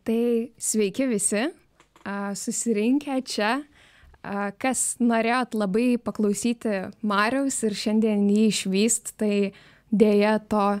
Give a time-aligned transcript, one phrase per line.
[0.00, 1.42] Tai sveiki visi,
[2.34, 3.50] susirinkę čia,
[4.60, 9.52] kas norėjot labai paklausyti Mariaus ir šiandien jį išvyst, tai
[9.90, 10.80] dėja to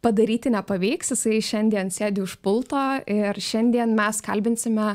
[0.00, 2.80] padaryti nepavyks, jisai šiandien sėdi už pulto
[3.10, 4.94] ir šiandien mes kalbinsime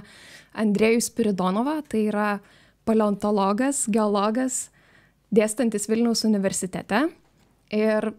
[0.56, 2.30] Andrėjų Spiridonovą, tai yra
[2.88, 4.70] paleontologas, geologas,
[5.36, 7.06] dėstantis Vilniaus universitete.
[7.76, 8.12] Ir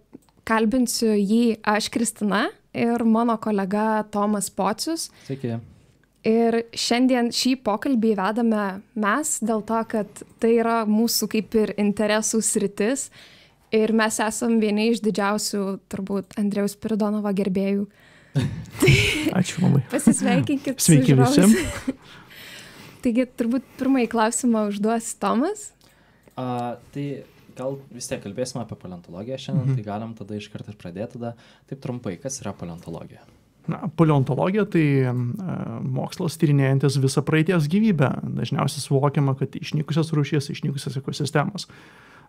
[0.46, 2.46] kalbinsiu jį aš, Kristina,
[2.76, 5.08] ir mano kolega Tomas Pocius.
[5.26, 5.56] Sveiki.
[6.26, 8.62] Ir šiandien šį pokalbį vedame
[8.98, 13.08] mes dėl to, kad tai yra mūsų kaip ir interesų sritis.
[13.74, 17.86] Ir mes esam vieni iš didžiausių, turbūt, Andrėjaus Piridonovo gerbėjų.
[19.38, 19.84] Ačiū labai.
[19.90, 20.82] Pasisveikinkit.
[20.82, 21.46] Sveiki visi.
[23.06, 25.68] Taigi, turbūt pirmąjį klausimą užduos Tomas.
[26.34, 27.06] A, tai
[27.58, 29.78] gal vis tiek kalbėsime apie paleontologiją šiandien, mhm.
[29.78, 31.34] tai galim tada iš karto pradėti tada
[31.70, 33.24] taip trumpai, kas yra paleontologija.
[33.66, 35.12] Na, paleontologija tai e,
[35.82, 38.12] mokslas tyrinėjantis visą praeities gyvybę.
[38.38, 41.66] Dažniausiai suvokiama, kad išnykusios rūšys, išnykusios ekosistemos.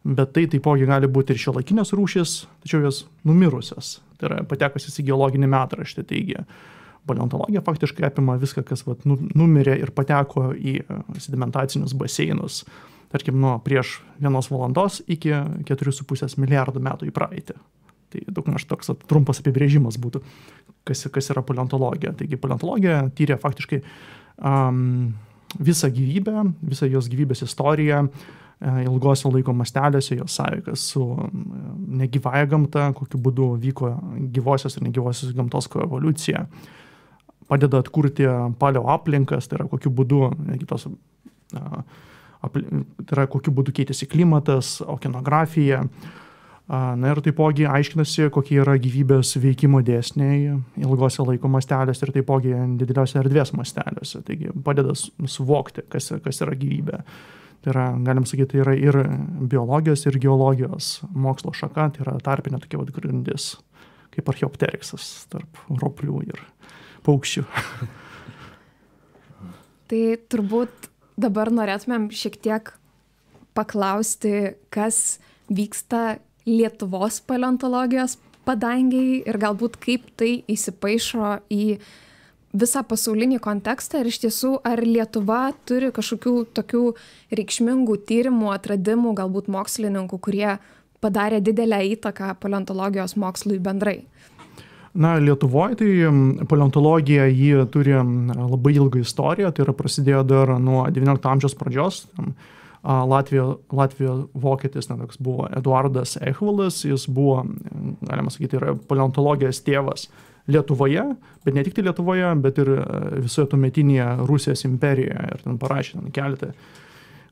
[0.08, 2.33] Bet tai taipogi gali būti ir šiuolaikinės rūšys,
[2.66, 3.98] tačiau jos numirusios.
[4.17, 6.05] Tai yra patekusios į geologinį metraštį.
[6.09, 6.42] Taigi,
[7.08, 12.64] paleontologija faktiškai apima viską, kas vat, nu, numirė ir pateko į e, sedimentacinius baseinus.
[13.11, 17.55] Tarkim, nuo prieš vienos valandos iki 4,5 milijardų metų į praeitį.
[18.11, 20.22] Tai daugmaž toks trumpas apibrėžimas būtų,
[20.88, 22.14] kas, kas yra paleontologija.
[22.19, 25.14] Taigi paleontologija tyrė faktiškai um,
[25.59, 31.03] visą gyvybę, visą jos gyvybės istoriją, e, ilgose laiko mastelėse, jos sąveikas su
[32.02, 33.94] negyvąją gamtą, kokiu būdu vyko
[34.36, 36.45] gyvosios ir negyvosios gamtos koevoliucija,
[37.47, 38.27] padeda atkurti
[38.59, 40.21] paleo aplinkas, tai yra kokiu būdu,
[40.67, 41.81] tos, uh,
[42.41, 42.63] tai
[43.11, 45.83] yra kokiu būdu keitėsi klimatas, okeanografija,
[46.67, 53.21] Na ir taipogi aiškinasi, kokie yra gyvybės veikimo dėsniai ilgose laiko mastelėse ir taipogi dideliuose
[53.21, 54.19] erdvės mastelėse.
[54.27, 56.99] Taigi padeda suvokti, kas, kas yra gyvybė.
[57.64, 58.99] Tai yra, galim sakyti, tai yra ir
[59.47, 63.53] biologijos, ir geologijos mokslo šaka, tai yra tarpinė tokia vad grindis,
[64.11, 66.43] kaip archeopteriksas tarp roplių ir
[67.08, 67.45] paukščių.
[69.87, 72.72] tai turbūt dabar norėtumėm šiek tiek
[73.58, 75.20] paklausti, kas
[75.50, 78.16] vyksta Lietuvos paleontologijos
[78.48, 81.64] padangiai ir galbūt kaip tai įsipaišo į
[82.58, 86.83] visą pasaulinį kontekstą ir iš tiesų ar Lietuva turi kažkokių tokių
[87.36, 90.56] reikšmingų tyrimų, atradimų, galbūt mokslininkų, kurie
[91.04, 94.00] padarė didelę įtaką paleontologijos mokslui bendrai.
[94.97, 95.89] Na, Lietuvoje tai
[96.49, 102.05] paleontologija jį turi labai ilgą istoriją, tai yra prasidėjo dar nuo XIX amžiaus pradžios.
[102.87, 107.43] Latvijo, Latvijo vokietis, na, toks buvo Eduardas Eichvalas, jis buvo,
[108.08, 110.08] galima sakyti, yra paleontologijos tėvas
[110.47, 111.03] Lietuvoje,
[111.43, 112.71] bet ne tik tai Lietuvoje, bet ir
[113.19, 115.25] visoje tuometinėje Rusijos imperijoje.
[115.33, 116.53] Ir ten parašė ten keletą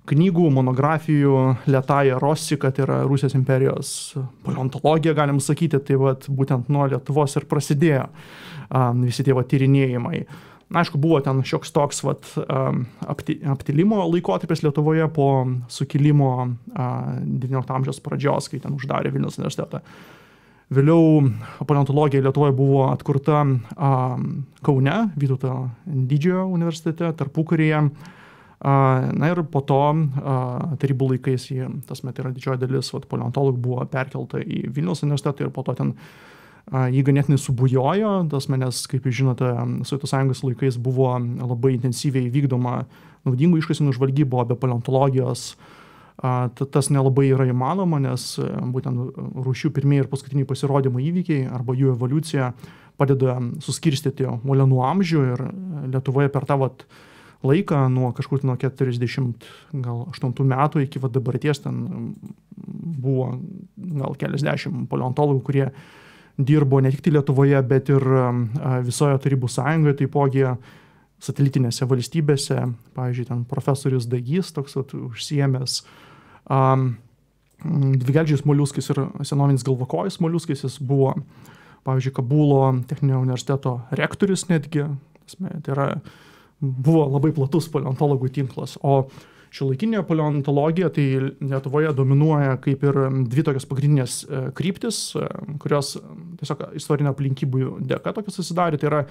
[0.10, 1.38] knygų, monografijų,
[1.70, 3.94] Lietaja Rosika, tai yra Rusijos imperijos
[4.46, 10.26] paleontologija, galim sakyti, tai vat, būtent nuo Lietuvos ir prasidėjo um, visi tie va, tyrinėjimai.
[10.26, 12.26] Uh, Na, aišku, buvo ten šioks toks vat,
[13.06, 16.32] apti, aptilimo laikotarpis Lietuvoje po sukilimo
[16.74, 19.84] XIX amžiaus pradžios, kai ten uždarė Vilnius universitetą.
[20.74, 21.22] Vėliau
[21.70, 23.92] paleontologija Lietuvoje buvo atkurta a,
[24.66, 25.54] Kaune, Vytauto
[25.86, 27.84] didžiojo universitete, tarpukaryje.
[28.66, 29.80] Na ir po to
[30.82, 31.52] tarybų laikais,
[31.86, 35.76] tas met yra didžioji dalis vat, paleontologų buvo perkelta į Vilnius universitetą ir po to
[35.78, 35.94] ten
[36.74, 39.52] jį ganėtinai subujojo, tas manęs, kaip jūs žinote,
[39.86, 42.88] Sovietų sąjungos laikais buvo labai intensyviai vykdoma
[43.28, 45.52] naudingų iškasinų žvalgybo, be paleontologijos.
[46.16, 48.32] Tas nelabai yra įmanoma, nes
[48.74, 52.54] būtent rūšių pirmieji ir paskutiniai pasirodymo įvykiai arba jų evoliucija
[52.98, 55.50] padeda suskirstyti molenų amžių ir
[55.92, 56.88] Lietuvoje per tą vat,
[57.46, 61.84] laiką nuo kažkur nuo 48 metų iki va, dabarties ten
[62.56, 63.36] buvo
[63.76, 65.68] gal keliasdešimt paleontologų, kurie
[66.38, 68.04] dirbo ne tik tai Lietuvoje, bet ir
[68.84, 70.44] visoje Tarybų sąjungoje, taipogi
[71.24, 72.60] satelitinėse valstybėse,
[72.96, 75.80] pavyzdžiui, ten profesorius Dagys toks at, užsiemęs
[76.52, 76.90] um,
[77.64, 81.14] dvigeldžiais moliuskais ir senovinis galvakojais moliuskais, jis buvo,
[81.88, 84.90] pavyzdžiui, Kabulo techninio universiteto rektorius netgi,
[85.40, 85.90] tai yra,
[86.60, 89.06] buvo labai platus paleontologų tinklas, o
[89.56, 91.06] šiuolaikinė paleontologija tai
[91.40, 93.00] Lietuvoje dominuoja kaip ir
[93.32, 95.28] dvi tokios pagrindinės e, kryptis, e,
[95.62, 95.96] kurios
[96.40, 98.80] tiesiog istorinio aplinkybių dėka tokios susidarė.
[98.82, 99.04] Tai yra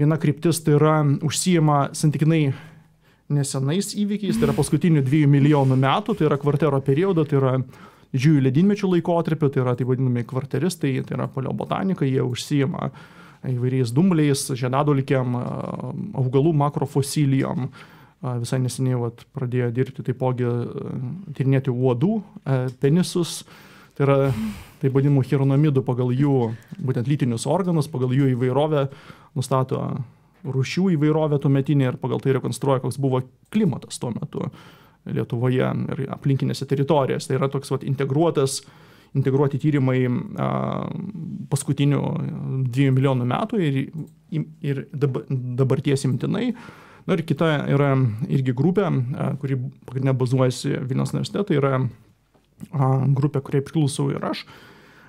[0.00, 2.46] viena kryptis, tai yra užsijama santykinai
[3.36, 7.54] nesenais įvykiais, tai yra paskutinių dviejų milijonų metų, tai yra kvartero periodo, tai yra
[8.14, 12.92] didžiųjų ledynmečių laikotarpiu, tai yra taip vadinami kvarteristai, tai yra paleobotanikai, jie užsijima
[13.52, 15.36] įvairiais dumbliais, žiedadulkiam,
[16.16, 17.68] augalų makrofosilijom.
[18.40, 20.48] Visai neseniai vat, pradėjo dirbti taipogi
[21.36, 22.14] tyrinėti uodų,
[22.80, 23.42] penisus,
[23.94, 24.16] tai yra
[24.80, 26.50] taip vadinamų chironomidų pagal jų
[26.80, 28.88] būtent lytinius organus, pagal jų įvairovę
[29.36, 29.82] nustato
[30.46, 33.22] rūšių įvairovę tuometinė ir pagal tai rekonstruoja, koks buvo
[33.52, 34.50] klimatas tuo metu
[35.06, 35.62] Lietuvoje
[35.94, 37.28] ir aplinkinėse teritorijose.
[37.28, 38.56] Tai yra toks vat, integruotas,
[39.16, 40.00] integruoti tyrimai
[41.50, 42.02] paskutinių
[42.68, 43.78] dviejų milijonų metų ir,
[44.64, 46.50] ir dabarties imtinai.
[47.06, 47.92] Na ir kita yra
[48.26, 48.88] irgi grupė,
[49.40, 51.76] kuri pagrindinė bazuojasi Vilnius universitete, tai yra
[53.14, 54.42] grupė, kuriai priklausau ir aš.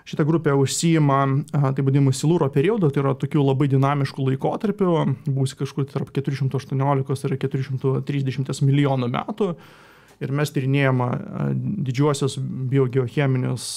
[0.07, 1.17] Šita grupė užsijima,
[1.51, 4.93] taip vadinamu, silūro periodu, tai yra tokių labai dinamiškų laikotarpių,
[5.35, 9.49] būsi kažkur tarp 418 ir 430 milijonų metų.
[10.23, 11.07] Ir mes tyrinėjama
[11.85, 12.39] didžiuosius
[12.71, 13.67] biogeocheminius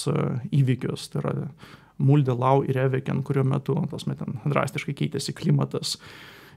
[0.57, 1.33] įvykius, tai yra
[2.01, 5.99] Muldė, Lau ir Eveken, kurio metu, tos metu drastiškai keitėsi klimatas,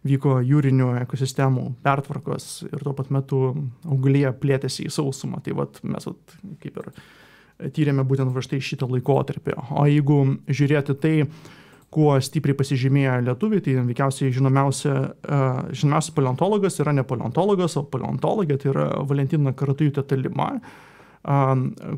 [0.05, 3.41] vyko jūrinių ekosistemų pertvarkos ir tuo pat metu
[3.85, 5.43] augalija plėtėsi į sausumą.
[5.45, 6.91] Tai vat, mes vat, kaip ir
[7.77, 9.57] tyrėme būtent va štai šitą laikotarpį.
[9.77, 11.15] O jeigu žiūrėti tai,
[11.95, 18.59] kuo stipriai pasižymėjo lietuviai, tai veikiausiai žinomiausia, uh, žinomiausias paleontologas yra ne paleontologas, o paleontologė,
[18.61, 20.51] tai yra Valentina Karatujutė Talima,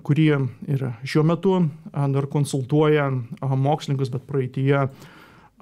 [0.06, 0.26] kuri
[0.70, 1.56] ir šiuo metu
[1.90, 3.08] dar konsultuoja
[3.42, 5.08] mokslininkus, bet praeitie uh,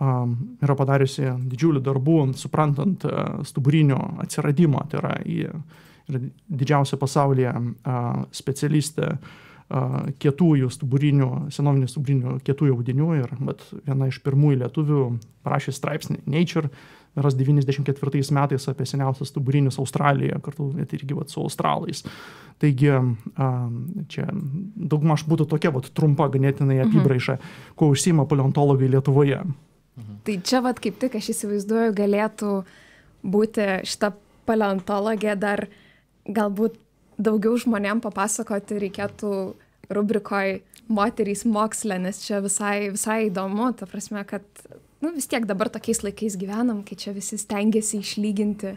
[0.02, 3.04] yra padariusi didžiulių darbų, suprantant
[3.46, 5.14] stuburinio atsiradimą, tai yra,
[6.10, 7.52] yra didžiausia pasaulyje
[8.34, 9.14] specialistė
[10.20, 15.00] kietųjų stuburinių, senovinių stuburinių kietųjų audinių ir bet viena iš pirmųjų lietuvių
[15.46, 16.68] parašė straipsnį Nature,
[17.16, 22.04] ras 94 metais apie seniausius stuburinius Australijoje, kartu net irgi vat, su australais.
[22.62, 22.90] Taigi
[24.12, 24.26] čia
[24.76, 27.74] daugmaž būtų tokia vat, trumpa ganėtinai apibraiža, mhm.
[27.78, 29.40] kuo užsima paleontologai Lietuvoje.
[29.44, 30.20] Mhm.
[30.26, 32.52] Tai čia vat kaip tik aš įsivaizduoju galėtų
[33.24, 34.12] būti šita
[34.44, 35.68] paleontologė dar
[36.28, 36.76] galbūt
[37.18, 39.32] daugiau žmonėm papasakoti reikėtų
[39.94, 40.58] rubrikoj
[40.88, 44.44] moterys moksle, nes čia visai, visai įdomu, ta prasme, kad
[45.04, 48.76] nu, vis tiek dabar tokiais laikais gyvenam, kai čia visi stengiasi išlyginti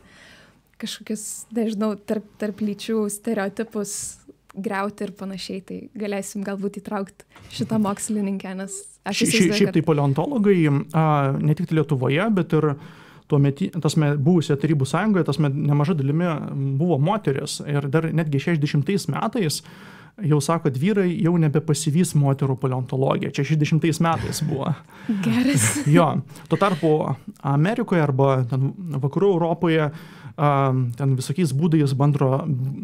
[0.77, 3.93] kažkokius, nežinau, tarp, tarp lyčių stereotipus
[4.57, 9.59] greuti ir panašiai, tai galėsim galbūt įtraukti šitą mokslininkę, nes aš įsivaizduoju.
[9.61, 10.57] Šiaip tai paleontologai,
[10.97, 11.03] a,
[11.37, 12.77] ne tik Lietuvoje, bet ir tuo
[13.43, 16.31] metu, tasme, buvusioje Tarybų sąjungoje, tasme, nemaža dalimi
[16.79, 19.61] buvo moteris ir dar netgi 60 metais
[20.23, 23.31] jau sako, kad vyrai jau nebepasivys moterų paleontologiją.
[23.35, 24.71] Čia 60 metais buvo.
[25.25, 25.67] Geras.
[25.97, 26.07] jo.
[26.49, 26.93] Tuo tarpu
[27.45, 29.91] Amerikoje arba vakarų Europoje
[30.37, 32.29] ten visokiais būdais bando,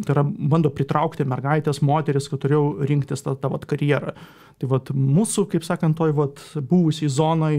[0.06, 4.16] tai yra, bando pritraukti mergaitės, moteris, kad turėjau rinktis tą, tą vat, karjerą.
[4.62, 7.56] Tai vat, mūsų, kaip sakant, toj vat, buvusiai zonai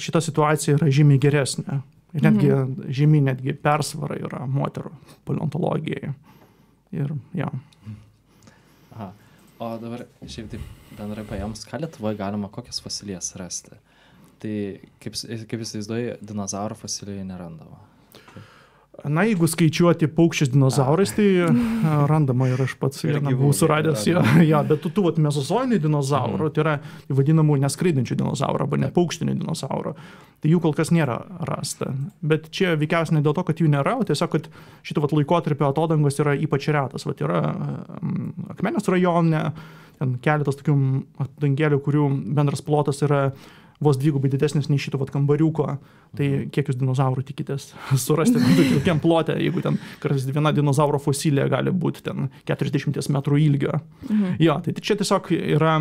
[0.00, 1.82] šita situacija yra žymiai geresnė.
[2.16, 2.92] Ir netgi mhm.
[2.96, 4.94] žymiai netgi persvara yra moterų
[5.28, 6.14] paleontologijai.
[6.96, 7.50] Ir, ja.
[8.96, 9.10] Aha.
[9.60, 13.76] O dabar šiaip taip bendrai paėmus, ką Lietuvoje galima kokias fosilijas rasti?
[14.40, 14.54] Tai
[15.02, 17.82] kaip, kaip jūs įsivaizduoji, dinozaurų fosilijų nerandama.
[19.06, 21.26] Na, jeigu skaičiuoti paukščius dinozaurais, tai
[22.10, 24.02] randama ir aš pats vieną buvau suradęs.
[24.10, 26.54] Jo, jo, bet tų, tų vat, mesozoinių dinozaurų, mm.
[26.56, 26.74] tai yra
[27.20, 29.94] vadinamų neskraidančių dinozaurų arba ne paukštinių dinozaurų.
[30.42, 31.92] Tai jų kol kas nėra rasta.
[32.26, 34.50] Bet čia veikiausiai ne dėl to, kad jų nėra, o tiesiog, kad
[34.86, 37.06] šito vat, laikotarpio atodangos yra ypač retas.
[37.06, 37.44] Vat, yra
[38.54, 39.44] Akmenės rajone,
[40.02, 40.76] ten keletas tokių
[41.22, 43.28] atodangėlių, kurių bendras plotas yra
[43.84, 45.68] vos dvigubai didesnis nei šito vat kambariuko.
[46.18, 46.48] Tai mhm.
[46.54, 47.70] kiek jūs dinozaurų tikitės
[48.06, 48.40] surasti
[48.74, 53.78] tokiam plote, jeigu ten kartais viena dinozauro fosilė gali būti ten 40 metrų ilgio.
[54.08, 54.38] Mhm.
[54.42, 55.78] Jo, tai čia tiesiog yra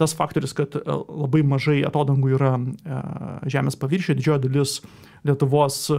[0.00, 2.54] tas faktorius, kad labai mažai atodangų yra
[3.52, 4.78] Žemės paviršiuje, didžioji dalis
[5.26, 5.90] Lietuvos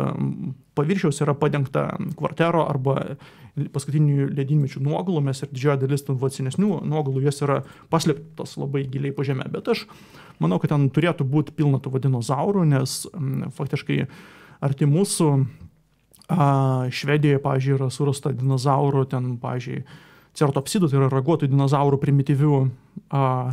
[0.78, 1.86] paviršiaus yra padengta
[2.18, 2.96] kvartero arba
[3.74, 7.60] paskutinių ledynmečių nuogulumis ir didžioji dalis tų senesnių nuogulų jos yra
[7.92, 9.50] paslėptos labai giliai po žemę.
[9.52, 9.86] Bet aš
[10.40, 14.06] manau, kad ten turėtų būti pilna tų dinozaurų, nes m, faktiškai
[14.64, 15.30] arti mūsų
[16.32, 19.84] a, Švedijoje, pavyzdžiui, yra surasta dinozaurų, ten, pavyzdžiui,
[20.40, 22.60] certopsidų, tai yra raguotų dinozaurų primityvių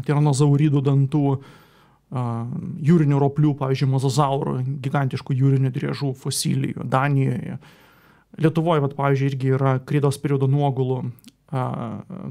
[0.07, 1.68] tiranozauridų dantų, a,
[2.09, 7.59] jūrinių roplių, pavyzdžiui, mozozaurų, gigantiškų jūrinių driežų fosilijų Danijoje.
[8.39, 11.03] Lietuvoje, vat, pavyzdžiui, irgi yra krydos periodo nuogulų.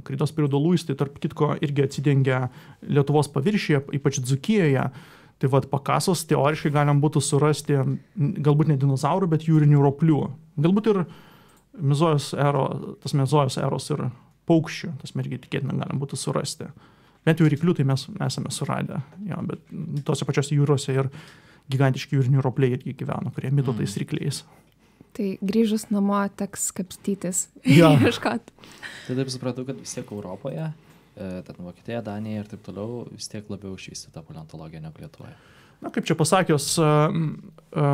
[0.08, 2.48] Krydos periodo luistai, tarp kitko, irgi atsidengia
[2.86, 4.90] Lietuvos paviršyje, ypač Dzukijoje.
[5.38, 7.78] Tai vad pakasos teoriškai galim būtų surasti
[8.18, 10.22] galbūt ne dinozaurų, bet jūrinių roplių.
[10.58, 11.04] Galbūt ir
[11.78, 14.08] mezojos ero, tas mezojos eros ir
[14.50, 16.72] paukščių, tas irgi tikėtina galima būtų surasti.
[17.28, 19.76] Bent jau ryklių tai mes esame suradę, jo, bet
[20.08, 21.10] tose pačiose jūrose ir
[21.74, 24.04] gigantiški jūrinių ropliai irgi gyveno, kurie mito tais Mm.
[24.06, 24.44] rykliais.
[25.18, 27.48] Tai grįžus namo teks kapstytis.
[27.80, 27.90] Jo.
[28.00, 28.52] Ieškot.
[29.08, 30.70] Tai taip supratau, kad vis tiek Europoje,
[31.18, 35.34] e, ten Vokietija, Danija ir taip toliau, vis tiek labiau išvystyta paleontologija negu Lietuvoje.
[35.82, 37.10] Na, kaip čia pasakius, a,
[37.76, 37.90] a,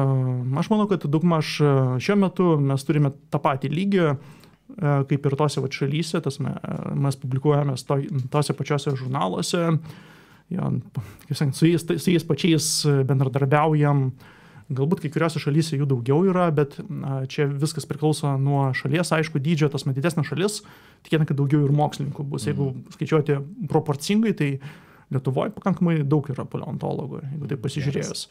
[0.61, 1.55] aš manau, kad daugmaž
[2.03, 4.05] šiuo metu mes turime tą patį lygį,
[4.79, 6.53] kaip ir tose vat šalyse, tas me,
[6.97, 7.99] mes publikuojame to,
[8.33, 9.65] tose pačiose žurnaluose,
[10.53, 10.69] jo,
[11.27, 12.69] kaip sakant, su jais, su jais pačiais
[13.09, 14.07] bendradarbiaujam.
[14.73, 16.77] Galbūt kai kuriuose šalyse jų daugiau yra, bet
[17.29, 20.61] čia viskas priklauso nuo šalies, aišku, dydžio, tas didesnė šalis,
[21.03, 22.47] tikėtina, kad daugiau ir mokslininkų bus.
[22.47, 23.37] Jeigu skaičiuoti
[23.69, 24.49] proporcingai, tai
[25.13, 28.27] Lietuvoje pakankamai daug yra paleontologų, jeigu tai pasižiūrėjus.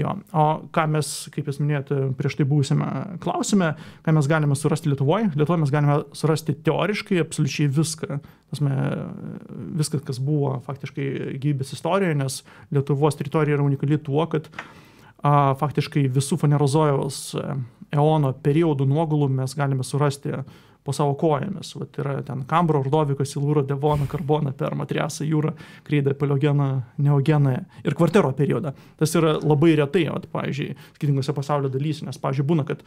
[0.00, 0.14] Jo.
[0.32, 2.86] O ką mes, kaip jūs minėjote, prieš tai buvusiame
[3.20, 3.74] klausime,
[4.06, 5.28] ką mes galime surasti Lietuvoje?
[5.36, 8.20] Lietuvoje mes galime surasti teoriškai absoliučiai viską.
[8.52, 8.78] Tasme,
[9.76, 12.40] viskas, kas buvo faktiškai gyvybės istorijoje, nes
[12.72, 14.48] Lietuvos teritorija yra unikali tuo, kad
[15.20, 17.46] a, faktiškai visų fanerozojaus e,
[17.92, 20.40] eono periodų nuogulų mes galime surasti
[20.84, 21.74] po savo kojomis.
[21.78, 25.54] Vat yra ten Kambro, Ordovikas, Silūro, Devono, Karbona, Perma, Triasa, Jūra,
[25.86, 26.68] Kreida, Paleogeną,
[27.02, 28.74] Neogeną ir kvartero periodą.
[28.98, 32.82] Tas yra labai retai, vat, pavyzdžiui, skirtingose pasaulio dalyse, nes, pavyzdžiui, būna, kad,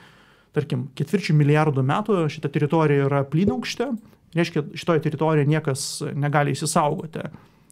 [0.56, 3.90] tarkim, ketvirčių milijardų metų šita teritorija yra plynaukštė,
[4.36, 5.86] reiškia, šitoje teritorijoje niekas
[6.16, 7.30] negali įsisaugoti,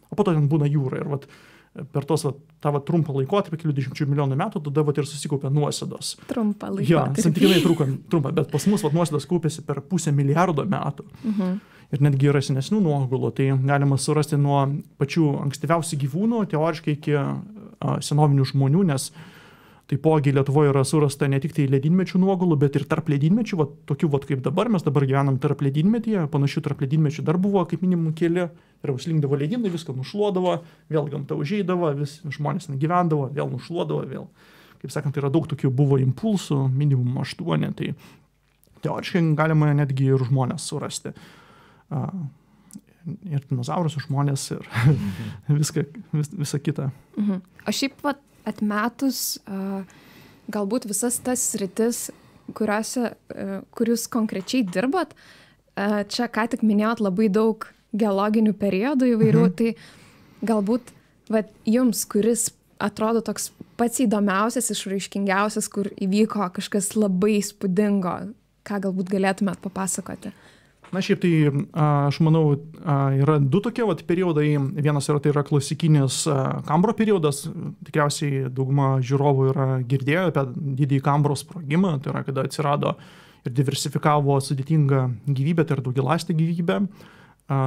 [0.07, 1.03] o po to ten būna jūra.
[1.03, 1.27] Ir vat,
[1.73, 5.49] per tos vat, tą vat, trumpą laikotarpį, kelių dešimčių milijonų metų, tada vat, ir susikaupia
[5.53, 6.13] nuosėdos.
[6.29, 6.89] Trumpą laiką.
[6.89, 11.07] Jo, santykinai trumpą, bet pas mus vat, nuosėdos kaupėsi per pusę milijardo metų.
[11.23, 11.61] Mhm.
[11.93, 14.63] Ir netgi yra senesnių nuogulų, tai galima surasti nuo
[15.01, 17.25] pačių ankstyviausių gyvūnų, teoriškai iki a,
[18.01, 19.11] senovinių žmonių, nes
[19.91, 24.09] taipogi Lietuvoje yra surasta ne tik tai ledynmečių nuogulų, bet ir tarp ledynmečių, va, tokių
[24.13, 28.15] va, kaip dabar, mes dabar gyvenam tarp ledynmetyje, panašių tarp ledynmečių dar buvo kaip minimum
[28.17, 28.47] keli,
[28.83, 30.57] ir užslinkdavo ledynai, viską nušluodavo,
[30.91, 34.27] vėl gamta užžeidavo, vis žmonės ten gyvendavo, vėl nušluodavo, vėl,
[34.83, 37.93] kaip sakant, yra daug tokių buvo impulsų, minimum aštuoni, tai
[38.83, 41.13] teoriškai galima netgi ir žmonės surasti.
[41.93, 42.09] A,
[43.27, 44.67] ir dinozaurus, ir žmonės, ir
[45.61, 46.91] viską, vis, visą kitą.
[47.19, 47.43] Mhm.
[47.67, 49.39] O šiaip pat atmetus
[50.51, 52.09] galbūt visas tas sritis,
[52.53, 53.13] kuriuose,
[53.71, 55.13] kur jūs konkrečiai dirbat,
[56.11, 59.53] čia ką tik minėjot labai daug geologinių periodų įvairių, Mhm.
[59.55, 59.75] tai
[60.43, 60.91] galbūt
[61.29, 68.33] vat, jums, kuris atrodo toks pats įdomiausias, išraiškingiausias, kur įvyko kažkas labai įspūdingo,
[68.67, 70.33] ką galbūt galėtumėt papasakoti.
[70.93, 71.31] Na šiaip tai
[71.73, 72.43] aš manau,
[73.17, 74.51] yra du tokie vat, periodai.
[74.77, 76.23] Vienas yra tai yra klasikinis
[76.67, 77.47] Kambro periodas.
[77.87, 80.45] Tikriausiai dauguma žiūrovų yra girdėję apie
[80.83, 81.97] didįjį Kambro sprogimą.
[82.03, 82.93] Tai yra kada atsirado
[83.43, 86.79] ir diversifikavo sudėtingą gyvybę, tai yra daugialastė gyvybė.
[87.51, 87.57] A,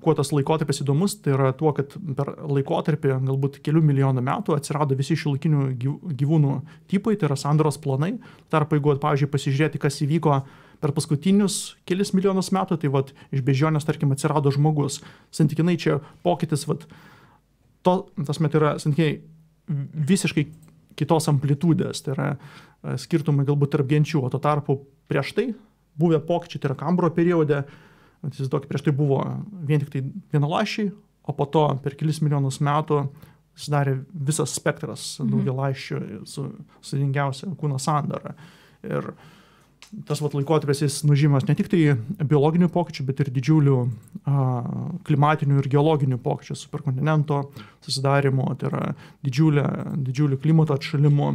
[0.00, 4.96] kuo tas laikotarpis įdomus, tai yra tuo, kad per laikotarpį galbūt kelių milijonų metų atsirado
[4.96, 6.54] visi šiuolaikinių gyv- gyvūnų
[6.88, 8.14] tipai, tai yra sandaros planai.
[8.54, 10.38] Tarp, jeigu, pavyzdžiui, pasižiūrėti, kas įvyko
[10.82, 15.00] per paskutinius kelis milijonus metų, tai vat, iš bežionės, tarkim, atsirado žmogus.
[15.34, 16.88] Santykinai čia pokytis, vat,
[17.86, 17.96] to,
[18.26, 19.20] tas met yra santykinai
[20.12, 20.46] visiškai
[20.98, 25.46] kitos amplitudės, tai yra e, skirtumai galbūt tarp genčių, o tuo tarpu prieš tai
[25.98, 27.62] buvę pokyčiai, tai yra kambro periode,
[28.26, 29.22] įsivaizduokit, prieš tai buvo
[29.66, 30.02] vien tik tai
[30.34, 33.04] vienalašiai, o po to per kelis milijonus metų
[33.54, 35.30] susidarė visas spektras Mhm.
[35.32, 36.48] daugialašių su
[36.80, 38.34] sudėtingiausia kūno sandara.
[38.82, 39.12] Ir
[40.08, 41.80] tas vat, laikotarpis jis nužymas ne tik tai
[42.24, 43.78] biologinių pokyčių, bet ir didžiulių
[44.24, 44.44] a,
[45.06, 47.42] klimatinių ir geologinių pokyčių, superkontinento
[47.84, 48.84] susidarimo, tai yra
[49.26, 49.66] didžiulė,
[50.08, 51.34] didžiulių klimato atšalimo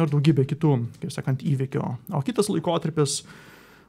[0.00, 1.86] ir daugybė kitų, kaip sakant, įvykių.
[2.16, 3.22] O kitas laikotarpis,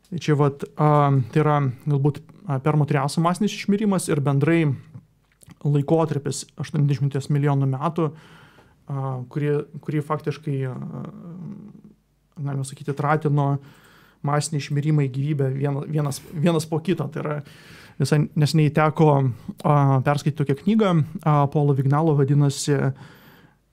[0.08, 2.24] tai čia vat, a, tai yra galbūt
[2.64, 4.64] permotriaso masinis išmirimas ir bendrai
[5.68, 10.80] laikotarpis 80 milijonų metų, a, kurį, kurį faktiškai, a,
[12.40, 13.52] galima sakyti, tratino
[14.28, 17.08] masiniai išmirimai gyvybę vienas, vienas, po kito.
[17.12, 17.40] Tai yra
[18.00, 19.74] visai nesiniai teko a,
[20.06, 22.78] perskaityti tokią knygą, a, Paulo Vignalo vadinasi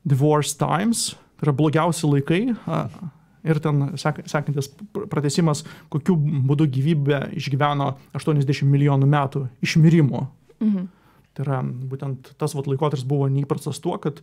[0.08, 2.42] Divorce Times, tai yra blogiausi laikai.
[2.66, 2.88] A,
[3.46, 4.66] Ir ten sek, sekantis
[5.08, 5.62] pratesimas,
[5.92, 10.24] kokiu būdu gyvybė išgyveno 80 milijonų metų išmirimo.
[10.58, 10.88] Mhm.
[11.38, 14.18] Tai yra būtent tas vat, laikotarpis buvo neįprastas tuo, kad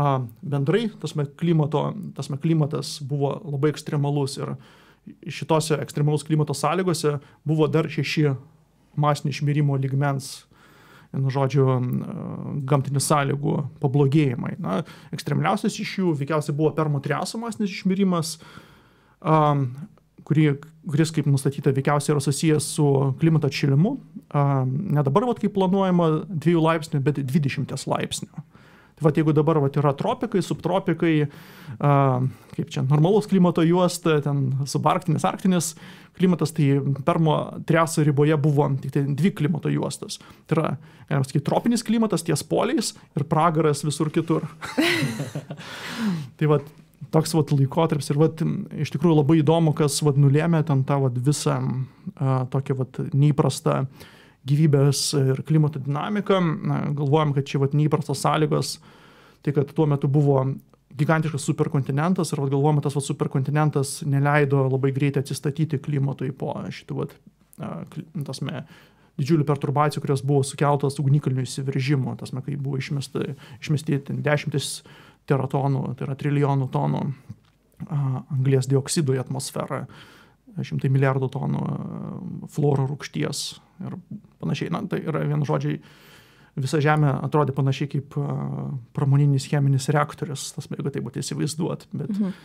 [0.00, 4.54] a, bendrai tasme, klimato, tasme, klimatas buvo labai ekstremalus ir
[5.28, 8.30] šitose ekstremalus klimato sąlygose buvo dar šeši
[8.96, 10.44] masinio išmirimo ligmens,
[11.14, 11.64] vienu žodžiu,
[12.68, 14.54] gamtinių sąlygų pablogėjimai.
[14.62, 14.82] Na,
[15.14, 18.36] ekstremaliausias iš jų veikiausiai buvo permotriaso masinis išmirimas,
[19.20, 19.40] a,
[20.24, 20.48] kurį
[20.90, 22.86] kuris, kaip nustatyta, veikiausiai yra susijęs su
[23.20, 23.94] klimato atšilimu.
[24.34, 28.44] Ne dabar, vat, kaip planuojama, 2 laipsnių, bet 20 laipsnių.
[28.94, 31.14] Tai va, jeigu dabar va, yra tropikai, subtropikai,
[32.54, 35.72] kaip čia normalus klimato juosta, ten subarktinis, arktinis
[36.14, 37.34] klimatas, tai permo
[37.66, 40.20] triaso riboje buvo tik tai dvi klimato juostos.
[40.46, 40.70] Tai yra,
[41.08, 44.46] galima sakyti, tropinis klimatas ties poliais ir pragaras visur kitur.
[46.38, 46.60] tai va,
[47.14, 48.46] toks vat laikotarpis ir vat
[48.78, 53.82] iš tikrųjų labai įdomu, kas vat nulėmė ten tą vat visą a, tokią vat neįprastą
[54.48, 56.40] gyvybės ir klimato dinamiką.
[56.68, 58.76] Na, galvojam, kad čia vat neįprastos sąlygos,
[59.44, 60.42] tai kad tuo metu buvo
[60.94, 66.98] gigantiškas superkontinentas ir vat, galvojam, tas vat, superkontinentas neleido labai greitai atsistatyti klimatui po šitų
[67.00, 67.16] vat,
[68.26, 68.64] tasme,
[69.18, 74.70] didžiulių perturbacijų, kurios buvo sukeltos ugnikalnių įsiveržimo, tasme, kai buvo išmesti, išmesti dešimtis
[75.30, 77.04] teratonų, tai yra trilijonų tonų
[77.90, 79.84] anglės dioksidų į atmosferą,
[80.62, 81.62] šimtai milijardų tonų
[82.54, 83.44] fluoro rūkšties
[84.44, 84.72] panašiai.
[84.74, 85.80] Na, tai yra vien žodžiai,
[86.60, 88.18] visa Žemė atrodė panašiai kaip
[88.94, 91.88] pramoninis cheminis reaktorius, tas, jeigu tai būtų įsivaizduot.
[91.92, 92.36] Bet, mhm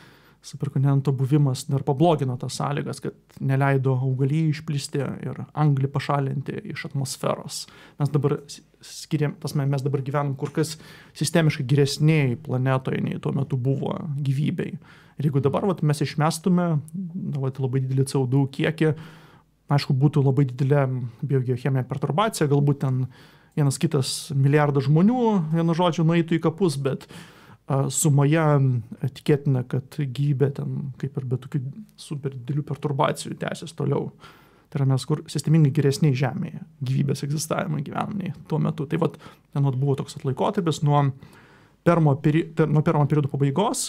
[0.42, 7.66] superkontinento buvimas dar pablogino tas sąlygas, kad neleido augalijai išplisti ir anglį pašalinti iš atmosferos.
[8.00, 8.38] Mes dabar
[8.80, 10.78] skiriam, tas mes dabar gyvenam kur kas
[11.20, 14.78] sistemiškai geresniai planetoje, nei tuo metu buvo gyvybei.
[15.20, 16.70] Ir jeigu dabar vat, mes išmestume
[17.36, 18.94] vat, labai didelį CO2 kiekį,
[19.70, 20.86] aišku, būtų labai didelė
[21.22, 23.04] biogeocheminė perturbacija, galbūt ten
[23.58, 27.08] vienas kitas milijardas žmonių, vienu žodžiu, nueitų į kapus, bet
[27.94, 28.46] sumoje
[29.20, 31.62] tikėtina, kad gyvybė ten kaip ir be tokių
[32.00, 34.10] super didelių perturbacijų tęsis toliau.
[34.70, 38.86] Tai yra mes kur sistemingai geresniai Žemėje gyvybės egzistavimą gyvename tuo metu.
[38.90, 39.16] Tai vat,
[39.54, 41.08] ten vat buvo toks laikotarpis nuo
[41.86, 43.88] permo, peri, nuo permo periodo pabaigos,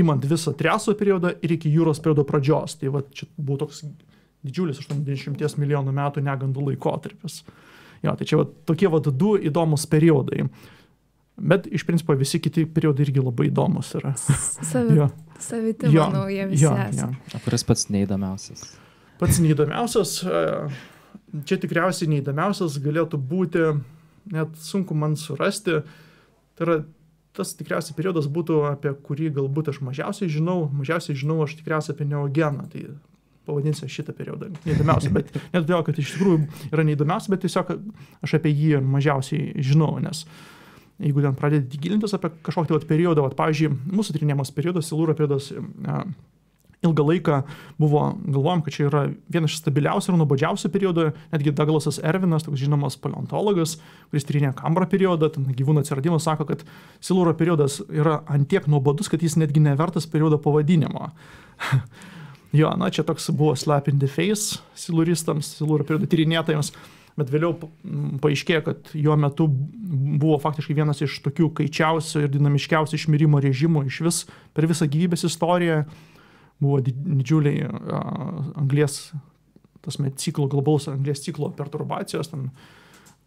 [0.00, 2.78] įmant visą triaso periodą ir iki jūros periodo pradžios.
[2.80, 3.84] Tai vat, čia buvo toks
[4.46, 7.42] didžiulis 80 milijonų metų negandų laikotarpis.
[8.04, 10.46] Jo, tai čia vat, tokie vat, du įdomus periodai.
[11.38, 14.14] Bet iš principo visi kiti periodai irgi labai įdomus yra.
[14.18, 15.08] Savi, ja.
[15.42, 16.08] Saviti, ja.
[16.10, 16.66] manau, jie visi.
[16.66, 17.10] Ja, ja.
[17.34, 18.64] O kuris pats neįdomiausias?
[19.18, 20.42] Pats neįdomiausias, e,
[21.46, 23.66] čia tikriausiai neįdomiausias galėtų būti,
[24.34, 25.80] net sunku man surasti,
[26.58, 26.78] tai yra
[27.38, 32.08] tas tikriausiai periodas būtų, apie kurį galbūt aš mažiausiai žinau, mažiausiai žinau aš tikriausiai apie
[32.10, 32.88] neogeną, tai
[33.48, 37.74] pavadinsiu šitą periodą neįdomiausia, bet ne todėl, kad iš tikrųjų yra neįdomiausia, bet tiesiog
[38.28, 40.26] aš apie jį mažiausiai žinau, nes
[40.98, 45.52] jeigu ten pradedi gilintis apie kažkokį tai periodą, vat, pavyzdžiui, mūsų tyrinėjimas periodas, Silūro periodas,
[45.54, 46.00] e,
[46.86, 47.38] ilgą laiką
[47.78, 52.60] buvo, galvojom, kad čia yra vienas iš stabiliausių ir nuobodžiausių periodų, netgi Douglasas Ervinas, toks
[52.62, 53.76] žinomas paleontologas,
[54.10, 56.62] kuris tyrinė Kambro periodą, ten gyvūnų atsiradimą, sako, kad
[57.02, 61.10] Silūro periodas yra antiek nuobodus, kad jis netgi nevertas periodo pavadinimo.
[62.52, 66.72] jo, na, čia toks buvo slap in the face siluristams, Silūro periodo tyrinėtojams
[67.18, 67.54] bet vėliau
[68.22, 74.00] paaiškėjo, kad jo metu buvo faktiškai vienas iš tokių kaičiausių ir dinamiškiausių išmirimo režimų iš
[74.06, 74.20] vis
[74.54, 75.82] per visą gyvybės istoriją.
[76.62, 77.68] Buvo didžiuliai
[78.58, 79.12] anglės,
[79.84, 82.48] tas ciklo, globalus anglės ciklo perturbacijos, ten,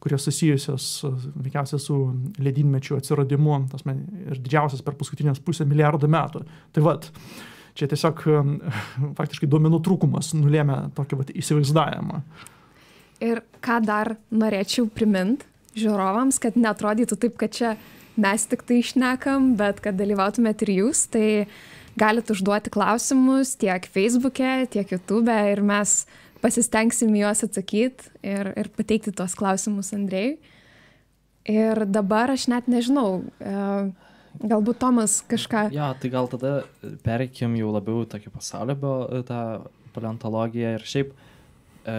[0.03, 1.95] kurios susijusios veikiausiai su
[2.41, 3.95] ledynmečių atsiradimu tasme,
[4.34, 6.43] ir didžiausias per paskutinės pusę milijardo metų.
[6.75, 7.07] Tai vad,
[7.77, 8.23] čia tiesiog
[9.19, 12.21] faktiškai duomenų trūkumas nulėmė tokį vat, įsivaizdavimą.
[13.21, 15.45] Ir ką dar norėčiau primint
[15.77, 17.75] žiūrovams, kad netrodytų taip, kad čia
[18.19, 21.27] mes tik tai išnekam, bet kad dalyvautumėt ir jūs, tai
[21.99, 26.01] galite užduoti klausimus tiek Facebook'e, tiek YouTube'e ir mes
[26.41, 30.39] pasistengsim juos atsakyti ir, ir pateikti tuos klausimus Andrėjui.
[31.49, 33.53] Ir dabar aš net nežinau, e,
[34.39, 35.67] galbūt Tomas kažką.
[35.76, 36.62] Ja, tai gal tada
[37.06, 38.96] pereikim jau labiau tokį pasaulio
[39.28, 39.41] tą
[39.91, 41.12] paleontologiją ir šiaip
[41.82, 41.94] E,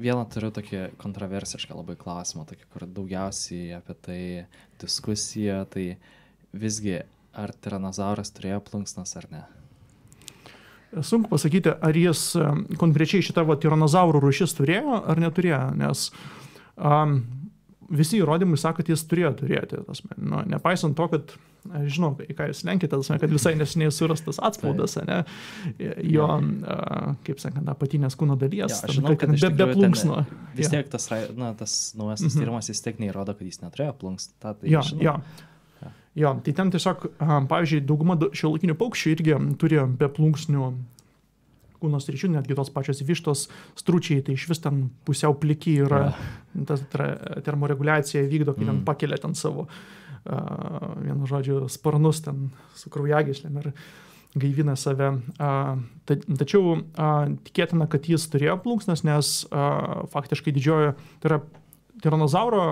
[0.00, 4.20] vieną turiu tokį kontroversišką labai klausimą, tokį, kur daugiausiai apie tai
[4.80, 5.98] diskusija, tai
[6.56, 7.02] visgi
[7.36, 9.42] ar tiranozauras turėjo plunksnas ar ne?
[11.04, 12.46] Sunku pasakyti, ar jis e,
[12.80, 16.06] konkrečiai šitą va, tiranozaurų rušis turėjo ar neturėjo, nes
[16.80, 17.18] um,
[17.92, 19.84] visi įrodymai sako, kad jis turėjo turėti.
[19.84, 21.36] Tasme, nu, nepaisant to, kad
[21.74, 25.22] aš žinau, į ką jūs lenkite, tasme, kad visai nesiniai surastas atspaudas, ne,
[26.04, 27.16] jo, ja.
[27.26, 30.22] kaip sakant, apatinės kūno dalies, ja, žinau, tam, kad be, be plunksno.
[30.56, 32.44] Vis tiek tas, na, tas naujasis mm -hmm.
[32.44, 34.34] tyrimas vis tiek neįrodo, kad jis neturėjo plunksną.
[34.40, 35.20] Tai jo, jo.
[36.16, 37.02] Jo, tai ten tiesiog,
[37.48, 40.70] pavyzdžiui, dauguma šio laikinių paukščių irgi turi be plunksnių
[41.76, 46.64] kūno sričių, netgi tos pačios vištos stručiai, tai iš vis ten pusiau pliki yra, yeah.
[46.64, 47.10] ta
[47.44, 48.70] termoreguliacija vykdo, kai mm.
[48.70, 53.70] ten pakelia ten savo, uh, vienu žodžiu, sparnus ten su kraujagyslėm ir
[54.36, 55.14] gaivina save.
[55.38, 56.76] Ta, tačiau
[57.46, 59.32] tikėtina, kad jis turėjo plunksnas, nes
[60.12, 61.40] faktiškai didžiojo, tai yra
[62.04, 62.66] tiranozauro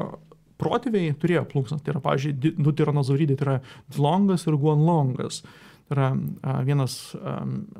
[0.60, 1.80] protėviai turėjo plunksnas.
[1.82, 3.56] Tai yra, pavyzdžiui, du tiranozauridai, tai yra
[3.94, 5.40] Dilongas ir Guanlongas.
[5.88, 6.98] Tai yra vienas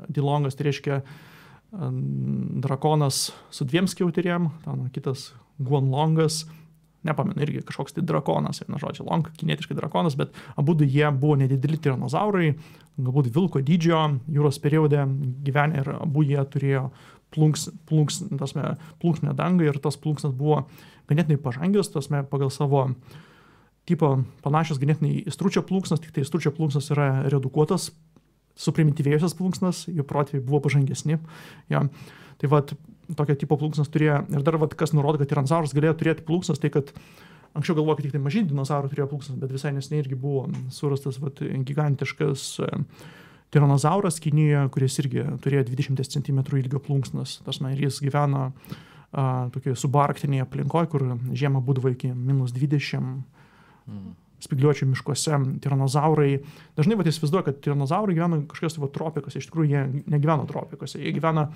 [0.09, 0.99] Dilongas, tai reiškia
[2.65, 4.49] drakonas su dviem skiauterėm,
[4.95, 6.45] kitas Guanlongas
[7.05, 11.77] nepamenu, irgi kažkoks tai drakonas, viena žodžia, long, kinetiškai drakonas, bet abu jie buvo nedideli
[11.81, 12.53] tiranozaurai,
[12.97, 15.03] galbūt vilko dydžio jūros periode
[15.45, 16.89] gyvenę ir abu jie turėjo
[17.35, 20.65] plunks, plunks, tasme, plunksnę dangą ir tas plunksnas buvo
[21.09, 22.87] ganėtinai pažangios, tasme, pagal savo
[23.85, 27.91] tipo panašios ganėtinai į stručio plunksnas, tik tai stručio plunksnas yra redukuotas,
[28.59, 31.19] suprimityvėjusios plunksnas, jų protėviai buvo pažangesni.
[31.69, 31.83] Ja.
[32.41, 32.73] Tai vad,
[33.17, 34.21] tokio tipo plunksnas turėjo.
[34.33, 36.91] Ir dar, vat, kas nurodo, kad tiranozauras galėjo turėti plunksnas, tai kad
[37.55, 41.21] anksčiau galvoju, kad tik tai maži dinozaurai turėjo plunksnas, bet visai nesnei irgi buvo surastas
[41.23, 42.81] vat, gigantiškas e,
[43.55, 47.39] tiranozauras Kinijoje, kuris irgi turėjo 20 cm ilgio plunksnas.
[47.45, 53.15] Tas, na, ir jis gyveno uh, tokioje subarktinėje aplinkoje, kur žiemą būdavo iki minus 20.
[53.87, 54.13] Mm
[54.45, 56.39] spigliuočių miškuose tiranozaurai.
[56.77, 61.13] Dažnai vat įsivaizduoju, kad tiranozaurai gyvena kažkokios va, tropikose, iš tikrųjų jie negyvena tropikose, jie
[61.15, 61.47] gyvena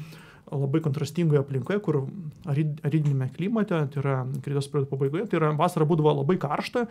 [0.49, 2.01] labai kontrastingoje aplinkoje, kur
[2.49, 6.85] aridinėme klimate, tai yra kritos periodo pabaigoje, tai yra vasara būdavo labai karšta,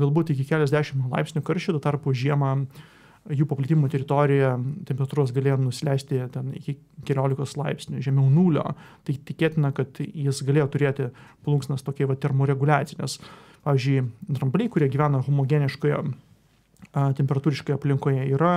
[0.00, 2.54] galbūt iki keliasdešimt laipsnių karščio, tuo tarpu žiemą
[3.30, 4.50] jų paplitimo teritorijoje
[4.88, 6.74] temperatūros galėjo nusileisti ten iki
[7.06, 8.64] 14 laipsnių, žemiau nulio.
[9.06, 11.08] Tai tikėtina, kad jis galėjo turėti
[11.46, 13.18] plunksnas tokie va termoreguliacijai, nes,
[13.62, 16.02] pavyzdžiui, drambliai, kurie gyvena homogeniškoje
[16.92, 18.56] temperatūriškoje aplinkoje, yra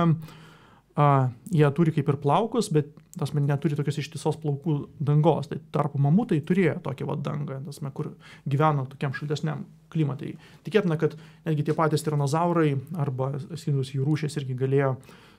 [0.98, 1.06] a,
[1.54, 5.50] jie turi kaip ir plaukus, bet tas man neturi tokios ištisos plaukų dangos.
[5.50, 8.12] Tai tarpu mamutai turėjo tokią va dangą, tas man, kur
[8.48, 10.34] gyveno tokiam šiltesniam klimatai.
[10.66, 14.96] Tikėtina, kad netgi tie patys tiranozaurai arba skindus jų rūšės irgi galėjo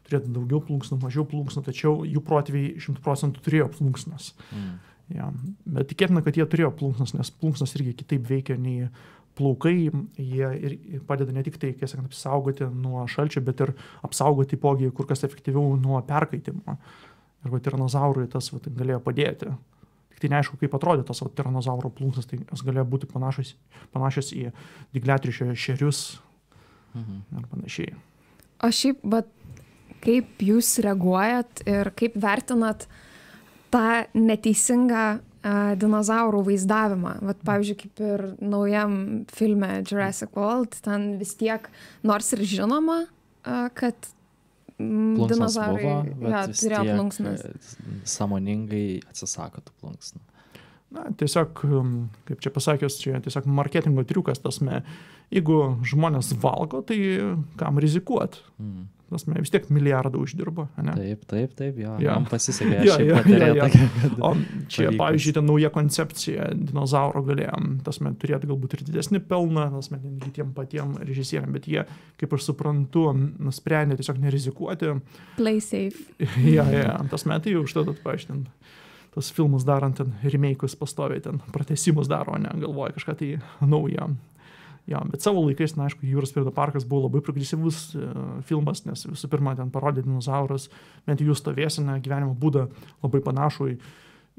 [0.07, 4.31] turėti daugiau plunksnų, mažiau plunksnų, tačiau jų protėviai šimtų procentų turėjo plunksnas.
[4.55, 4.77] Mm.
[5.17, 5.29] Ja.
[5.67, 8.87] Bet tikėtina, kad jie turėjo plunksnas, nes plunksnas irgi kitaip veikia nei
[9.37, 13.73] plaukai, jie ir padeda ne tik tai, kaip sakant, apsaugoti nuo šalčio, bet ir
[14.05, 16.77] apsaugoti taipogi kur kas efektyviau nuo perkaitimo.
[17.45, 19.51] Ir va tiranozaurui tas va, galėjo padėti.
[20.13, 23.53] Tik tai neaišku, kaip atrodė tas va, tiranozauro plunksnas, tai jos galėjo būti panašios,
[23.93, 24.49] panašios į
[24.97, 26.03] digliatrišio šerius
[26.97, 27.23] mhm.
[27.37, 27.97] ir panašiai.
[28.65, 29.29] O šiaip, bet
[30.01, 32.87] kaip jūs reaguojat ir kaip vertinat
[33.73, 35.07] tą neteisingą
[35.79, 37.13] dinozaurų vaizdavimą.
[37.29, 38.97] Vat, pavyzdžiui, kaip ir naujam
[39.31, 41.69] filme Jurassic World, ten vis tiek,
[42.07, 43.03] nors ir žinoma,
[43.77, 44.09] kad
[44.77, 45.85] dinozaurai
[46.31, 47.45] ja, turėjo plunksnas.
[47.47, 50.21] E, Samoningai atsisako tų plunksnų.
[50.95, 51.95] Na, tiesiog, um,
[52.29, 54.83] kaip čia pasakius, čia tiesiog marketingo triukas, tasme,
[55.33, 56.99] jeigu žmonės valgo, tai
[57.59, 58.39] kam rizikuot?
[58.61, 58.85] Mm.
[59.07, 60.65] Nes mes vis tiek milijardą uždirba.
[60.83, 60.93] Ne?
[60.97, 61.93] Taip, taip, taip, jo.
[62.03, 62.15] jo.
[62.17, 62.81] Man pasisekė.
[62.89, 63.67] jo, jo, jo, jo.
[63.67, 63.85] Tokia,
[64.19, 64.31] o
[64.67, 64.97] čia, pavyks.
[64.99, 70.03] pavyzdžiui, ta nauja koncepcija dinozauro galėjom, tas mes turėtų galbūt ir didesnį pelną, tas mes
[70.03, 71.85] netgi tiem patiem režisieriam, bet jie,
[72.19, 74.91] kaip aš suprantu, nusprendė tiesiog nerizikuoti.
[75.39, 76.09] Play safe.
[76.57, 78.51] ja, ja, tas metai jau užtat, paaiškint
[79.17, 83.29] tos filmus darant ten remake'us pastoviai ten pratesimus daro, ne, galvoja kažką tai
[83.65, 84.11] naują.
[84.87, 88.05] Jo, bet savo laikais, na, aišku, Jūros periodo parkas buvo labai progresyvus e,
[88.47, 90.69] filmas, nes visų pirma, ten parodė dinozaurus,
[91.07, 92.69] bent jų stovėsinę gyvenimo būdą
[93.03, 93.75] labai panašų į,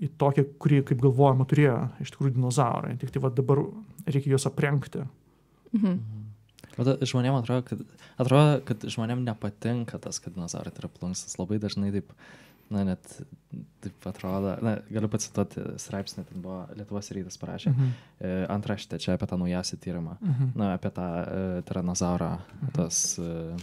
[0.06, 2.94] į tokią, kurį, kaip galvojama, turėjo iš tikrųjų dinozaurai.
[3.02, 3.60] Tik tai va, dabar
[4.08, 5.04] reikia juos aprengti.
[5.76, 6.00] Mhm.
[6.78, 7.84] Bet žmonėm atrodo, kad,
[8.22, 11.36] atrodo, kad žmonėm nepatinka tas, kad dinozaurai tai yra plunksas.
[11.36, 13.04] Labai dažnai taip uh, na, net
[13.82, 17.92] taip atrodo, na, galiu pacituoti straipsnį, ten buvo Lietuvos rytas parašė, mhm.
[18.18, 20.50] E, antraštė čia apie tą naujausią tyrimą, mhm.
[20.58, 22.72] na, apie tą uh, tiranozaurą, mhm.
[22.76, 23.54] tos uh,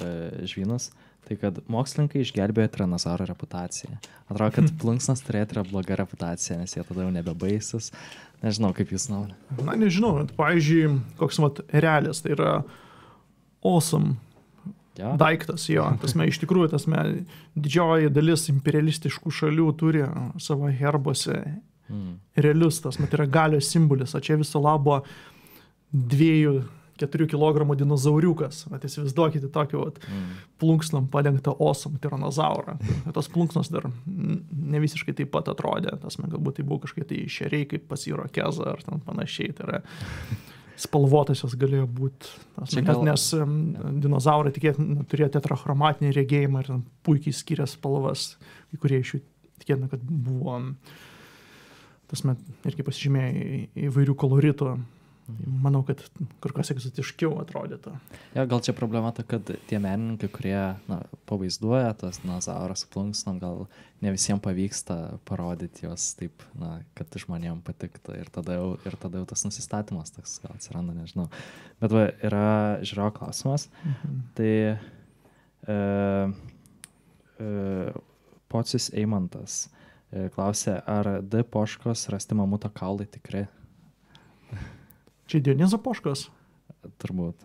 [0.00, 0.90] uh, žvynus.
[1.28, 3.98] Tai kad mokslininkai išgelbėjo tiranozauro reputaciją.
[4.32, 7.92] Atrodo, kad plunksnas turėti yra bloga reputacija, nes jie tada jau nebebaisus.
[8.40, 9.36] Nežinau, kaip jūs nuomonė.
[9.60, 12.54] Na, nežinau, pavyzdžiui, koks mat realis, tai yra
[13.60, 14.16] awesome
[14.98, 15.14] ja.
[15.20, 15.86] daiktas jo.
[16.02, 17.04] Tasme, iš tikrųjų, tasme,
[17.58, 20.04] didžioji dalis imperialistiškų šalių turi
[20.42, 21.38] savo herbuose
[21.90, 22.12] mm.
[22.40, 25.02] realius, tas mat yra galios simbolis, o čia viso labo
[25.90, 26.60] dviejų
[27.00, 28.66] 4 kg dinozauriukas.
[28.70, 30.26] Vat įsivaizduokite tokį vat, mm.
[30.60, 32.76] plunksnom padengtą osom tiranozaurą.
[33.16, 35.96] Tas plunksnos dar ne visiškai taip pat atrodė.
[36.02, 39.56] Tas, man galbūt tai buvo kažkaip tai šeriai, kaip pasiro keza ar ten panašiai.
[39.56, 39.82] Tai yra
[40.80, 42.30] spalvotas jos galėjo būti.
[42.86, 43.02] Gal...
[43.06, 43.26] Nes
[44.02, 46.70] dinozaurai tikėtina turėjo tetrachromatinį regėjimą ir
[47.06, 48.34] puikiai skiria spalvas,
[48.70, 49.20] kai kurie iš jų
[49.60, 50.56] tikėtina, kad buvo,
[52.10, 54.74] tas met irgi pasižymėjo įvairių koloritų.
[55.60, 56.02] Manau, kad
[56.42, 57.92] kur kas egzotiškiau atrodytų.
[58.36, 60.58] Ja, gal čia problema ta, kad tie menininkai, kurie
[60.90, 63.64] na, pavaizduoja tos dinozaurus plunksnom, gal
[64.00, 64.96] ne visiems pavyksta
[65.28, 70.14] parodyti juos taip, na, kad žmonėms patiktų ir tada, jau, ir tada jau tas nusistatymas
[70.16, 71.28] toks gal atsiranda, nežinau.
[71.82, 72.46] Bet va, yra
[72.86, 73.68] žiūro klausimas.
[73.84, 74.18] Mhm.
[74.38, 74.54] Tai
[75.76, 75.78] e,
[77.44, 77.52] e,
[78.50, 79.62] Pocius Eimantas
[80.10, 83.46] e, klausė, ar D poškos rasti mamuto kaulai tikrai?
[85.30, 86.26] Čia Dionizo Poškos?
[86.98, 87.44] Turbūt.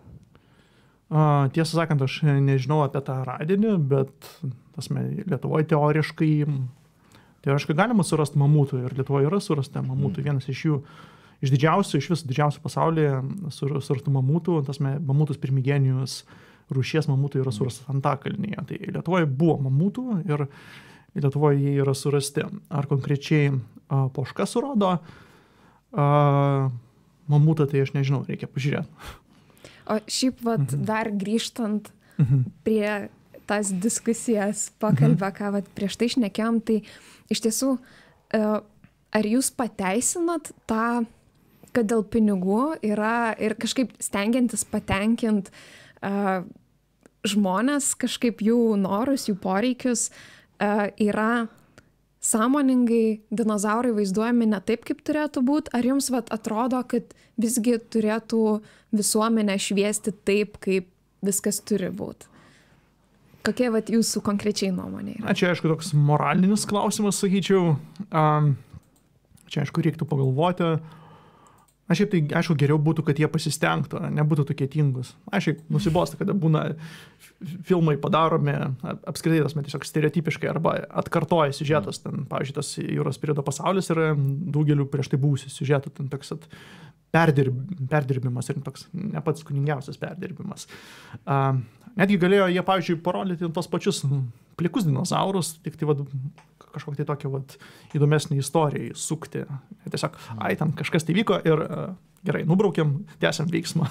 [1.14, 4.30] A, tiesą sakant, aš nežinau apie tą radinį, bet
[4.74, 6.32] tasme, Lietuvoje teoriškai,
[7.46, 10.24] teoriškai galima surasti mamutų ir Lietuvoje yra surasta mamutų.
[10.24, 10.26] Mm.
[10.26, 10.80] Vienas iš jų,
[11.46, 13.12] iš didžiausių, iš visų didžiausių pasaulyje
[13.54, 16.24] surastų mamutų, tasme, mamutus pirmigenijus
[16.74, 18.66] rūšies mamutų yra surastas Antakalnyje.
[18.66, 20.48] Tai Lietuvoje buvo mamutų ir
[21.14, 22.48] Lietuvoje jie yra surasti.
[22.74, 24.96] Ar konkrečiai a, Poška surado?
[25.94, 26.10] A,
[27.32, 29.12] mamutą, tai aš nežinau, reikia pažiūrėti.
[29.86, 30.86] O šiaip vat, mhm.
[30.88, 32.48] dar grįžtant mhm.
[32.66, 33.10] prie
[33.46, 35.36] tas diskusijas, pokalbę, mhm.
[35.38, 36.80] ką vat, prieš tai išnekėjom, tai
[37.34, 37.76] iš tiesų,
[38.34, 38.42] e,
[39.16, 41.06] ar jūs pateisinat tą,
[41.76, 46.46] kad dėl pinigų yra ir kažkaip stengiantis patenkinti uh,
[47.28, 51.50] žmonės, kažkaip jų norus, jų poreikius, uh, yra
[52.26, 58.42] sąmoningai dinozaurai vaizduojami ne taip, kaip turėtų būti, ar jums vat, atrodo, kad visgi turėtų
[58.96, 60.90] visuomenę šviesti taip, kaip
[61.26, 62.32] viskas turi būti?
[63.46, 65.20] Kokie vat, jūsų konkrečiai nuomonė?
[65.22, 67.76] Na, čia aišku toks moralinis klausimas, sakyčiau.
[68.10, 68.56] Um,
[69.54, 70.72] čia aišku reiktų pagalvoti.
[71.86, 75.12] Aš šiaip tai, aišku, geriau būtų, kad jie pasistengtų, nebūtų tokie tingus.
[75.30, 76.64] Aš šiaip nusibosta, kada būna
[77.68, 78.56] filmai padaromi
[79.06, 82.02] apskritai tas tiesiog stereotipiškai arba atkartoja siužetas.
[82.02, 86.50] Ten, pavyzdžiui, tas jūros periodo pasaulis yra daugeliu prieš tai buvusių siužetų, ten toks at,
[87.16, 87.58] perdirb,
[87.92, 90.68] perdirbimas ir toks ne pats kuningiausias perdirbimas.
[91.24, 91.62] Uh,
[91.96, 94.04] netgi galėjo jie, pavyzdžiui, parodyti tos pačius
[94.60, 96.04] plikus dinozaurus, tik tai vad
[96.76, 97.56] kažkokią tai tokią vat,
[97.96, 99.46] įdomesnį istoriją įsukti.
[99.88, 101.88] Tiesiog, ai, ten kažkas tai vyko ir uh,
[102.28, 103.88] gerai, nubraukiam, tęsiam veiksmą.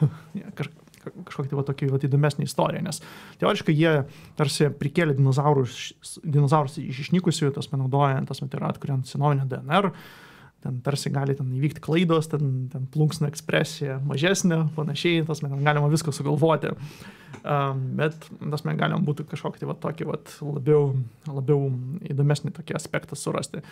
[0.58, 3.00] Kaž, kažkokia tai va tokia va, įdomesnė istorija, nes
[3.40, 3.92] teoriškai jie
[4.38, 5.78] tarsi prikėlė dinozaurus,
[6.20, 9.90] dinozaurus iš išnykusių, tas panaudojant, tas tai yra atkuriant senovinę DNR,
[10.64, 15.88] ten tarsi gali ten įvykti klaidos, ten, ten plunksna ekspresija mažesnė, panašiai, tas man galima
[15.92, 16.74] viską sugalvoti.
[17.40, 20.90] Um, bet tas man galima būtų kažkokį tai va, tokį va, labiau,
[21.30, 21.70] labiau
[22.10, 23.62] įdomesnį tokį aspektą surasti.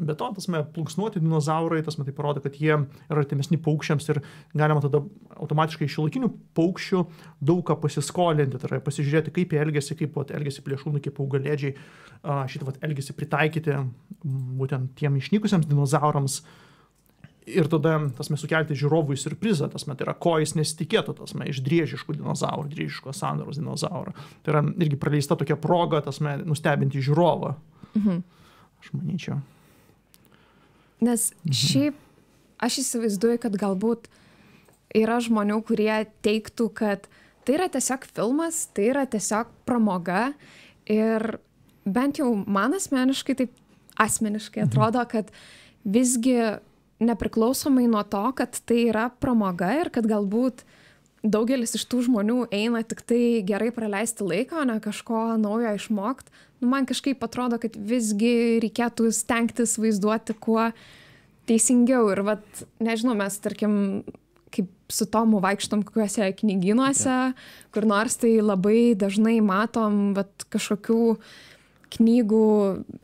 [0.00, 4.08] Be to, tas man plunksnuoti dinozaurai, tas man tai parodo, kad jie yra artimesni paukščiams
[4.14, 4.22] ir
[4.56, 5.02] galima tada
[5.36, 7.02] automatiškai iš šiuolaikinių paukščių
[7.50, 11.74] daug ką pasiskolinti, tai yra pasižiūrėti, kaip jie elgesi, kaip vat, elgesi plėšrūnai, kaip augalėdžiai,
[12.22, 13.76] šitą vat, elgesį pritaikyti
[14.60, 16.40] būtent tiem išnykusiems dinozaurams
[17.50, 21.54] ir tada tas mes sukelti žiūrovui surprizą, tas met yra, ko jis nesitikėtų, tas mes
[21.54, 24.14] iš driežiškų dinozaurų, driežiško sandaros dinozaurų.
[24.44, 27.54] Tai yra irgi praleista tokia proga, tas mes nustebinti žiūrovą.
[27.96, 28.20] Mhm.
[28.80, 29.40] Aš manyčiau.
[31.00, 31.56] Nes mhm.
[31.56, 32.06] šiaip
[32.60, 34.10] aš įsivaizduoju, kad galbūt
[35.00, 37.06] yra žmonių, kurie teiktų, kad
[37.46, 40.30] tai yra tiesiog filmas, tai yra tiesiog pramoga
[40.90, 41.38] ir
[41.84, 43.56] bent jau man asmeniškai taip
[44.00, 44.70] asmeniškai mhm.
[44.70, 45.30] atrodo, kad
[45.84, 46.36] visgi
[47.00, 50.64] nepriklausomai nuo to, kad tai yra pramoga ir kad galbūt
[51.20, 56.32] daugelis iš tų žmonių eina tik tai gerai praleisti laiką, o ne kažko naujo išmokti,
[56.60, 60.70] nu, man kažkaip atrodo, kad visgi reikėtų stengtis vaizduoti kuo
[61.48, 62.08] teisingiau.
[62.12, 63.74] Ir, vat, nežinau, mes, tarkim,
[64.52, 67.18] kaip su Tomu vaikštom kokiuose knyginuose,
[67.72, 71.30] kur nors tai labai dažnai matom vat, kažkokių uh,
[71.96, 72.44] knygų,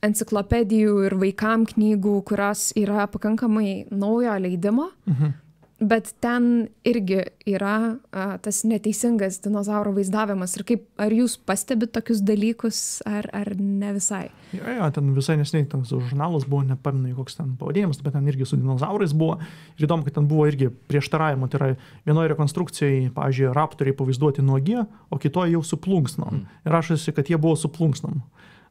[0.06, 4.90] enciklopedijų ir vaikam knygų, kurios yra pakankamai naujo leidimo.
[5.06, 5.34] Mhm.
[5.76, 10.54] Bet ten irgi yra a, tas neteisingas dinozauro vaizdavimas.
[10.56, 14.30] Ir kaip, ar jūs pastebit tokius dalykus, ar, ar ne visai?
[14.56, 18.48] Jo, jo, ten visai nesiniai tas žurnalas buvo, nepaminu, koks ten pavadėjimas, bet ten irgi
[18.48, 19.36] su dinozaurais buvo.
[19.76, 21.50] Ir įdomu, kad ten buvo irgi prieštaravimo.
[21.52, 21.70] Tai yra
[22.08, 26.40] vienoje rekonstrukcijoje, pavyzdžiui, raptoriai pavaizduoti nuogie, o kitoje jau su plunksnom.
[26.40, 26.60] Mm.
[26.64, 28.24] Ir rašosi, kad jie buvo su plunksnom.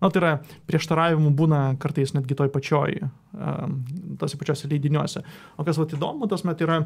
[0.05, 0.31] Na, tai yra
[0.69, 2.99] prieštaravimų būna kartais netgi toj pačioj,
[4.21, 5.23] tose pačiose leidiniuose.
[5.57, 6.83] O kas vat įdomu, tas met yra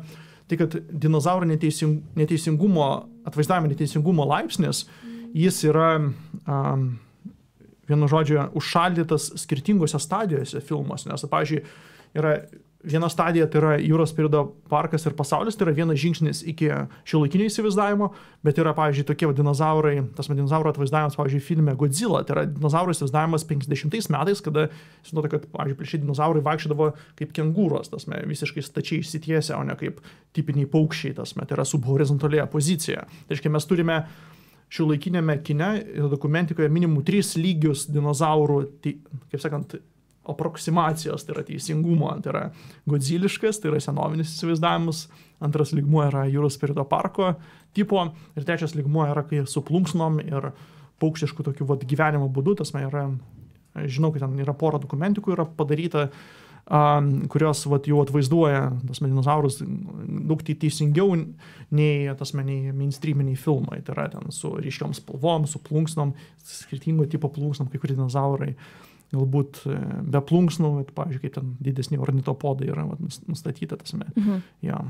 [0.47, 2.87] tai, kad dinozaurų neteising, neteisingumo,
[3.27, 4.85] atvaizdavimo neteisingumo laipsnis,
[5.35, 6.87] jis yra, um,
[7.91, 11.11] vienu žodžiu, užšaldytas skirtingose stadijose filmuose.
[11.11, 11.65] Nes, pavyzdžiui,
[12.17, 12.37] yra
[12.83, 16.69] viena stadija tai yra jūros periodo parkas ir pasaulis, tai yra vienas žingsnis iki
[17.09, 18.07] šiuolaikinio įsivaizdavimo,
[18.45, 23.43] bet yra, pavyzdžiui, tokie dinozaurai, tas dinozauro atvaizdavimas, pavyzdžiui, filme Godzilla, tai yra dinozauro įsivaizdavimas
[23.49, 24.69] 50 metais, kada,
[25.09, 26.89] žinote, kad, pavyzdžiui, plėšiai dinozaurai vaikščiodavo
[27.19, 29.99] kaip kengūros, tas me, visiškai stačiai įsitiesę, o ne kaip
[30.37, 33.03] tipiniai paukščiai, tas me, tai yra subhorizontalėje pozicijoje.
[33.03, 34.01] Tai reiškia, mes turime
[34.71, 38.99] šiuolaikinėme kine ir dokumentikoje minimų tris lygius dinozaurų, tai,
[39.33, 39.81] kaip sakant,
[40.31, 42.43] aproksimacijos, tai yra teisingumo, tai yra
[42.89, 45.07] godziliškas, tai yra senovinis įsivaizdavimas,
[45.43, 47.33] antras lygmuo yra jūros periodo parko
[47.73, 48.01] tipo
[48.35, 50.51] ir trečias lygmuo yra kai su plunksnom ir
[50.99, 53.05] paukštiškų tokių vat, gyvenimo būdų, tas man yra,
[53.87, 56.09] žinau, kad ten yra pora dokumentikų yra padaryta,
[56.65, 61.15] um, kurios vat, jau atvaizduoja tas dinozaurus daug teisingiau
[61.71, 66.11] nei tas maniai mainstreaminiai filmai, tai yra ten su ryškiom spalvom, su plunksnom,
[66.43, 68.51] skirtingo tipo plunksnom, kai kurie dinozaurai.
[68.57, 69.77] Uh, galbūt e,
[70.13, 74.09] be plunksnų, bet, pavyzdžiui, kaip ten didesni ornitopodai yra vat, nustatyta tasme.
[74.15, 74.43] Mhm.
[74.65, 74.83] Ja.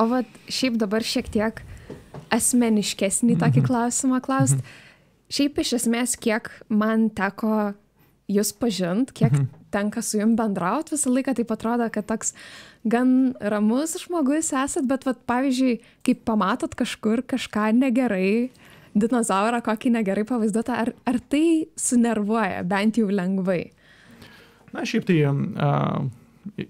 [0.00, 1.62] O vat, šiaip dabar šiek tiek
[2.32, 3.68] asmeniškesnį tokį mhm.
[3.68, 4.62] klausimą klausti.
[4.62, 4.86] Mhm.
[5.30, 7.72] Šiaip iš esmės, kiek man teko
[8.30, 9.48] jūs pažint, kiek mhm.
[9.74, 12.34] tenka su jum bendrauti, visą laiką taip atrodo, kad toks
[12.88, 18.50] gan ramus žmogus esat, bet vat, pavyzdžiui, kai pamatot kažkur kažką negerai,
[18.94, 23.62] dinozaurą kokį negerai pavaizduotą, ar, ar tai sunervuoja bent jau lengvai?
[24.74, 26.08] Na, šiaip tai uh,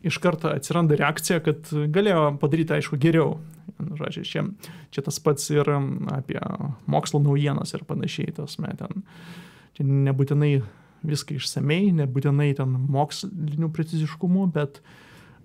[0.03, 3.39] iš karto atsiranda reakcija, kad galėjo padaryti, aišku, geriau.
[3.81, 4.45] Žodžiu, čia,
[4.93, 5.69] čia tas pats ir
[6.13, 6.41] apie
[6.91, 9.05] mokslo naujienas ir panašiai, tos metam.
[9.77, 10.55] Čia nebūtinai
[11.07, 14.83] viską išsamei, nebūtinai ten mokslinių preciziškumų, bet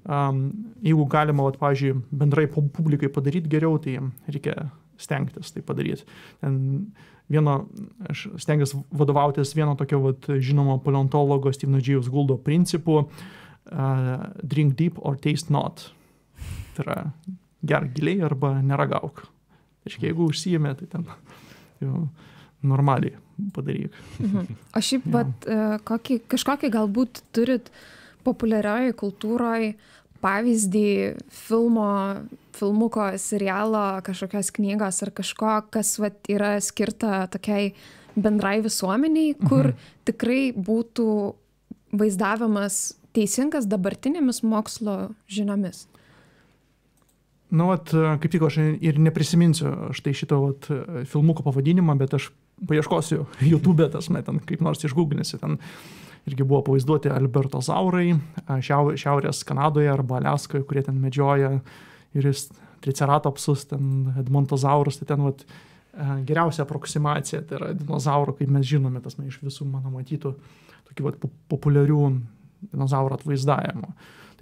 [0.04, 0.50] um,
[0.84, 4.68] jeigu galima, vat, pavyzdžiui, bendrai publikai padaryti geriau, tai reikia
[5.02, 6.06] stengtis tai padaryti.
[6.42, 6.58] Ten
[7.32, 7.66] vieno,
[8.10, 13.10] aš stengiuosi vadovautis vieno tokio vat, žinomo paleontologo Steveno Džiaus Guldo principu uh,
[14.44, 15.90] drink deep or taste not.
[16.76, 17.00] Tai yra
[17.66, 19.26] ger giliai arba neragauk.
[19.86, 21.06] Tai jeigu užsijėmė, tai ten
[21.84, 22.08] jau
[22.66, 23.18] normaliai
[23.54, 23.94] padaryk.
[24.22, 24.56] Mhm.
[24.76, 27.70] O šiaip, bet, uh, kokį, kažkokį galbūt turit
[28.26, 29.76] populiarioje kultūroje
[30.26, 30.90] pavyzdį
[31.46, 31.92] filmo
[32.56, 37.74] filmuko, serialo, kažkokios knygos ar kažko, kas vat, yra skirta tokiai
[38.16, 39.90] bendrai visuomeniai, kur mhm.
[40.08, 41.10] tikrai būtų
[41.96, 45.86] vaizdavimas teisingas dabartinėmis mokslo žiniomis.
[47.56, 50.68] Nu, vat, kaip tik aš ir neprisiminsiu štai šito vat,
[51.12, 52.32] filmuko pavadinimą, bet aš
[52.68, 55.40] paieškosiu YouTube, tas metant, kaip nors išgūglinėsi.
[55.44, 55.60] Ten
[56.26, 58.16] irgi buvo pavaizduoti Alberto zaurai
[58.66, 61.60] šiaurės Kanadoje arba Aliaskoje, kurie ten medžioja
[62.16, 62.48] ir jis
[62.86, 65.46] triceratopsus, ten Edmontozaurus, tai ten vat,
[66.28, 70.34] geriausia aproksimacija, tai yra dinozaurų, kaip mes žinome, tas man iš visų mano matytų
[70.90, 72.02] tokių vat, populiarių
[72.74, 73.90] dinozaurų atvaizdavimų.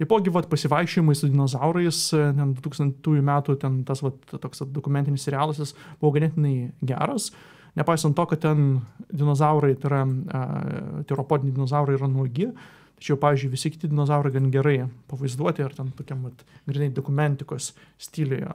[0.00, 6.72] Taipogi vat, pasivaikščiojimai su dinozaurais, 2000 metų ten tas vat, toks dokumentinis serialas buvo ganėtinai
[6.82, 7.30] geras,
[7.78, 8.64] nepaisant to, kad ten
[9.10, 10.02] dinozaurai, tai yra
[11.08, 12.50] teropodiniai dinozaurai yra nuogi,
[12.94, 14.76] Tačiau, pavyzdžiui, visi kiti dinozaurai gan gerai
[15.10, 16.28] pavaizduoti ir ten tokiam,
[16.64, 18.52] grinai, dokumentikos stiliuje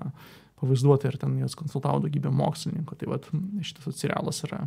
[0.62, 2.98] pavaizduoti ir ten jas konsultavo daugybė mokslininkų.
[3.00, 3.28] Tai vat,
[3.68, 4.64] šitas serialas yra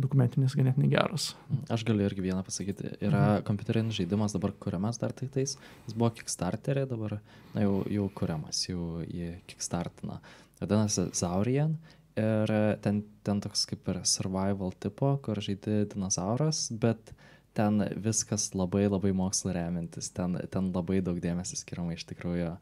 [0.00, 1.28] dokumentinis ganėtinai geras.
[1.72, 2.94] Aš galiu irgi vieną pasakyti.
[2.96, 3.44] Yra mhm.
[3.50, 5.58] kompiuterinis žaidimas dabar kuriamas dar tik tais.
[5.88, 7.18] Jis buvo Kickstarterė, dabar
[7.52, 10.22] na, jau, jau kuriamas, jau jį Kickstartina.
[10.62, 11.76] Vadinasi Zaurian
[12.16, 12.52] ir
[12.82, 17.12] ten, ten toks kaip ir survival tipo, kur žaidži dinozauras, bet
[17.56, 22.58] ten viskas labai labai mokslo remiantis, ten, ten labai daug dėmesio skiriama iš tikrųjų e,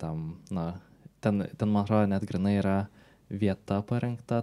[0.00, 0.66] tam, na,
[1.24, 2.78] ten, ten man atrodo net grinai yra
[3.32, 4.42] vieta parengta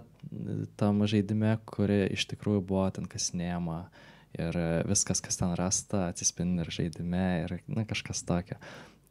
[0.78, 3.84] tam žaidime, kuri iš tikrųjų buvo ten kasinėjama
[4.38, 8.58] ir viskas, kas ten rasta, atsispindi ir žaidime ir na, kažkas tokio.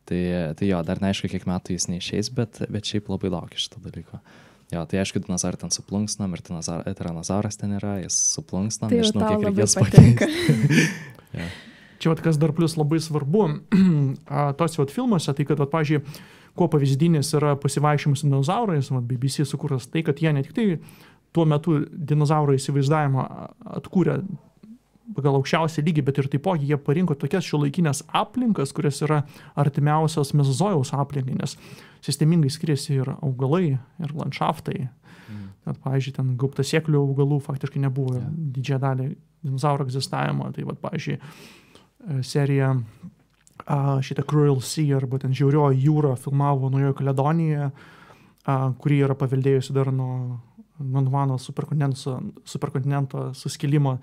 [0.09, 0.19] Tai,
[0.57, 4.17] tai jo, dar neaišku, kiek metų jis neišeis, bet, bet šiaip labai laukiu šito dalyko.
[4.17, 9.31] Uh, Jo, tai aišku, dinozaurai ten suplunksnam ir tiranozauras ten yra, jis suplunksnam, tai nežinau,
[9.31, 10.83] kiek reikės pakeisti.
[11.39, 11.47] ja.
[11.99, 13.47] Čia, vat, kas dar plus labai svarbu,
[14.59, 16.05] tos vat, filmuose, tai kad, vat, pažiūrėjau,
[16.59, 20.67] kuo pavyzdinis yra pasivaikščiojimas su dinozaurais, vat, BBC sukūręs tai, kad jie ne tik tai
[21.33, 23.25] tuo metu dinozauro įsivaizdavimą
[23.79, 24.19] atkūrė
[25.15, 29.23] pagal aukščiausią lygį, bet ir taipogi jie parinko tokias šiuolaikinės aplinkas, kurios yra
[29.57, 31.55] artimiausios mezozojaus aplinkai, nes
[32.05, 34.87] sistemingai skiriasi ir augalai, ir landšaftai.
[35.29, 35.45] Mm.
[35.67, 38.33] Net, pavyzdžiui, ten gauptasėklių augalų faktiškai nebuvo yeah.
[38.57, 39.07] didžiąją dalį
[39.45, 40.49] dinozauro egzistavimo.
[40.55, 42.73] Tai, va, pavyzdžiui, e, serija
[44.01, 47.69] šitą Cruel Sea arba ten Žiaurioji jūra filmavo Naujojo Kaledonijoje,
[48.79, 50.39] kuri yra paveldėjusi dar nuo
[50.79, 52.15] Gondvano superkontinento,
[52.47, 53.97] superkontinento suskilimo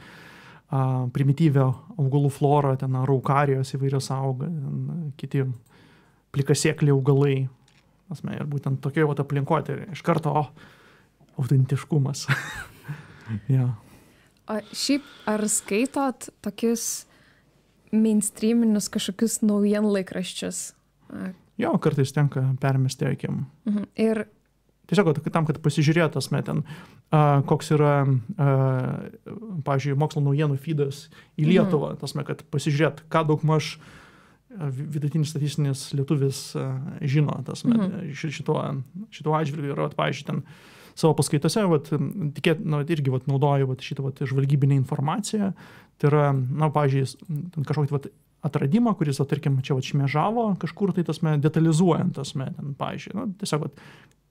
[1.17, 1.65] primityvę
[1.97, 5.47] augalų florą, ten raukarijos įvairios auga, ten, kiti
[6.37, 7.37] plikasėkliai augalai.
[8.13, 10.45] Asme, ir būtent tokioje vat aplinkoje, tai iš karto, o,
[11.41, 12.27] autentiškumas.
[13.57, 13.73] ja.
[14.47, 17.07] O šiaip ar skaitot tokius
[17.91, 20.63] mainstreaminius kažkokius naujienlaikraščius?
[21.59, 23.47] Jo, kartais tenka permesti akim.
[23.67, 23.91] mhm.
[23.97, 24.27] Ir
[24.87, 26.61] Tiesiog tam, kad pasižiūrėtas met ten,
[27.11, 27.95] a, koks yra,
[29.67, 32.01] pavyzdžiui, mokslo naujienų feedas į Lietuvą, mhm.
[32.05, 33.77] tasme, kad pasižiūrėt, ką daug maž
[34.71, 36.69] vidutinis statistinis lietuvis a,
[37.01, 38.15] žino, tasme, mhm.
[38.15, 38.61] šituo,
[39.15, 40.43] šituo atžvilgiu yra, pavyzdžiui, ten
[40.97, 41.91] savo paskaitose, vat,
[42.39, 45.51] tikėt, na, irgi vat, naudoju vat, šitą vat, žvalgybinę informaciją.
[46.01, 48.09] Tai yra, na, pavyzdžiui, ten kažkokį vat,
[48.45, 53.27] atradimą, kuris, vat, tarkim, čia vat, šmėžavo kažkur tai tasme, detalizuojant tasme, ten, pavyzdžiui, na,
[53.41, 53.81] tiesiog vat,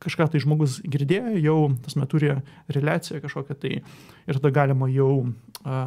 [0.03, 2.31] kažką tai žmogus girdėjo, jau tasme, turi
[2.71, 5.09] relaciją kažkokią tai ir tada galima jau
[5.63, 5.79] a,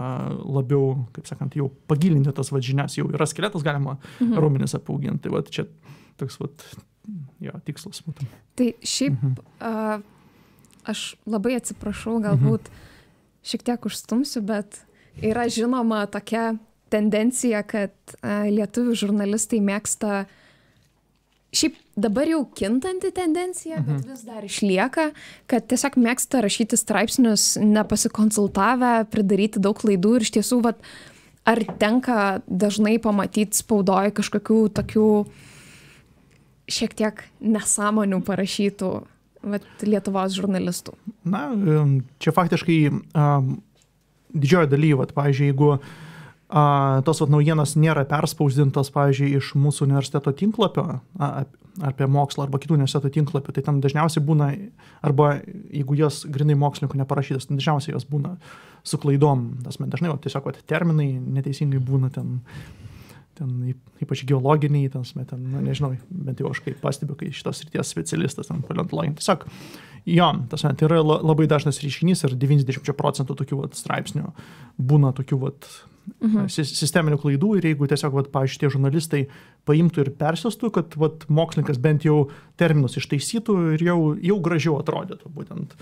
[0.42, 4.36] labiau, kaip sakant, jau pagilinti tas vat, žinias, jau yra skeletas, galima mhm.
[4.38, 5.26] raumenis apauginti.
[5.26, 5.68] Tai vat, čia
[6.20, 6.66] toks vat,
[7.44, 8.28] jo, tikslas būtų.
[8.58, 9.34] tai šiaip Mhm.
[9.60, 10.00] a,
[10.88, 12.70] aš labai atsiprašau, galbūt
[13.44, 14.82] šiek tiek užstumsiu, bet
[15.22, 16.56] yra žinoma tokia
[16.90, 17.92] tendencija, kad
[18.24, 20.26] lietuvių žurnalistai mėgsta
[21.48, 25.06] Šiaip dabar jau kintanti tendencija, bet vis dar išlieka,
[25.48, 30.82] kad tiesiog mėgsta rašyti straipsnius, nepasikonsultavę, pridaryti daug klaidų ir iš tiesų, vat,
[31.48, 35.06] ar tenka dažnai pamatyti spaudoj kažkokių tokių
[36.68, 38.90] šiek tiek nesąmonių parašytų
[39.48, 40.98] vat, Lietuvos žurnalistų.
[41.24, 41.46] Na,
[42.20, 43.54] čia faktiškai um,
[44.36, 45.78] didžioji daly, vat, pavyzdžiui, jeigu
[46.48, 46.64] a,
[47.04, 51.00] tos vat, naujienos nėra perspausdintos, pavyzdžiui, iš mūsų universiteto tinklapio a,
[51.44, 54.48] ap- apie mokslą arba kitų universiteto tinklapių, tai ten dažniausiai būna,
[55.06, 55.36] arba
[55.70, 58.34] jeigu jos grinai mokslininkų neparašytas, tai dažniausiai jos būna
[58.86, 59.50] su klaidom.
[59.66, 62.38] Tas man dažnai vat, tiesiog vat, terminai neteisingai būna ten.
[63.38, 67.62] Ten yp- ypač geologiniai, ten, ten, na, nežinau, bent jau aš kaip pastebiu, kai šitos
[67.66, 69.16] ryties specialistas, ten paleontologija.
[69.20, 69.44] Tiesiog,
[70.10, 74.32] jo, tas, sme, tai yra la- labai dažnas reiškinys ir 90 procentų tokių vat, straipsnių
[74.78, 75.70] būna tokių vat,
[76.18, 76.50] mhm.
[76.50, 79.24] sisteminių klaidų ir jeigu tiesiog, vat, pavyzdžiui, tie žurnalistai
[79.68, 82.24] paimtų ir persistų, kad vat, mokslininkas bent jau
[82.60, 83.98] terminus ištaisytų ir jau,
[84.30, 85.76] jau gražiau atrodytų būtent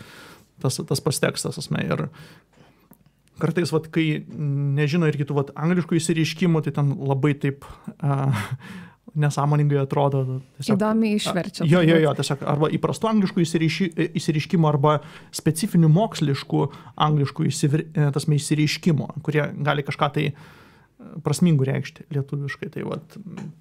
[0.62, 1.58] tas, tas pats tekstas.
[1.60, 2.06] Asme, ir
[3.42, 7.66] kartais, vat, kai nežino ir kitų vat, angliškų įsireiškimų, tai ten labai taip
[8.00, 8.32] a,
[9.16, 10.40] nesąmoningai atrodo.
[10.58, 11.66] Tiesiog, Įdomiai išverčia.
[11.68, 13.44] Jo, jo, jo, tiesiog arba įprastų angliškų
[14.18, 14.98] įsireiškimų, arba
[15.34, 16.62] specifinių moksliškų
[17.06, 18.08] angliškų įsivir- e,
[18.38, 20.34] įsireiškimų, kurie gali kažką tai e,
[21.24, 22.72] prasmingų reikšti lietuviškai.
[22.76, 23.54] Tai vat, m,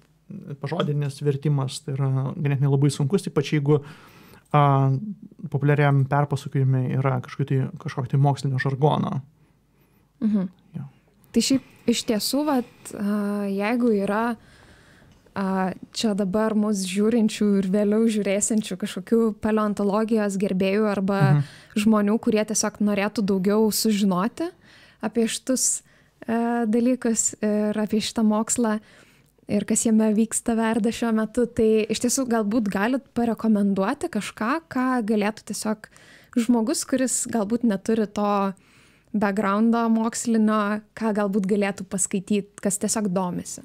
[0.60, 3.80] pažodinis vertimas tai yra ganėtinai labai sunkus, ypač jeigu
[4.52, 4.92] a,
[5.52, 9.22] populiariam perpasakojime yra kažkokio tai, kažkokio tai mokslinio žargono.
[10.24, 10.48] Mhm.
[10.76, 10.84] Jo.
[11.32, 12.92] Tai šiaip iš tiesų, vat,
[13.52, 14.36] jeigu yra
[15.92, 21.42] čia dabar mus žiūrinčių ir vėliau žiūrėsiančių kažkokių paleontologijos gerbėjų arba mhm.
[21.82, 24.48] žmonių, kurie tiesiog norėtų daugiau sužinoti
[25.04, 25.82] apie šitus
[26.24, 28.78] a, dalykus ir apie šitą mokslą
[29.46, 34.86] ir kas jame vyksta verda šiuo metu, tai iš tiesų galbūt galit parekomenduoti kažką, ką
[35.06, 35.90] galėtų tiesiog
[36.36, 38.32] žmogus, kuris galbūt neturi to
[39.22, 43.64] backgroundo mokslinio, ką galbūt galėtų paskaityti, kas tiesiog domisi.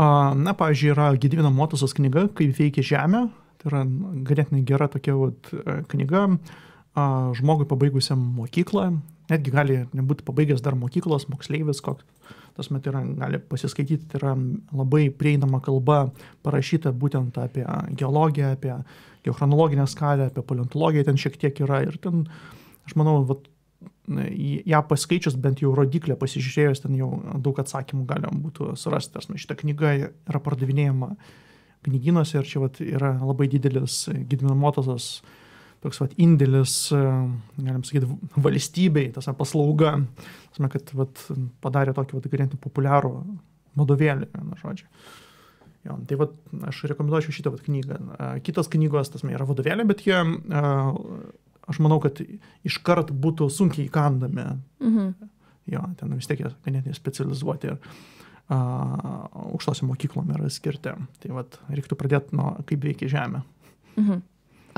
[0.00, 3.26] Na, pavyzdžiui, yra Gedivino Motusos knyga, kaip veikia Žemė.
[3.60, 3.80] Tai yra
[4.24, 6.22] ganėtinai gera tokia vat, e, knyga
[7.36, 8.90] žmogui pabaigusiam mokyklą.
[9.30, 12.04] Netgi gali nebūti pabaigęs dar mokyklos, moksleivis koks.
[12.56, 14.32] Tas met yra, gali pasiskaityti, tai yra
[14.74, 16.10] labai prieinama kalba
[16.42, 17.64] parašyta būtent apie
[17.94, 18.74] geologiją, apie
[19.24, 21.84] geochronologinę skalę, apie paleontologiją ten šiek tiek yra.
[21.86, 22.26] Ir ten,
[22.88, 23.46] aš manau, vat,
[24.10, 27.10] ją paskaičius bent jau rodiklę pasižiūrėjus, ten jau
[27.42, 29.14] daug atsakymų galima būtų surasti.
[29.16, 31.14] Tasme, šita knyga yra pardavinėjama
[31.86, 35.20] knygynuose ir čia vat, yra labai didelis Gidmino Motozas
[35.80, 37.00] toks vat, indėlis, e,
[37.56, 39.96] galim sakyti, valstybei, tas paslauga,
[40.52, 41.22] tasme, kad vat,
[41.64, 43.14] padarė tokį vat, ganėtinai populiarų
[43.80, 44.88] vadovėlį, na, žodžiu.
[45.88, 46.34] Jo, tai vat,
[46.68, 47.96] aš rekomenduočiau šitą vat, knygą.
[47.96, 50.64] E, Kitos knygos, tas yra vadovėliai, bet jie, e,
[51.70, 52.20] aš manau, kad
[52.66, 54.46] iškart būtų sunkiai įkandami.
[54.82, 55.12] Mhm.
[55.70, 58.56] Jo, ten vis tiek ganėtinai specializuoti ir uh,
[59.52, 60.96] aukštosiam mokyklom yra skirti.
[61.22, 63.44] Tai vat, reiktų pradėti nuo kaip veikia Žemė.
[64.00, 64.22] Mhm.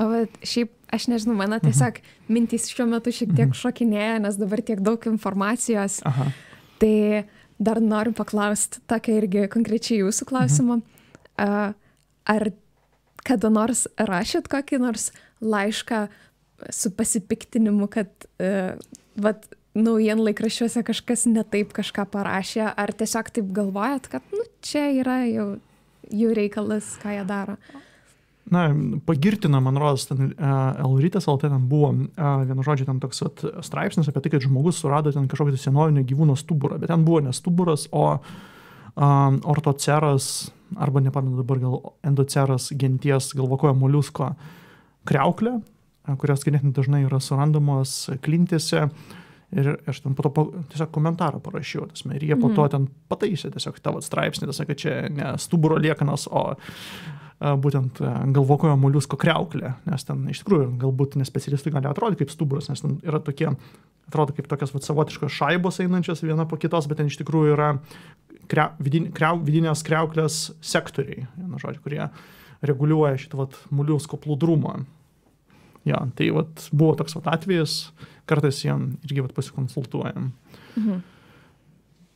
[0.01, 0.07] O
[0.41, 1.99] šiaip, aš nežinau, mano tiesiog
[2.33, 5.99] mintys šiuo metu šiek tiek šokinėja, nes dabar tiek daug informacijos.
[6.09, 6.31] Aha.
[6.81, 6.95] Tai
[7.61, 10.81] dar noriu paklausti tokia irgi konkrečiai jūsų klausimo.
[11.37, 11.77] Mhm.
[12.33, 12.49] Ar
[13.27, 15.11] kada nors rašėt kokį nors
[15.43, 16.07] laišką
[16.71, 18.79] su pasipiktinimu, kad uh,
[19.19, 25.23] vat, naujienlaikraščiuose kažkas ne taip kažką parašė, ar tiesiog taip galvojat, kad nu, čia yra
[25.25, 25.47] jau
[26.13, 27.57] jų reikalas, ką jie daro?
[28.53, 28.67] Na,
[29.07, 34.25] pagirtina, man rodos, ten Elrytas LT ten buvo, vienu žodžiu, ten toks at, straipsnis apie
[34.25, 38.17] tai, kad žmogus surado ten kažkokį senovinį gyvūno stuburą, bet ten buvo ne stuburas, o
[38.19, 44.33] um, ortoceras, arba nepamenu dabar gal endoceras genties galvokojo moliusko
[45.07, 45.55] kreuklė,
[46.19, 48.87] kurios ganėtinai dažnai yra surandamos klintėse.
[49.53, 52.71] Ir aš ten po to po, tiesiog komentarą parašiau, tasme, ir jie po to mhm.
[52.73, 56.55] ten pataisė tiesiog tavo straipsnį, tas, kad čia ne stuburo liekanas, o
[57.43, 57.99] būtent
[58.33, 62.95] galvokojo moliusko kreuklė, nes ten iš tikrųjų galbūt nespecialistai gali atrodyti kaip stuburas, nes ten
[63.03, 63.49] yra tokie,
[64.07, 67.69] atrodo kaip tokios vat, savotiškos šaibos einančios viena po kitos, bet ten iš tikrųjų yra
[68.51, 72.03] kre, vidin, kreu, vidinės kreuklės sektoriai, vienu žodžiu, kurie
[72.63, 74.77] reguliuoja šitą vat, moliusko plūdrumą.
[75.87, 77.91] Ja, tai vat, buvo toks vat, atvejis,
[78.29, 80.31] kartais jam irgi vat, pasikonsultuojam.
[80.77, 81.01] Mhm.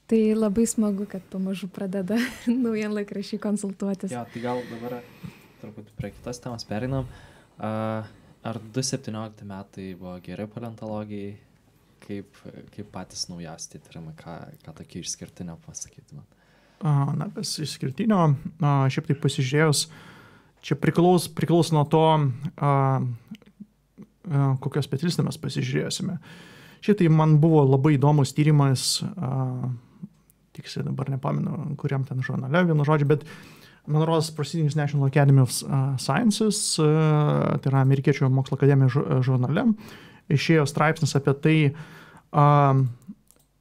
[0.07, 2.15] Tai labai smagu, kad pamažu pradeda
[2.65, 4.13] naujienlaikrašiai konsultuotis.
[4.15, 5.01] Jo, tai gal dabar
[5.59, 7.09] truputį prie kitos temos perinam.
[7.59, 11.35] Ar 2017 metai buvo geri paleontologijai?
[12.07, 12.37] Kaip,
[12.71, 16.37] kaip patys naujausi tyrimai, ką, ką tokį išskirtinio pasakytumėt?
[16.85, 18.19] Na, kas išskirtinio,
[18.61, 19.87] šiaip taip pasižiūrėjus,
[20.61, 22.03] čia priklauso priklaus nuo to,
[24.63, 26.17] kokią specialistą mes pasižiūrėsime.
[26.85, 28.99] Šitai man buvo labai įdomus tyrimas,
[30.57, 33.25] tiksliai dabar nepamenu, kuriam ten žurnale, vienu žodžiu, bet
[33.87, 39.69] man rodos Proceedings National Academy of Sciences, tai yra amerikiečių mokslo akademijos žurnale,
[40.33, 41.57] išėjo straipsnis apie tai,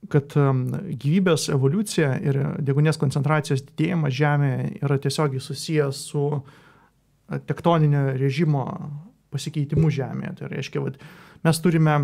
[0.06, 6.26] kad gyvybės evoliucija ir degunės koncentracijos didėjimas Žemėje yra tiesiogiai susijęs su
[7.48, 8.66] tektoninio režimo
[9.36, 10.32] pasikeitimus Žemėje.
[10.40, 10.98] Tai reiškia, kad
[11.46, 11.98] mes turime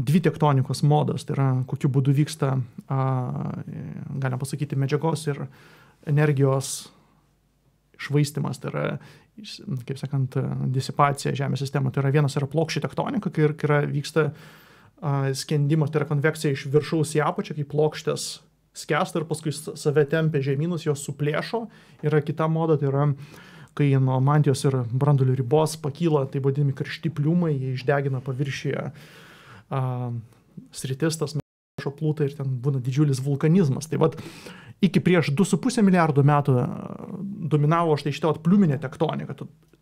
[0.00, 2.54] dvi tektonikos modas, tai yra kokiu būdu vyksta,
[2.88, 5.44] galima pasakyti, medžiagos ir
[6.08, 6.88] energijos
[8.00, 8.84] švaistimas, tai yra,
[9.84, 10.38] kaip sakant,
[10.72, 11.98] disipacija Žemės sistemoje.
[11.98, 14.30] Tai yra vienas yra plokščių tektonika, kai yra, vyksta
[15.36, 18.30] skendimas, tai yra konvekcija iš viršaus į apačią, kaip plokštės
[18.80, 21.64] skęsta ir paskui save tempia žemynus, jos suplėšo.
[22.06, 23.06] Yra kita moda, tai yra
[23.78, 28.86] kai nuo mantijos ir brandulio ribos pakyla taip vadinami karšti pliumai, jie išdegina paviršyje
[30.74, 33.88] sritis, tas mešo plūta ir ten būna didžiulis vulkanizmas.
[33.90, 34.18] Tai vad
[34.84, 36.56] iki prieš 2,5 milijardo metų
[37.52, 39.38] dominavo štai šitą pliuminę tektoniką.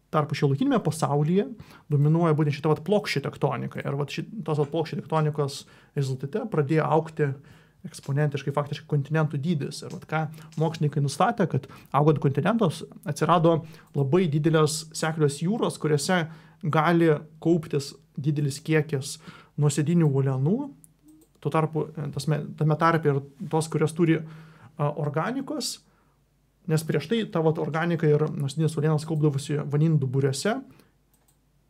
[0.09, 1.45] Tarpu šiuolaikinėme pasaulyje
[1.93, 3.83] dominuoja būtent šitą plokščią tektoniką.
[3.85, 5.63] Ir vat šitos plokščių tektonikos
[5.99, 9.83] rezultate pradėjo aukti uh, eksponentiškai faktiškai kontinentų dydis.
[9.87, 10.25] Ir ką
[10.61, 13.61] mokslininkai nustatė, kad augant kontinentos atsirado
[13.97, 16.25] labai didelės seklios jūros, kuriuose
[16.63, 17.13] gali
[17.43, 19.17] kauptis didelis kiekis
[19.59, 20.57] nuosėdinių uolienų,
[21.39, 23.21] tuo tarpu tasme, tame tarpe ir
[23.51, 24.25] tos, kurios turi a,
[24.91, 25.79] organikos,
[26.69, 30.59] nes prieš tai tavo organika ir nuosėdinės uolienos kaupdavosi vanindų duburiuose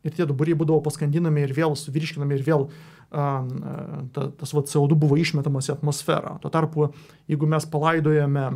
[0.06, 2.76] ir tie duburiai būdavo paskandinami ir vėl suvirškinami ir vėl uh,
[3.10, 6.36] ta, tas va, CO2 buvo išmetamas į atmosferą.
[6.42, 6.90] Tuo tarpu,
[7.30, 8.46] jeigu mes palaidojame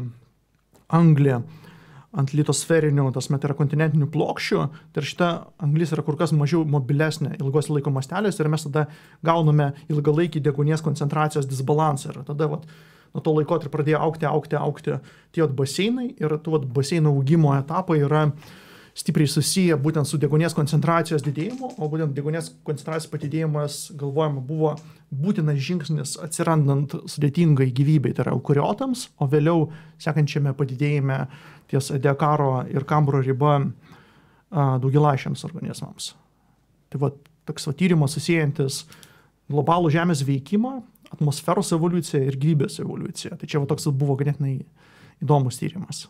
[0.93, 1.39] anglį
[2.13, 5.29] ant litosferinių, tas met yra kontinentinių plokščių, tai šita
[5.65, 8.85] anglis yra kur kas mažiau mobilesnė ilgos laiko mastelės ir mes tada
[9.25, 12.13] gauname ilgalaikį degunės koncentracijos disbalansą.
[12.13, 12.67] Ir tada vat,
[13.17, 14.99] nuo to laiko ir pradėjo aukti, aukti, aukti
[15.33, 18.53] tie baseinai ir tų vat, baseino augimo etapai yra uh,
[18.99, 24.75] stipriai susiję būtent su degonės koncentracijos didėjimu, o būtent degonės koncentracijos padidėjimas, galvojama, buvo
[25.13, 29.71] būtinas žingsnis atsirandant sudėtingai gyvybei, tai yra eukariotams, o vėliau
[30.03, 31.23] sekančiame padidėjime
[31.73, 33.59] ties dekaro ir kambro riba
[34.53, 36.13] daugialaišiams organizmams.
[36.93, 37.13] Tai va,
[37.49, 38.83] toks va tyrimas susijantis
[39.53, 40.81] globalų Žemės veikimą,
[41.13, 43.37] atmosferos evoliuciją ir gyvybės evoliuciją.
[43.41, 44.59] Tai čia va toks buvo ganėtinai
[45.25, 46.07] įdomus tyrimas.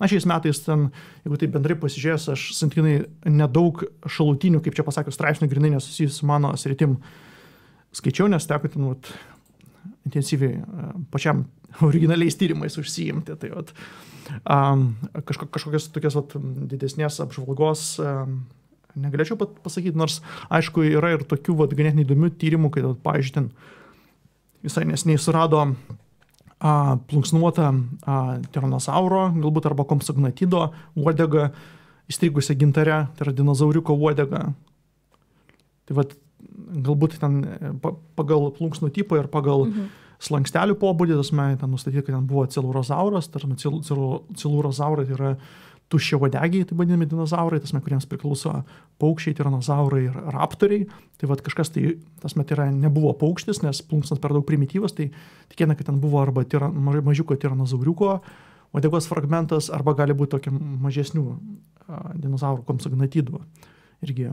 [0.00, 0.86] Na, šiais metais ten,
[1.26, 2.94] jeigu tai bendrai pasižiūrės, aš santykinai
[3.28, 6.96] nedaug šalutinių, kaip čia pasakiau, straipsnių grinai nesusijusių su mano sritim
[7.96, 9.10] skaičiau, nes teko ten vat,
[10.08, 11.44] intensyviai e, pačiam
[11.88, 13.36] originaliais tyrimais užsiimti.
[13.42, 13.74] Tai vat,
[14.40, 14.86] um,
[15.28, 16.38] kažko, kažkokios tokios vat,
[16.72, 18.40] didesnės apžvalgos um,
[18.98, 20.20] negalėčiau pat pasakyti, nors
[20.52, 23.50] aišku yra ir tokių vat, ganėtinai įdomių tyrimų, kai, vat, pavyzdžiui, ten
[24.64, 25.62] visai nesiniai surado
[26.60, 27.68] a, plunksnuotą
[28.52, 31.50] tiranosauro, galbūt arba komsagnatido uodegą
[32.10, 34.42] įstrigusią gintarę, tai yra dinozauriuko uodegą.
[35.86, 36.14] Tai vad,
[36.86, 37.40] galbūt ten
[38.18, 39.88] pagal plunksnų tipą ir pagal mhm.
[40.22, 43.72] slankstelių pobūdį, tas mes ten nustatyti, kad ten buvo cilurozauras, tarsi
[44.42, 45.34] cilurozaurai tai yra
[45.90, 48.52] tuščia vadegiai, tai vadinami dinozaurai, tas mes, kuriems priklauso
[49.02, 50.86] paukščiai, tiranozaurai ir raptoriai.
[51.20, 55.08] Tai vad kažkas tai, tas met yra, nebuvo paukštis, nes plunksnas per daug primityvas, tai
[55.50, 58.20] tikėtina, kad ten buvo arba tira, mažiuko tiranozauriuko
[58.70, 63.40] uodegos fragmentas, arba gali būti tokia mažesnių a, dinozaurų komsagnatidų
[64.06, 64.28] irgi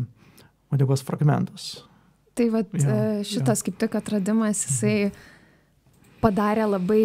[0.69, 1.71] uodegos fragmentas.
[2.37, 3.65] Tai vat, ja, šitas ja.
[3.65, 5.33] kaip tik atradimas, jisai mhm
[6.21, 7.03] padarė labai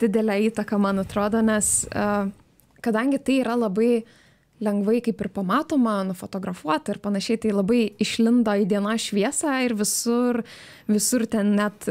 [0.00, 2.28] didelę įtaką, man atrodo, nes uh,
[2.84, 4.02] kadangi tai yra labai
[4.60, 10.42] lengvai kaip ir pamatoma, nufotografuota ir panašiai, tai labai išlindo į dienos šviesą ir visur,
[10.90, 11.88] visur ten net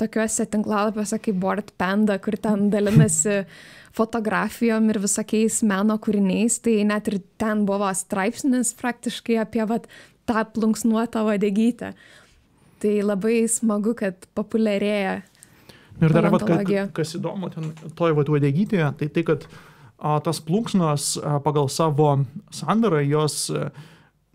[0.00, 3.42] tokiuose tinklalapiuose kaip Board Panda, kur ten dalinasi
[3.96, 9.88] fotografijom ir visokiais meno kūriniais, tai net ir ten buvo straipsnis praktiškai apie vat,
[10.28, 11.92] tą plunksnuotą vadegytę.
[12.80, 15.22] Tai labai smagu, kad populiarėja
[15.96, 16.44] Ir dar, vat,
[16.92, 22.10] kas įdomu, ten toj vat uodegytėje, tai tai, kad a, tas plunksnos pagal savo
[22.54, 23.50] sandarą jos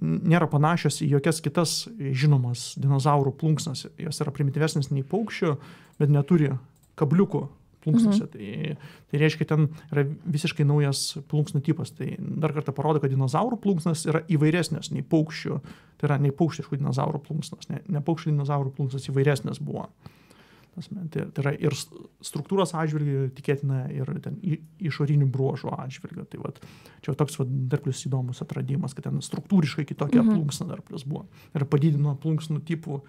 [0.02, 3.86] nėra panašios į jokias kitas žinomas dinozaurų plunksnas.
[4.02, 5.56] Jos yra primityvesnės nei paukščių,
[6.02, 6.50] bet neturi
[7.00, 7.44] kabliukų
[7.82, 8.26] plunksnose.
[8.26, 8.32] Mhm.
[8.34, 11.94] Tai, tai reiškia, ten yra visiškai naujas plunksnų tipas.
[11.98, 15.60] Tai dar kartą parodo, kad dinozaurų plunksnas yra įvairesnės nei paukščių.
[16.02, 17.70] Tai yra nei paukštiškų dinozaurų plunksnas.
[17.72, 19.88] Ne, ne paukščių dinozaurų plunksnas įvairesnės buvo.
[19.90, 20.21] Tai,
[21.12, 24.12] tai yra ir struktūros atžvilgių tikėtina, ir
[24.80, 26.26] išorinių bruožų atžvilgių.
[26.32, 26.62] Tai vat,
[27.04, 30.32] čia toks vat, dar plus įdomus atradimas, kad ten struktūriškai kitokia mhm.
[30.38, 31.26] plunksna dar plus buvo.
[31.58, 33.02] Ir padidino plunksnų tipų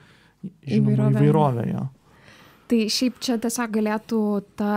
[0.67, 1.69] žinoma, įvairovę.
[1.71, 1.87] Ja.
[2.71, 4.21] Tai šiaip čia tiesiog galėtų
[4.59, 4.75] ta,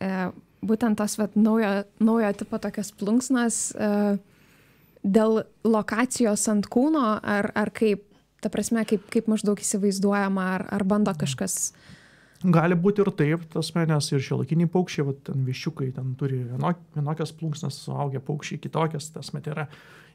[0.00, 0.28] e,
[0.64, 3.92] būtent tas vat, naujo, naujo tipo tokias plunksnas e,
[5.04, 8.07] dėl lokacijos ant kūno, ar, ar kaip
[8.42, 11.72] ta prasme, kaip, kaip maždaug įsivaizduojama, ar, ar bando kažkas.
[12.38, 16.84] Gali būti ir taip, tas menės ir šiolakiniai paukščiai, va, ten viščiukai, ten turi vienok,
[16.94, 19.64] vienokias plunksnas, suaugę paukščiai kitokias, tas met yra,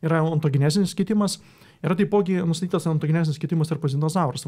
[0.06, 1.42] yra ontogenesinis kitimas,
[1.84, 4.48] yra taipogi nustatytas ontogenesinis kitimas pas dinozaurus.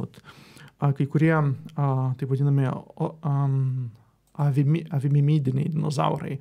[0.79, 3.91] A, kai kurie, a, taip vadinami, o, um,
[4.39, 6.39] avimi, avimimidiniai dinozaurai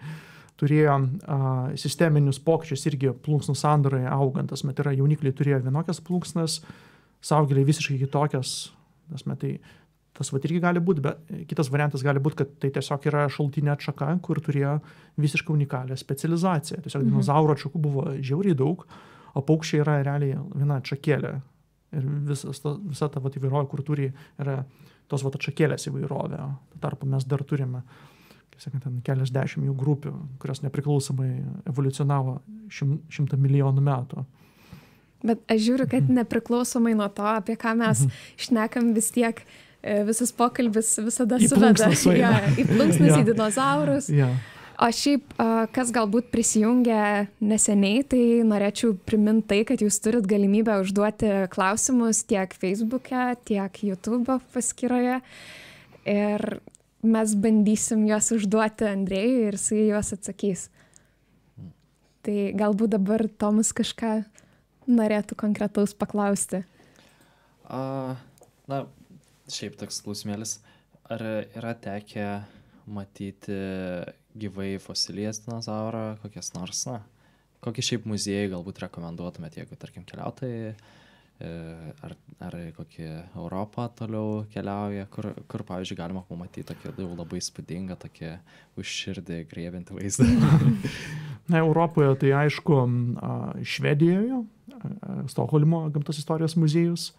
[0.60, 1.38] turėjo a,
[1.78, 6.60] sisteminius pokyčius irgi plunksnų sandarai augantas, bet yra jaunikliai turėjo vienokias plunksnas,
[7.24, 8.54] saugėliai visiškai kitokios.
[9.12, 9.56] Tasme, tai
[10.14, 13.72] tas va irgi gali būti, bet kitas variantas gali būti, kad tai tiesiog yra šaltinė
[13.74, 14.76] atšaka, kur turėjo
[15.20, 16.80] visiškai unikalią specializaciją.
[16.84, 17.10] Tiesiog mhm.
[17.10, 18.86] dinozauro atšakų buvo žiauriai daug,
[19.34, 21.34] o paukščiai yra realiai viena atšakėlė.
[21.94, 24.08] Ir visas, ta, visa ta vat, įvairovė, kur turi,
[24.42, 24.60] yra
[25.10, 26.40] tos vat, atšakėlės įvairovė.
[26.72, 27.82] Tuo tarpu mes dar turime,
[28.54, 31.30] kaip sakant, keliasdešimt jų grupių, kurios nepriklausomai
[31.70, 32.38] evoliucionavo
[32.74, 34.24] šim, šimtą milijonų metų.
[35.24, 36.20] Bet aš žiūriu, kad mhm.
[36.20, 38.24] nepriklausomai nuo to, apie ką mes mhm.
[38.46, 39.40] šnekam, vis tiek
[39.80, 41.92] e, visas pokalbis visada į suveda
[42.24, 43.22] ja, į plunksnas, ja.
[43.22, 44.10] į dinozaurus.
[44.12, 44.34] Ja.
[44.82, 45.36] O šiaip,
[45.70, 52.50] kas galbūt prisijungia neseniai, tai norėčiau priminti tai, kad jūs turit galimybę užduoti klausimus tiek
[52.58, 55.20] Facebook'e, tiek YouTube paskyroje.
[56.10, 56.44] Ir
[57.06, 60.68] mes bandysim juos užduoti Andrėjui ir jisai juos atsakys.
[62.24, 64.24] Tai galbūt dabar Tomas kažką
[64.90, 66.62] norėtų konkretaus paklausti?
[67.64, 68.16] A,
[68.70, 68.84] na,
[69.52, 70.58] šiaip toks klausimėlis.
[71.12, 72.28] Ar yra tekę
[72.88, 73.56] matyti
[74.40, 77.00] gyvai fosilijas dinozaurą, kokias nors, na,
[77.64, 80.74] kokį šiaip muziejų galbūt rekomenduotumėte, jeigu, tarkim, keliautojai,
[81.42, 82.14] ar,
[82.46, 88.30] ar kokį Europą toliau keliauja, kur, kur, pavyzdžiui, galima pamatyti tokį jau labai spūdingą, tokį
[88.80, 90.28] užširdį grėbinti vaizdą.
[91.50, 92.80] Na, Europoje tai aišku,
[93.66, 94.44] Švedijoje
[95.28, 97.12] Stokholmo gamtos istorijos muziejus,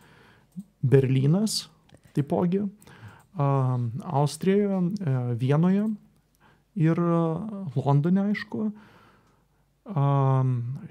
[0.81, 1.65] Berlynas
[2.15, 2.61] taipogi,
[4.03, 4.81] Austrijoje,
[5.35, 5.87] Vienoje
[6.75, 6.99] ir
[7.75, 8.69] Londone, aišku,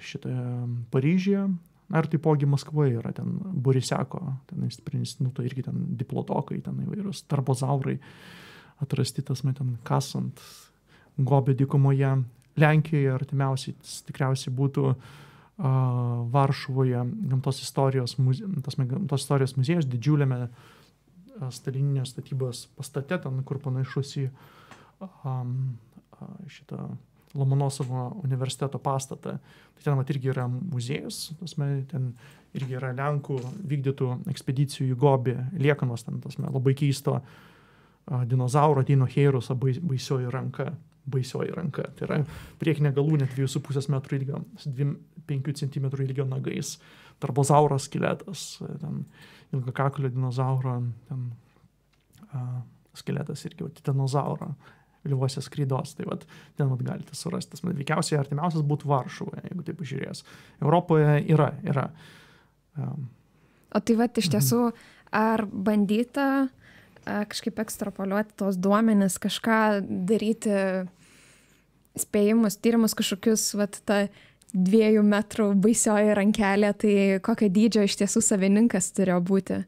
[0.05, 0.45] šitoje
[0.93, 1.47] Paryžyje,
[1.89, 4.21] na ir taipogi Maskvoje yra ten Boriseko,
[4.51, 7.99] ten instituto irgi ten diplotokai, ten įvairūs tarbozaurai
[8.85, 10.41] atrasti tas metin kasant
[11.15, 12.17] Gobė dykumoje.
[12.59, 13.75] Lenkijoje artimiausiai
[14.07, 14.97] tikriausiai būtų uh,
[16.35, 20.49] Varšuvoje gamtos istorijos, muzie, tas, gamtos istorijos muziejus didžiuliame
[21.55, 24.29] stalininės statybos pastate, ten kur panašus į
[25.03, 25.55] um,
[26.51, 26.89] šitą
[27.35, 29.39] Lomonosovo universiteto pastatą.
[29.75, 32.13] Tai ten mat irgi yra muziejus, tasme, ten
[32.55, 37.19] irgi yra Lenkų vykdytų ekspedicijų į Gobį liekanos, ten tasme, labai keisto
[38.29, 40.71] dinozauro Tino Heiruso baisioji ranka
[41.05, 41.85] baisioji ranka.
[41.97, 42.21] Tai yra
[42.61, 44.41] priekinė galūnė 2,5 m ilgio,
[45.29, 46.79] 5 cm ilgio nagais,
[47.23, 48.63] tarbozauro skeletas,
[49.55, 50.79] ilgakaklio dinozauro,
[51.09, 51.27] ten
[52.33, 52.63] a,
[52.97, 54.55] skeletas irgi, va, titanozauro
[55.05, 56.25] Lvivuose skraidos, tai vat,
[56.59, 57.61] ten vat, galite surasti.
[57.65, 60.25] Veikiausiai artimiausias būtų Varšuvoje, jeigu taip pažiūrės.
[60.63, 61.89] Europoje yra, yra.
[62.81, 63.09] Um,
[63.75, 64.67] o tai va, iš tiesų,
[65.15, 66.29] ar bandyta
[67.05, 69.59] kažkaip ekstrapoliuoti tos duomenis, kažką
[70.09, 70.55] daryti,
[72.01, 74.07] spėjimus, tyrimus kažkokius, va, ta
[74.55, 76.95] dviejų metrų baisioji rankelė, tai
[77.27, 79.61] kokio dydžio iš tiesų savininkas turėjo būti.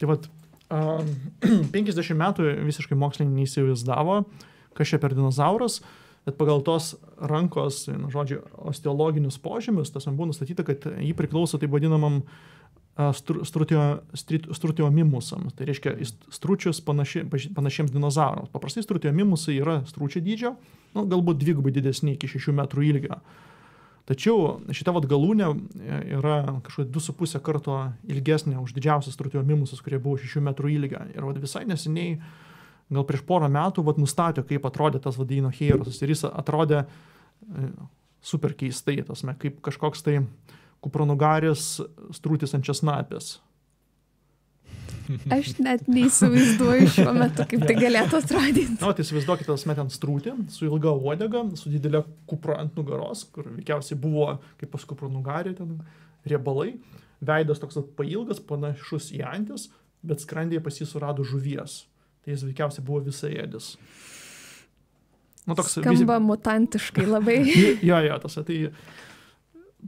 [0.00, 0.28] Tai vad,
[1.74, 4.20] 50 metų visiškai mokslininkai neįsivaizdavo,
[4.76, 5.80] kas čia per dinozauras,
[6.26, 11.58] bet pagal tos rankos, nu, žodžiu, osteologinius požymius, tas man buvo nustatyta, kad jį priklauso
[11.60, 12.22] taip vadinamam
[14.52, 15.54] strutiomimusams.
[15.56, 15.94] Tai reiškia
[16.34, 17.22] stručius panaši,
[17.56, 18.52] panašiems dinozaurams.
[18.52, 20.50] Paprastai strutiomimusai yra stručio dydžio,
[20.96, 23.16] nu, galbūt dvigubai didesni iki 6 metrų ilgio.
[24.10, 25.54] Tačiau šita vad galūnė e,
[26.18, 27.74] yra kažkokia 2,5 karto
[28.10, 31.00] ilgesnė už didžiausias strutiomimusus, kurie buvo 6 metrų ilgio.
[31.14, 32.49] Ir vad visai neseniai uh,
[32.90, 36.00] gal prieš porą metų vat, nustatė, kaip atrodė tas vadino Heirosas.
[36.02, 37.68] Ir jis atrodė e,
[38.24, 40.18] super keistai, tasme, kaip kažkoks tai
[40.84, 41.78] kupronugaris
[42.16, 43.38] strūtis ant česnapės.
[45.34, 48.76] Aš net neįsivaizduoju šiuo metu, kaip tai galėtų atrodyti.
[48.78, 53.48] Na, tai įsivaizduokite, tas metant strūtį su ilga uodega, su didelė kupra ant nugaros, kur
[53.56, 55.80] veikiausiai buvo, kaip pas kupronugarį, ten
[56.30, 56.76] riebalai,
[57.26, 59.66] veidas toks pailgas, panašus į antis,
[60.06, 61.80] bet skrandėje pas jį surado žuvies
[62.24, 63.74] tai jis veikiausiai buvo visai ėdis.
[65.46, 66.26] Nu, toks, Skamba vis...
[66.26, 67.38] mutantiškai labai.
[67.82, 68.58] jo, jo, tas, tai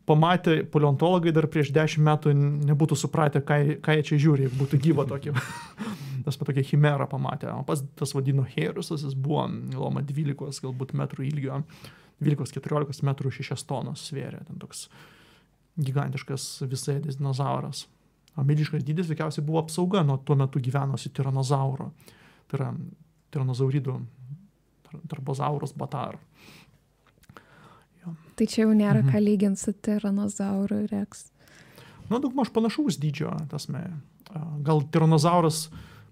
[0.09, 2.33] pamatė paleontologai dar prieš dešimt metų
[2.71, 5.35] nebūtų supratę, ką, ką jie čia žiūri, būtų gyva tokia.
[6.27, 7.51] tas pat tokia chimera pamatė.
[7.53, 11.63] O pas tas vadino Herusas, jis buvo, galoma, 12 galbūt metrų ilgio,
[12.23, 14.45] 12-14 metrų 6 tonos svėrė.
[14.49, 14.87] Ten toks
[15.83, 17.87] gigantiškas visai dinozauras.
[18.39, 22.22] O milžiškas dydis veikiausiai buvo apsauga nuo tuo metu gyvenusi tiranozauro tai
[22.57, 22.73] yra
[23.33, 23.97] tiranozauridų
[25.09, 26.19] tarbozaurus batar.
[28.03, 28.15] Jo.
[28.37, 29.13] Tai čia jau nėra mhm.
[29.13, 31.31] ką lyginti su tiranozauru reks.
[32.11, 33.87] Na, daugmaž panašaus dydžio, tasme.
[34.65, 35.67] Gal tiranozauras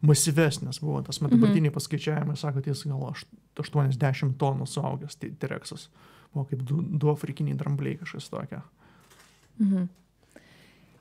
[0.05, 1.77] masyvesnis buvo, tas dabartiniai mhm.
[1.77, 3.05] paskaičiavimai, sako, jis gal
[3.61, 5.89] 80 tonų suaugęs T-Rexas.
[6.33, 8.63] Buvo kaip du, du afrikiniai drambliai kažkas tokia.
[9.61, 9.89] Mhm.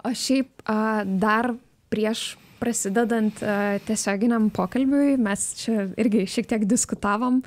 [0.08, 1.54] O šiaip a, dar
[1.90, 7.42] prieš prasidedant uh, tiesioginiam pokalbiui, mes čia irgi šiek tiek diskutavom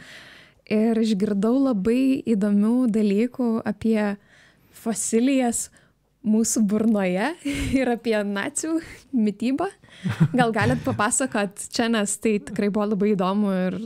[0.72, 4.14] ir išgirdau labai įdomių dalykų apie
[4.82, 5.68] fosilijas
[6.22, 7.32] mūsų burnoje
[7.80, 8.80] ir apie nacijų
[9.12, 9.68] mytybą.
[10.32, 13.80] Gal galit papasakot čia, nes tai tikrai buvo labai įdomu ir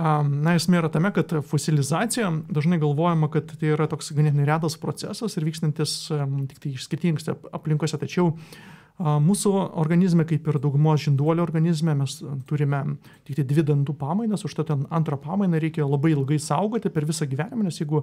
[0.00, 5.34] Na, esmė yra tame, kad fosilizacija dažnai galvojama, kad tai yra toks ganėtinai retas procesas
[5.36, 8.60] ir vykstantis tik tai skirtingose aplinkose, tačiau uh,
[9.00, 12.82] Mūsų organizme, kaip ir daugumos žinduolio organizme, mes turime
[13.24, 17.64] tik tai dvi dantų pamainas, užtat antrą pamainą reikia labai ilgai saugoti per visą gyvenimą,
[17.64, 18.02] nes jeigu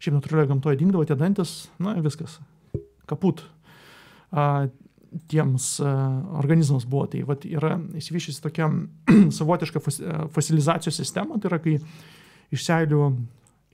[0.00, 1.52] šiaip natūralioje gamtoje dingdavo tie dantis,
[1.82, 2.38] na viskas,
[3.10, 3.44] kaput.
[4.32, 4.70] A,
[5.28, 5.92] tiems a,
[6.40, 7.04] organizmams buvo.
[7.12, 8.70] Tai vat, yra įsivyšusi tokia
[9.38, 10.00] savotiška fos,
[10.32, 11.76] fosilizacijos sistema, tai yra kai
[12.52, 13.10] iš seilių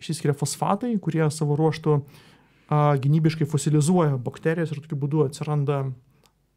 [0.03, 5.85] išsiskiria fosfatai, kurie savo ruoštų a, gynybiškai fosilizuoja bakterijas ir tokiu būdu atsiranda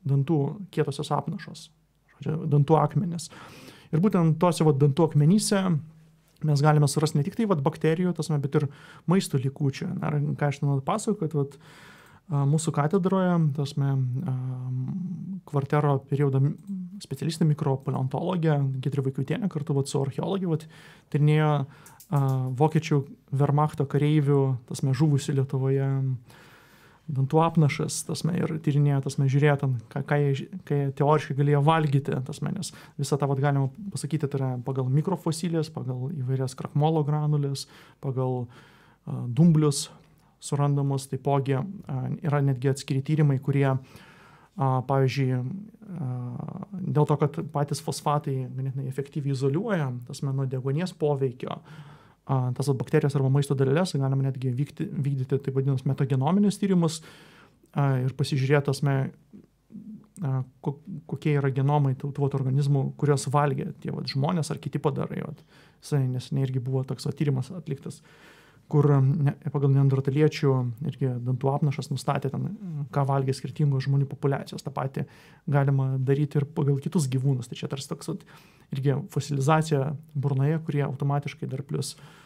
[0.07, 0.39] dantų
[0.73, 1.69] kietosios apnašos,
[2.17, 3.29] žodžiu, dantų akmenis.
[3.91, 5.63] Ir būtent tose vat, dantų akmenyse
[6.41, 8.67] mes galime surasti ne tik tai vat, bakterijų, tasme, bet ir
[9.09, 9.91] maisto likučių.
[10.01, 11.57] Ar ką aš noriu pasakoti, kad vat,
[12.31, 13.91] mūsų katedroje, tasme,
[15.49, 16.39] kvartero periodo
[17.03, 20.67] specialistė mikropaleontologė Gitri Vaikutienė kartu vat, su archeologija vat,
[21.11, 21.51] tyrinėjo
[22.59, 23.01] vokiečių
[23.39, 25.89] Wehrmachto kareivių, tasme, žuvusių Lietuvoje
[27.11, 31.63] dantų apnašas, tasme, ir tyrinėjo, tasme, žiūrėjo, ten, ką, ką, jie, ką jie teoriškai galėjo
[31.67, 37.03] valgyti, tasme, nes visą tą, vad galima pasakyti, tai yra pagal mikrofosilijas, pagal įvairias krakmolo
[37.07, 37.65] granulės,
[38.03, 39.89] pagal uh, dumblius
[40.41, 41.65] surandamus, taipogi uh,
[42.23, 44.07] yra netgi atskiri tyrimai, kurie, uh,
[44.59, 45.41] pavyzdžiui,
[46.91, 51.57] dėl to, kad patys fosfatai ganėtinai efektyviai izoliuoja, tasme, nuo degonės poveikio,
[52.55, 57.01] tas bakterijas arba maisto daleles, galima netgi vykti, vykdyti taip vadinamus metagenominius tyrimus
[57.75, 58.95] ir pasižiūrėti, tasme,
[60.61, 65.23] kokie yra genomai tų, tų organizmų, kuriuos valgė tie vat, žmonės ar kiti padarai.
[65.81, 68.01] Neseniai irgi buvo toks vat, tyrimas atliktas,
[68.71, 70.53] kur ne, pagal neandertaliečių
[70.91, 72.51] irgi dantų apnašas nustatė, ten,
[72.93, 74.63] ką valgė skirtingos žmonių populiacijos.
[74.63, 75.07] Ta pati
[75.49, 77.49] galima daryti ir pagal kitus gyvūnus.
[77.49, 78.25] Tai čia tarsi toks vat,
[78.75, 82.20] irgi fosilizacija burnoje, kurie automatiškai dar plus uh,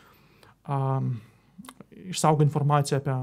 [0.67, 1.15] um,
[2.11, 3.17] išsaugo informaciją apie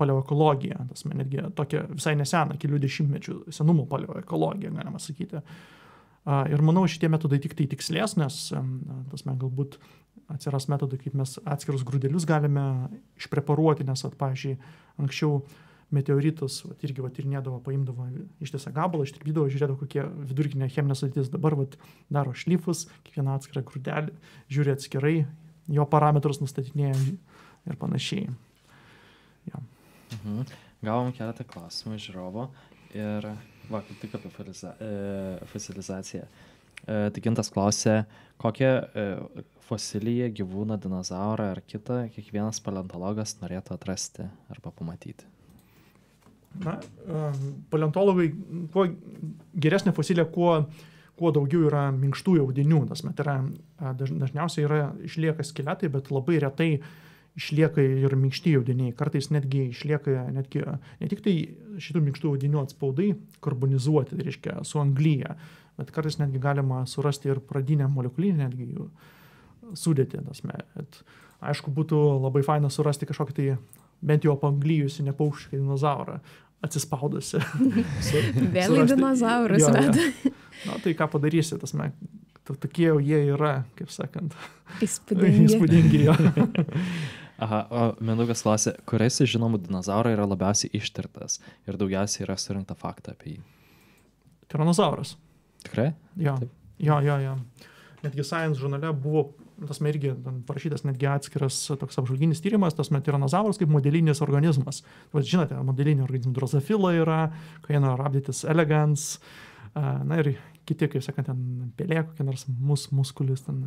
[0.00, 5.42] paleoekologiją, tas man netgi tokia visai nesena, kelių dešimtmečių senumo paleoekologiją, galima sakyti.
[6.22, 9.76] Ir manau, šitie metodai tik tai tikslės, nes tas mes galbūt
[10.32, 12.64] atsiras metodai, kaip mes atskirus grūdelius galime
[13.18, 14.54] išpreparuoti, nes, at, pavyzdžiui,
[15.02, 15.42] anksčiau
[15.92, 18.06] meteoritus, vat, irgi vat, tyrinėdavo, paimdavo
[18.44, 21.28] ištisą gabalą, ištirpydavo, žiūrėdavo, kokie vidurkinė cheminė sudėtis.
[21.32, 21.76] Dabar vat,
[22.12, 24.14] daro šlifus, kiekvieną atskirą grūdelį,
[24.52, 25.16] žiūri atskirai,
[25.70, 26.96] jo parametrus nustatinėja
[27.68, 28.30] ir panašiai.
[30.12, 30.44] Mhm.
[30.84, 32.48] Gavom keletą klausimų iš žiūrovo
[32.96, 33.28] ir
[33.70, 34.90] va, kaip tik apie e,
[35.52, 36.26] fosilizaciją.
[36.82, 38.02] E, gintas klausė,
[38.42, 39.04] kokią e,
[39.68, 45.28] fosiliją, gyvūną, dinozaurą ar kitą kiekvienas paleontologas norėtų atrasti arba pamatyti.
[46.60, 46.74] Na,
[47.08, 48.26] em, paleontologai,
[48.74, 48.84] kuo
[49.56, 50.66] geresnė fosilė, kuo,
[51.22, 52.82] kuo daugiau yra minkštųjų audinių.
[52.90, 53.38] Tas met yra,
[54.00, 56.70] dažniausiai yra, išlieka skeletai, bet labai retai
[57.38, 58.92] išlieka ir minkšti audiniai.
[58.98, 60.66] Kartais netgi išlieka netgi,
[61.00, 61.36] ne tik tai
[61.80, 63.12] šitų minkštų audinių atspaudai
[63.44, 65.36] karbonizuoti, tai reiškia suanglyje,
[65.80, 68.90] bet kartais netgi galima surasti ir pradinę molekulinę netgi jų
[69.78, 70.26] sudėtį.
[70.28, 71.02] tas me- bet
[71.42, 73.56] Aišku, būtų labai faina surasti kažkokį tai
[74.02, 76.20] bent jau apanglyjusi nepaušką dinozaurą
[76.62, 77.40] atsispaudusi.
[78.06, 78.22] Su-
[78.56, 80.06] Vėl į dinozaurus veda.
[80.66, 81.90] Na tai ką padarysi, tas me,
[82.46, 84.36] to- tokie jau jie yra, kaip sakant,
[84.82, 85.46] Įspūdingi.
[85.50, 86.14] įspūdingi jo.
[87.42, 92.76] Aha, o Mindaugas klausė, kuris iš žinomų dinozaurų yra labiausiai ištirtas ir daugiausiai yra surinkta
[92.78, 93.40] faktą apie jį.
[94.52, 95.16] Tiranozauras.
[95.66, 95.88] Tikrai?
[96.22, 96.52] Jo, Taip.
[96.78, 97.34] jo, jo, jo.
[98.04, 99.24] Netgi Science žurnale buvo,
[99.68, 100.14] tas irgi
[100.48, 104.82] parašytas netgi atskiras toks apžvalginis tyrimas, tas met tiranozauras kaip modelinis organizmas.
[105.12, 107.20] Vat žinote, modelinį organizmą drozofila yra,
[107.66, 109.18] kaino rabditis elegans,
[109.74, 110.34] na ir
[110.68, 113.62] kiti, kaip sakant, ten pelė, kokie nors mus, muskulis ten.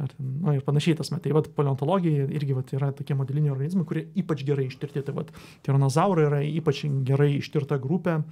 [0.00, 1.32] Ar, ten, nu, ir panašiai tas metai.
[1.36, 5.02] Vat paleontologija irgi vat, yra tokie modeliniai organizmai, kurie ypač gerai ištirti.
[5.04, 5.34] Tai vat
[5.66, 8.22] tiranozaurai yra ypač gerai ištirta grupė.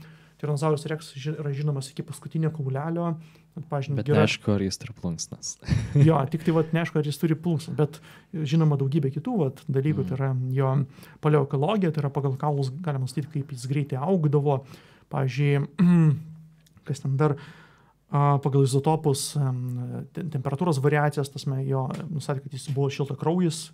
[0.40, 3.10] Tiranozauras rex ži- yra žinomas iki paskutinio kaulelio.
[3.68, 5.52] Pavyzdžiui, Bet yra- neaišku, ar jis turi plunksnas.
[6.08, 8.00] Jo, tik tai vat, neaišku, ar jis turi pulsą, bet
[8.32, 10.04] žinoma daugybė kitų vat, dalykų.
[10.04, 10.08] Mhm.
[10.08, 10.72] Tai yra jo
[11.24, 14.60] paleoekologija, tai yra pagal kaulus galima nustatyti, kaip jis greitai augdavo.
[15.12, 15.66] Pavyzdžiui,
[16.88, 17.36] kas ten dar
[18.08, 23.66] pagal izotopus, em, te- temperatūros variacijas, tas me jo nustatė, kad jis buvo šilta kraujas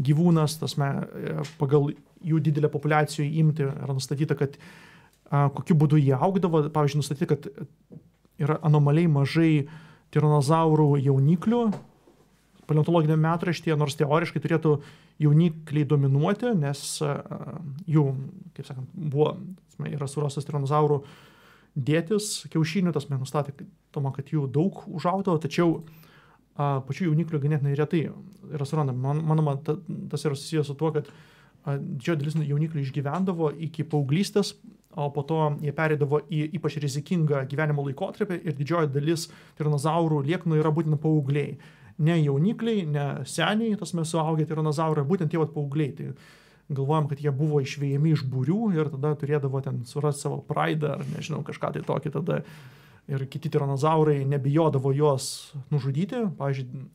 [0.00, 0.88] gyvūnas, tas me
[1.60, 1.90] pagal
[2.24, 4.56] jų didelę populiacijų imti yra nustatyta, kad
[5.28, 6.62] a, kokiu būdu jie augdavo.
[6.72, 7.48] Pavyzdžiui, nustatyta, kad
[8.42, 9.52] yra anomaliai mažai
[10.14, 11.62] tiranozaurų jauniklių
[12.66, 14.72] paleontologiniame metraštyje, nors teoriškai turėtų
[15.22, 17.12] jaunikliai dominuoti, nes a,
[17.88, 18.08] jų,
[18.56, 19.36] kaip sakant, buvo,
[19.86, 21.00] yra surastas tiranozaurų
[21.76, 23.54] dėtis kiaušinių, tas mes nustatė,
[23.94, 25.78] toma, kad jų daug užaudavo, tačiau
[26.56, 28.08] a, pačių jauniklių ganėtinai retai
[28.50, 29.12] yra surandama.
[29.12, 29.78] Man, manoma, ta,
[30.10, 31.35] tas yra susijęs su tuo, kad a,
[31.66, 34.54] didžioji dalis jauniklių išgyvendavo iki paauglystės,
[34.96, 39.26] o po to jie perėdavo į ypač rizikingą gyvenimo laikotarpį ir didžioji dalis
[39.58, 41.58] tiranozaurų lieknų yra būtent paaugliai.
[42.06, 45.92] Ne jaunikliai, ne seniai, tas mes suaugę tiranozaurai, būtent tie paaugliai.
[45.96, 46.10] Tai
[46.68, 51.04] galvojam, kad jie buvo išvėjami iš būrių ir tada turėdavo ten surasti savo praidą ar
[51.14, 52.42] nežinau kažką tai tokį tada.
[53.06, 56.24] Ir kiti tiranozaurai nebijodavo juos nužudyti.
[56.40, 56.86] Pavyzdžiui,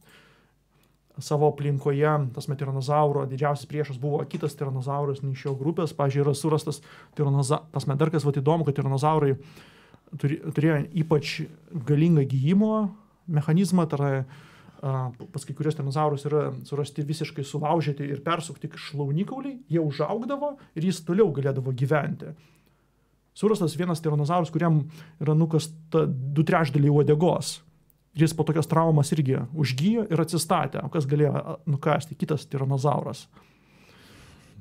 [1.20, 5.95] savo aplinkoje tas metiranozauro didžiausias priešas buvo kitas tiranozauras ne iš jo grupės.
[5.97, 6.82] Pavyzdžiui, yra surastas
[7.18, 7.64] tiranoza...
[7.74, 9.36] tas medarkas, vad įdomu, kad tiranozaurai
[10.22, 11.41] turėjo ypač
[11.88, 12.72] galingą gyjimo
[13.32, 14.14] mechanizmą, tai yra
[14.82, 21.03] pas kai kurios dinozaurus yra surasti visiškai sulaužyti ir persukti šlaunikauliai, jie užaugdavo ir jis
[21.05, 22.34] toliau galėdavo gyventi.
[23.38, 24.82] Surastas vienas tiranozaurus, kuriam
[25.22, 27.59] yra nukasta du trečdaliai uodegos.
[28.12, 30.82] Ir jis po tokios traumas irgi užgyjo ir atsistatė.
[30.84, 32.18] O kas galėjo nukasti?
[32.20, 33.26] Kitas tiranozauras.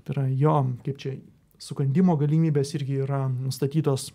[0.06, 1.16] Tai yra jo, kaip čia,
[1.60, 4.12] sukandimo galimybės irgi yra nustatytos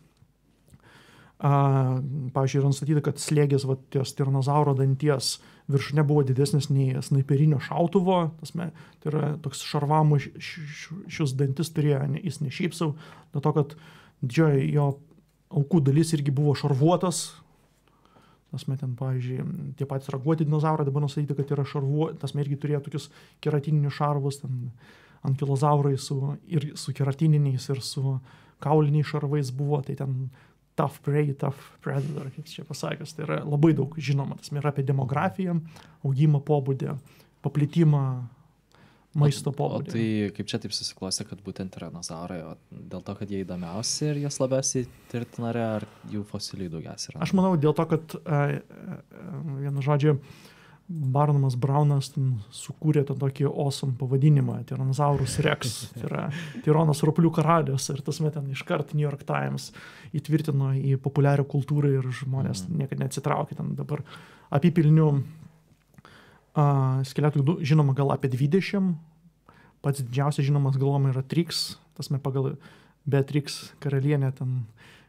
[1.35, 1.99] A,
[2.31, 5.33] pavyzdžiui, yra nustatyta, kad slėgis va, ties tiranozauro danties
[5.67, 8.21] viršūnė buvo didesnis nei snaiperinio šautuvo.
[8.39, 8.69] Tasme,
[9.03, 12.95] tai yra toks šarvamų šius dantis turėjo, ne, jis ne šiaip savo,
[13.35, 13.75] dėl to, kad
[14.23, 14.87] didžioji jo
[15.59, 17.25] aukų dalis irgi buvo šarvuotas.
[18.55, 19.45] Tasme, ten, pavyzdžiui,
[19.75, 23.09] tie patys raguoti dinozaurai dabar nustatyti, kad yra šarvuoti, tasme irgi turėjo tokius
[23.43, 24.69] keratininius šarvus, ten
[25.27, 28.19] ankilozaurai su, ir su keratininiais, ir su
[28.63, 30.29] kauliniais šarvais buvo, tai ten
[30.79, 33.15] tough prey, tough predator, kaip čia pasakęs.
[33.15, 35.57] Tai yra labai daug žinoma, tas yra apie demografiją,
[36.07, 36.95] augimo pobūdį,
[37.45, 38.05] paplitimą,
[39.15, 39.91] maisto pobūdį.
[39.91, 40.05] tai
[40.35, 42.41] kaip čia taip susiklostė, kad būtent tiranozaurai,
[42.71, 47.21] dėl to, kad jie įdomiausi ir jas labiausiai tirti norėjo, ar jų fosilijų daugiausiai yra?
[47.23, 48.17] Aš manau dėl to, kad,
[49.61, 50.19] vienu žodžiu,
[50.87, 52.11] Barnamas Braunas
[52.53, 55.89] sukūrė tą tokį awesome pavadinimą- Tyrannosaurus Rex.
[55.95, 56.25] Tai yra
[56.61, 57.89] Tyronas Roplių karalius.
[57.89, 59.71] Ir tas met ten iškart New York Times
[60.13, 62.77] įtvirtino į populiarią kultūrą ir žmonės Mhm.
[62.77, 63.55] niekada neatsitraukė.
[63.57, 64.03] Ten dabar
[64.51, 65.23] apipilnių
[66.55, 68.95] uh, skeletų žinoma gal apie 20.
[69.85, 71.75] Pats didžiausias žinomas galvoma yra Trix.
[71.95, 72.55] Tas met pagal
[73.05, 74.65] Beatrix karalienė ten,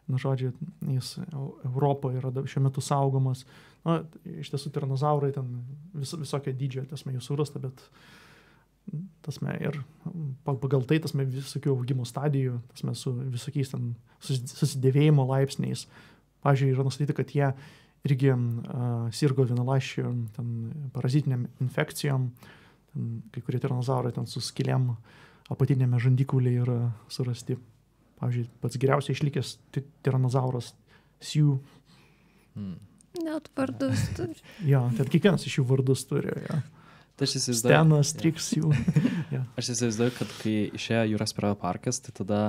[0.07, 0.53] nu žodžiu,
[0.93, 3.45] jis Eu- Europoje yra šiuo metu saugomas.
[3.87, 5.63] Na, iš tiesų tiranozaurai ten
[5.95, 7.81] vis, visokio dydžio, tasme, jų surasta, bet
[9.23, 9.81] tasme ir
[10.45, 15.87] pa- pagal tai, tasme, visokių augimo stadijų, tasme, su visokiais ten susi- susidėvėjimo laipsniais.
[16.45, 17.49] Pavyzdžiui, yra nustatyta, kad jie
[18.07, 20.51] irgi uh, sirgo vienalaiščių ten
[20.95, 22.31] parazitiniam infekcijom,
[22.93, 24.95] ten, kai kurie tiranozaurai ten su skiliam
[25.53, 26.79] apatinėme žandikaulyje yra
[27.13, 27.59] surasti.
[28.17, 30.73] Pavyzdžiui, pats geriausiai išlikęs ti- tiranozauras
[31.21, 31.59] Siu.
[32.57, 32.77] Mm.
[33.25, 34.37] Net vardus turi.
[34.73, 36.33] Jo, ten kiekvienas iš jų vardus turi.
[36.49, 36.61] Ja.
[37.17, 38.73] Tai aš įsivaizduoju, Stenas, Triks, jų.
[39.61, 42.41] aš įsivaizduoju, kad kai išėjo jūros prie parkas, tai tada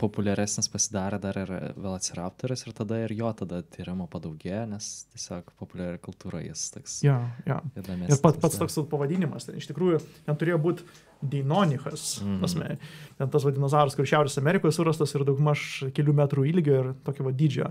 [0.00, 6.00] populiaresnis pasidarė dar ir Velociraptoras ir tada ir jo tada tyrimo padaugėjo, nes tiesiog populiari
[6.02, 7.16] kultūra jis toks Ja,
[7.48, 7.58] ja.
[7.74, 8.12] įdomesnis.
[8.12, 10.88] Ir pats, pats toks pavadinimas, ten iš tikrųjų ten turėjo būti
[11.26, 12.40] Deinonichas, mm.
[12.44, 12.74] tasme,
[13.16, 15.62] ten tas vadinozauras, kur Šiaurės Amerikoje surastas ir daugmaž
[15.96, 17.70] kelių metrų ilgio ir tokio va dydžio,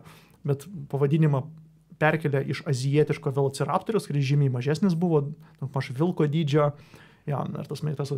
[0.49, 1.43] bet pavadinimą
[2.01, 5.28] perkelė iš azijietiško velociraptorius, kuris žymiai mažesnis buvo,
[5.61, 6.71] daugmaž vilko dydžio,
[7.30, 8.15] ja, ir tas, tas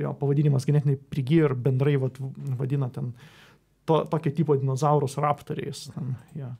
[0.00, 2.18] jo pavadinimas ganėtinai prigijo ir bendrai vat,
[2.58, 3.12] vadina ten
[3.88, 5.88] to, tokio tipo dinozaurus raptoriais.
[5.94, 6.54] Ten, ja.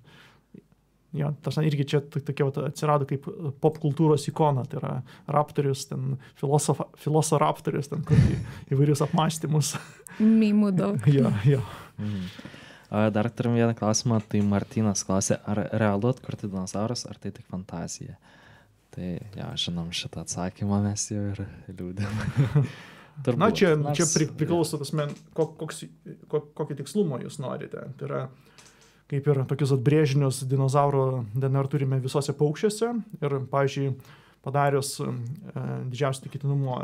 [1.12, 3.24] Ja, tas irgi čia to- tokia vat atsirado kaip
[3.60, 4.92] popkultūros ikona, tai yra
[5.26, 8.04] raptorius, ten filosofa, filosofaptorius, ten
[8.70, 9.72] įvairius apmąstymus.
[10.22, 11.06] Mymų daug.
[11.10, 11.62] ja, ja.
[11.98, 12.28] Mhm.
[12.90, 17.46] A, Dar turim vieną klausimą, tai Martinas klausė, ar realu atkurti dinozaurus, ar tai tik
[17.50, 18.16] fantazija.
[18.90, 22.24] Tai, ja, žinom šitą atsakymą mes jau ir liūdėm.
[23.36, 25.84] Na, čia, čia pri, priklauso, tas men, kok, koks,
[26.30, 27.84] kok, kokį tikslumą jūs norite.
[27.98, 28.22] Tai yra,
[29.10, 33.94] kaip ir tokius atbrėžinius dinozauro DNR turime visose paukščiuose ir, pavyzdžiui,
[34.44, 35.10] padarius e,
[35.90, 36.76] didžiausią tikėtinumo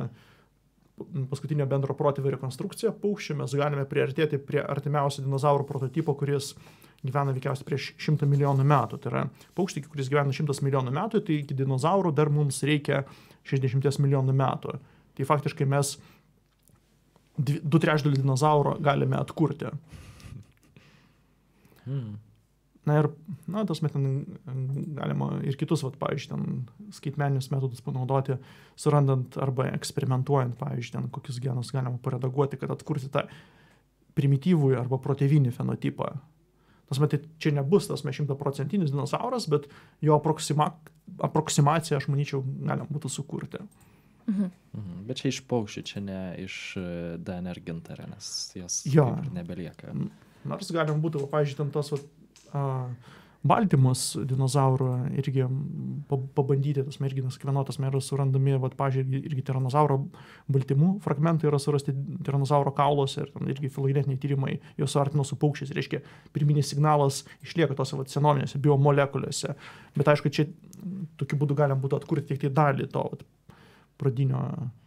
[1.30, 6.55] paskutinio bendro protėvio rekonstrukciją paukščių, mes galime priartėti prie artimiausio dinozauro prototipo, kuris
[7.05, 9.01] gyvena veikiausiai prieš šimtą milijonų metų.
[9.03, 9.24] Tai yra
[9.59, 13.05] paukščiai, kuris gyvena šimtas milijonų metų, tai iki dinozaurų dar mums reikia
[13.47, 14.78] 60 milijonų metų.
[15.16, 15.95] Tai faktiškai mes
[17.37, 19.72] du trečdalių dinozauro galime atkurti.
[21.87, 22.16] Hmm.
[22.87, 23.09] Na ir,
[23.51, 23.97] na, tas met
[24.95, 28.37] galima ir kitus, vat, pavyzdžiui, ten skaitmeninius metodus panaudoti,
[28.78, 33.24] surandant arba eksperimentuojant, pavyzdžiui, ten kokius genus galima paredaguoti, kad atkurti tą
[34.16, 36.12] primityvųjį arba protėvinį fenotipą.
[36.87, 39.66] Tas met čia nebus tas šimtaprocentinis dinosauras, bet
[40.05, 40.70] jo aproksima,
[41.26, 43.64] aproksimaciją, aš manyčiau, galima būtų sukurti.
[44.27, 44.51] Mhm.
[44.77, 45.03] Mhm.
[45.07, 46.87] Bet čia iš paukščių, čia ne iš e,
[47.22, 49.12] DNR gintarė, nes jos Jo.
[49.33, 49.95] nebelieka.
[50.47, 52.03] Nors galima būtų, va, pavyzdžiui, ten tos vat,
[52.55, 52.64] a,
[53.47, 55.45] baltymus dinozauro irgi
[56.11, 60.01] pa- pabandyti, tas merginas, kiekvienotas meras surandami, va, pavyzdžiui, irgi tiranozauro
[60.51, 61.95] baltymų fragmentai yra surasti
[62.27, 65.70] tiranozauro kauluose ir ten irgi filogenetiniai tyrimai juos suartino su paukščiais.
[65.79, 66.03] Reiškia,
[66.35, 69.55] pirminis signalas išlieka tose vat, senovinėse biomolekulėse.
[69.97, 70.49] Bet aišku, čia
[71.16, 73.22] tokiu būdu galima būtų atkurti tik tai dalį to vat,
[73.99, 74.40] pradinio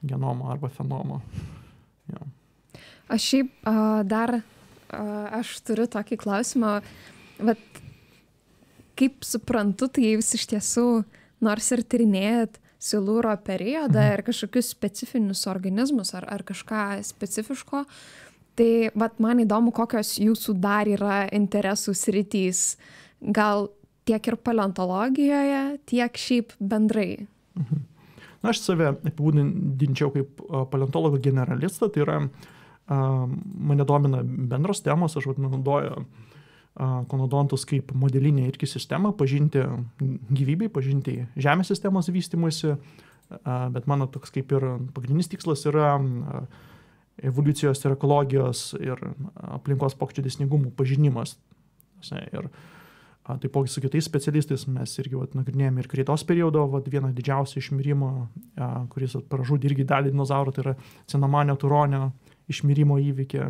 [0.05, 1.21] genomo arba fenomo.
[2.09, 2.21] Ja.
[3.09, 5.03] Aš šiaip a, dar, a,
[5.39, 6.79] aš turiu tokį klausimą,
[7.41, 7.81] vat,
[8.99, 10.87] kaip suprantu, tai jūs iš tiesų,
[11.41, 14.13] nors ir tyrinėjat silūro periodą Mhm.
[14.13, 17.85] ir kažkokius specifinius organizmus ar, ar kažką specifiško,
[18.55, 22.77] tai vat, man įdomu, kokios jūsų dar yra interesų sritys,
[23.21, 23.69] gal
[24.05, 27.27] tiek ir paleontologijoje, tiek šiaip bendrai.
[28.39, 32.19] Na, aš save apibūdinčiau kaip paleontologą generalistą, tai yra
[32.89, 36.05] mane domina bendros temos, aš vat naudoju
[37.11, 39.65] konodontus kaip modelinę irgi sistemą, pažinti
[40.31, 42.77] gyvybei, pažinti Žemės sistemos vystimuisi,
[43.75, 44.65] bet mano toks kaip ir
[44.95, 45.97] pagrindinis tikslas yra
[47.19, 49.01] evoliucijos ir ekologijos ir
[49.59, 51.35] aplinkos pokyčių dėsningumų pažinimas.
[52.31, 52.51] Ir a,
[53.37, 58.11] taipogi su kitais specialistais mes irgi vat, nagrinėjame ir kreitos periodo, vat, vieną didžiausią išmirimo,
[58.93, 60.75] kuris pražudė irgi dalį dinozaurų, tai yra
[61.09, 62.09] cenomanio turonio
[62.49, 63.43] išmirimo įvykį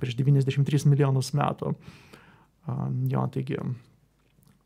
[0.00, 1.74] prieš 93 milijonus metų.
[3.10, 3.58] Jo, taigi,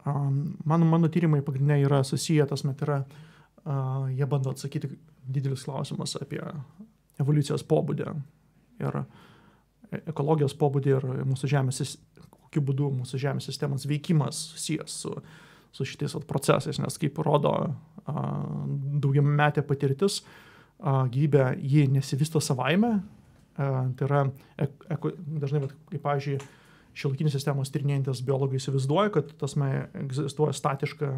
[0.05, 3.03] mano, mano tyrimai pagrindiniai yra susiję, tas met yra,
[4.11, 4.91] jie bando atsakyti
[5.25, 6.43] didelius klausimus apie
[7.23, 8.11] evoliucijos pobūdį
[8.83, 11.81] ir e- ekologijos pobūdį ir mūsų žemės,
[12.55, 15.13] kokiu būdu mūsų žemės sistemos veikimas susijęs su,
[15.75, 17.75] su šitais vat procesais, nes kaip rodo
[18.07, 20.23] daugiametė patirtis,
[20.79, 23.01] gyvybė ji nesivysto savaime.
[23.57, 24.25] Tai yra,
[24.59, 26.39] dažnai, kaip, pavyzdžiui,
[26.95, 31.11] šiolaikinės sistemos tyrinėjantis biologai įsivaizduoja, kad tasme egzistuoja statiška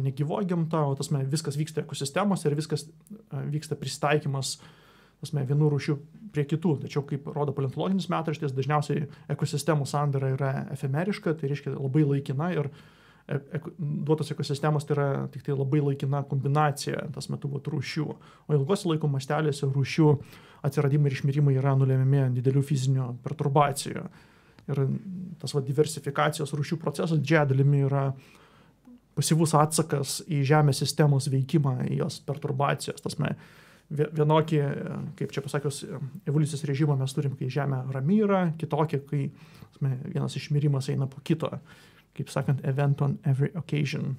[0.00, 2.86] negyvoji gamta, o tasme viskas vyksta ekosistemose ir viskas
[3.32, 4.56] vyksta pristaikymas
[5.26, 5.96] tasme, vienų rūšių
[6.34, 6.76] prie kitų.
[6.84, 12.70] Tačiau, kaip rodo paleontologinis metraštis, dažniausiai ekosistemų sandara yra efemeriška, tai reiškia labai laikina ir
[13.26, 18.06] e, duotos ekosistemos tai yra tik tai labai laikina kombinacija tas metu vat, rūšių.
[18.46, 20.08] O ilgos laiko mastelėse rūšių
[20.66, 24.08] atsiradimai ir išmirimai yra nulemiami didelių fizinių perturbacijų.
[24.66, 24.82] Ir
[25.38, 28.08] tas va, diversifikacijos rūšių procesas didžiąją dalimi yra
[29.16, 33.00] pasyvus atsakas į Žemės sistemos veikimą, į jos perturbacijas.
[33.04, 33.32] Tasme,
[33.90, 34.60] vienokį,
[35.18, 35.84] kaip čia pasakius,
[36.26, 39.22] evoliucijos režimą mes turim, kai Žemė rami yra, kitokį, kai
[39.70, 41.50] tasme, vienas išmirimas eina po kito.
[42.16, 44.16] Kaip sakant, event on every occasion.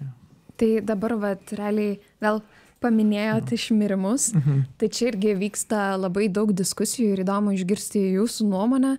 [0.00, 0.12] Yeah.
[0.56, 2.40] Tai dabar, vat, realiai, gal
[2.80, 3.56] paminėjot mhm.
[3.56, 4.64] išmirimus, mhm.
[4.80, 8.96] tai čia irgi vyksta labai daug diskusijų ir įdomu išgirsti jūsų nuomonę.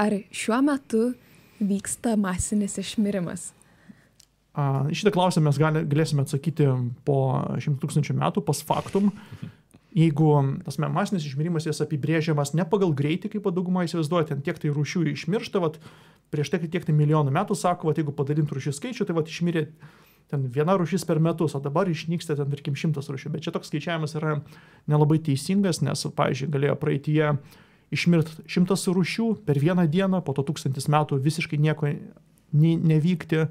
[0.00, 1.10] Ar šiuo metu
[1.60, 3.50] vyksta masinis išmirimas?
[4.52, 6.68] Šitą klausimą mes gali, galėsime atsakyti
[7.06, 7.18] po
[7.62, 9.10] šimtų tūkstančių metų, pas faktum.
[9.96, 10.28] Jeigu
[10.64, 15.04] tas masinis išmirimas jas apibrėžiamas ne pagal greitį, kaip dauguma įsivaizduoja, ten tiek tai rūšių
[15.12, 15.76] išmiršta, vat,
[16.32, 19.66] prieš tai tiek tai milijonų metų sako, vat, jeigu padalintų rūšių skaičių, tai vat, išmirė
[20.32, 23.34] ten viena rūšis per metus, o dabar išnyksta ten, tarkim, šimtas rūšių.
[23.34, 24.38] Bet čia toks skaičiavimas yra
[24.88, 27.60] nelabai teisingas, nes, pavyzdžiui, galėjo praeitie uh,
[27.92, 31.92] išmirt šimtas rūšių per vieną dieną, po to tūkstantis metų visiškai nieko
[32.52, 33.46] nevykti,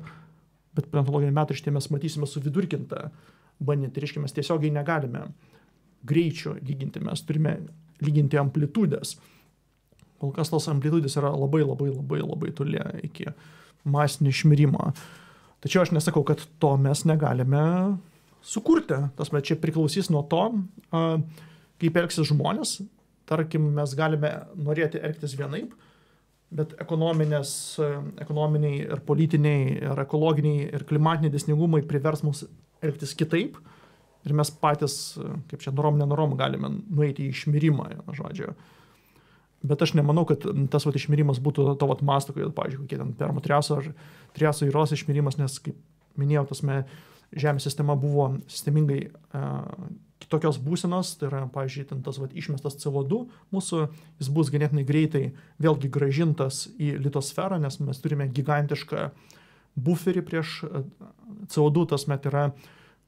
[0.75, 3.09] bet paleontologiniai metai šitie mes matysime suvidurkintą
[3.61, 5.25] bandį, tai reiškia mes tiesiogiai negalime
[6.07, 7.57] greičio lyginti, mes turime
[8.01, 9.15] lyginti amplitudės.
[10.21, 13.27] Kol kas tos amplitudės yra labai labai labai labai toli iki
[13.83, 14.91] masinio išmirimo.
[15.61, 17.65] Tačiau aš nesakau, kad to mes negalime
[18.41, 18.97] sukurti.
[19.17, 20.41] Tas met čia priklausys nuo to,
[21.81, 22.79] kaip elgsis žmonės,
[23.29, 25.73] tarkim, mes galime norėti elgtis vienaip,
[26.51, 32.43] bet ekonominiai ir politiniai ir ekologiniai ir klimatiniai dėsningumai privers mus
[32.83, 33.57] elgtis kitaip.
[34.27, 34.95] Ir mes patys,
[35.49, 38.51] kaip čia norom, nenorom, galime nueiti į išmirimą, žodžiu.
[39.65, 43.15] Bet aš nemanau, kad tas vat, išmirimas būtų to vat masto, kaip, pavyzdžiui, kokie ten
[43.17, 43.89] permatriaso ar
[44.37, 45.77] triaso įros išmirimas, nes, kaip
[46.21, 46.83] minėjau, tasme,
[47.31, 49.61] Žemės sistema buvo sistemingai uh,
[50.21, 53.85] kitokios būsenos, tai yra, pavyzdžiui, tas vat, išmestas CO2 mūsų,
[54.21, 55.23] jis bus ganėtinai greitai
[55.61, 59.09] vėlgi gražintas į litosferą, nes mes turime gigantišką
[59.81, 60.83] buferį prieš e,
[61.51, 62.49] CO2, tas met yra,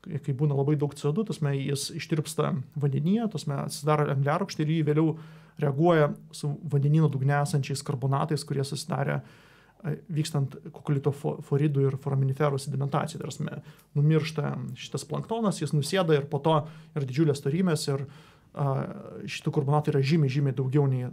[0.04, 4.76] kai būna labai daug CO2, tas met jis ištirpsta vandenyje, tas met atsidaro angliarūkštį ir
[4.78, 5.16] jį vėliau
[5.62, 9.42] reaguoja su vandenino dugne esančiais karbonatais, kurie susidarė uh,
[9.84, 13.22] vykstant kokolito foridų ir foraminiferų sedimentacijai.
[13.22, 13.58] Prasme,
[13.98, 16.62] numiršta šitas planktonas, jis nusėda ir po to
[16.96, 18.06] yra didžiulės storymės ir
[18.54, 21.08] šitų karbonatų yra žymiai, žymiai daugiau nei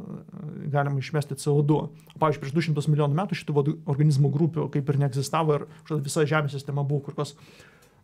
[0.70, 1.78] galima išmesti CO2.
[2.20, 5.66] Pavyzdžiui, prieš 200 milijonų metų šitų organizmų grupių kaip ir neegzistavo ir
[6.04, 7.32] visa Žemės sistema buvo kur kas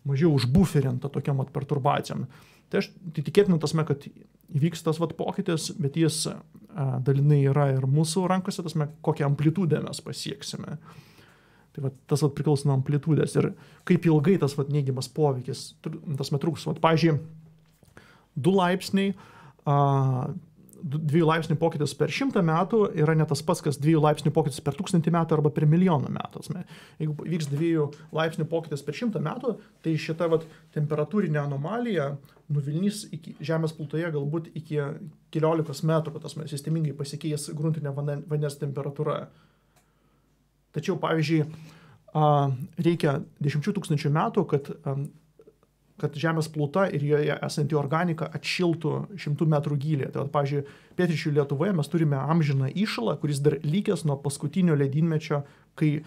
[0.09, 2.25] mažiau užbuferinta tokiam perturbacijom.
[2.73, 6.37] Tai aš tai tikėtina tasme, kad įvyks tas vat, pokytis, bet jis a,
[7.07, 10.79] dalinai yra ir mūsų rankose, tasme, kokią amplitudę mes pasieksime.
[11.77, 13.53] Tai vat, tas vat, priklauso nuo amplitudės ir
[13.89, 15.69] kaip ilgai tas vat, neigiamas poveikis,
[16.19, 16.67] tas metruks.
[16.83, 17.19] Pavyzdžiui,
[18.47, 19.15] 2 laipsniai
[19.67, 19.79] a,
[20.87, 24.77] dviejų laipsnių pokytis per šimtą metų yra ne tas pats, kas dviejų laipsnių pokytis per
[24.77, 26.43] tūkstantį metų arba per milijoną metų.
[27.01, 30.47] Jeigu vyks dviejų laipsnių pokytis per šimtą metų, tai šita vat,
[30.77, 32.13] temperatūrinė anomalija
[32.53, 34.79] nuvilnys iki Žemės plutoje galbūt iki
[35.35, 39.27] keliolikos metrų, tas sistemingai pasikeis gruntinė vandens temperatūra.
[40.77, 41.45] Tačiau, pavyzdžiui,
[42.87, 44.75] reikia dešimčių tūkstančių metų, kad
[46.01, 50.11] kad Žemės pluta ir joje esanti organika atšiltų šimtų metrų gylyje.
[50.13, 50.65] Tai, pavyzdžiui,
[50.99, 55.43] pietryčių Lietuvoje mes turime amžiną iššalą, kuris dar lygęs nuo paskutinio ledynmečio,
[55.79, 56.03] kai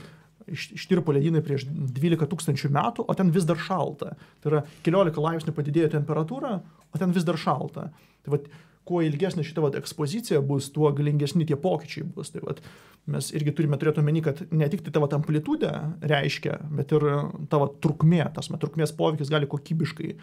[0.53, 4.15] ištirpo ledynai prieš 12 tūkstančių metų, o ten vis dar šalta.
[4.41, 6.57] Tai yra keliolika laipsnių padidėjo temperatūra,
[6.89, 7.89] o ten vis dar šalta.
[8.25, 8.49] Tai vat,
[8.89, 12.33] kuo ilgesnė šita vat, ekspozicija bus, tuo galingesni tie pokyčiai bus.
[12.33, 12.61] Tai vat,
[13.09, 15.71] mes irgi turime turėti omeny, kad ne tik tai tavo amplitudė
[16.09, 17.07] reiškia, bet ir
[17.51, 20.13] tavo trukmė, tas met trukmės poveikis gali kokybiškai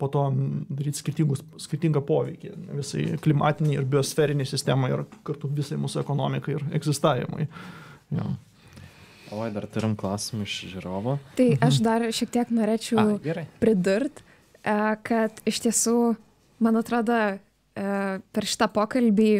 [0.00, 0.22] po to
[0.72, 0.96] daryti
[1.60, 7.48] skirtingą poveikį visai klimatiniai ir biosferiniai sistemai ir kartu visai mūsų ekonomikai ir egzistavimui.
[8.16, 8.30] Ja.
[9.30, 11.18] Oi, dar turim klausimų iš žiūrovo.
[11.38, 11.84] Tai aš mhm.
[11.86, 13.16] dar šiek tiek norėčiau
[13.62, 14.22] pridurt,
[14.64, 14.74] e,
[15.06, 15.96] kad iš tiesų,
[16.62, 17.88] man atrodo, e,
[18.20, 19.32] per šitą pokalbį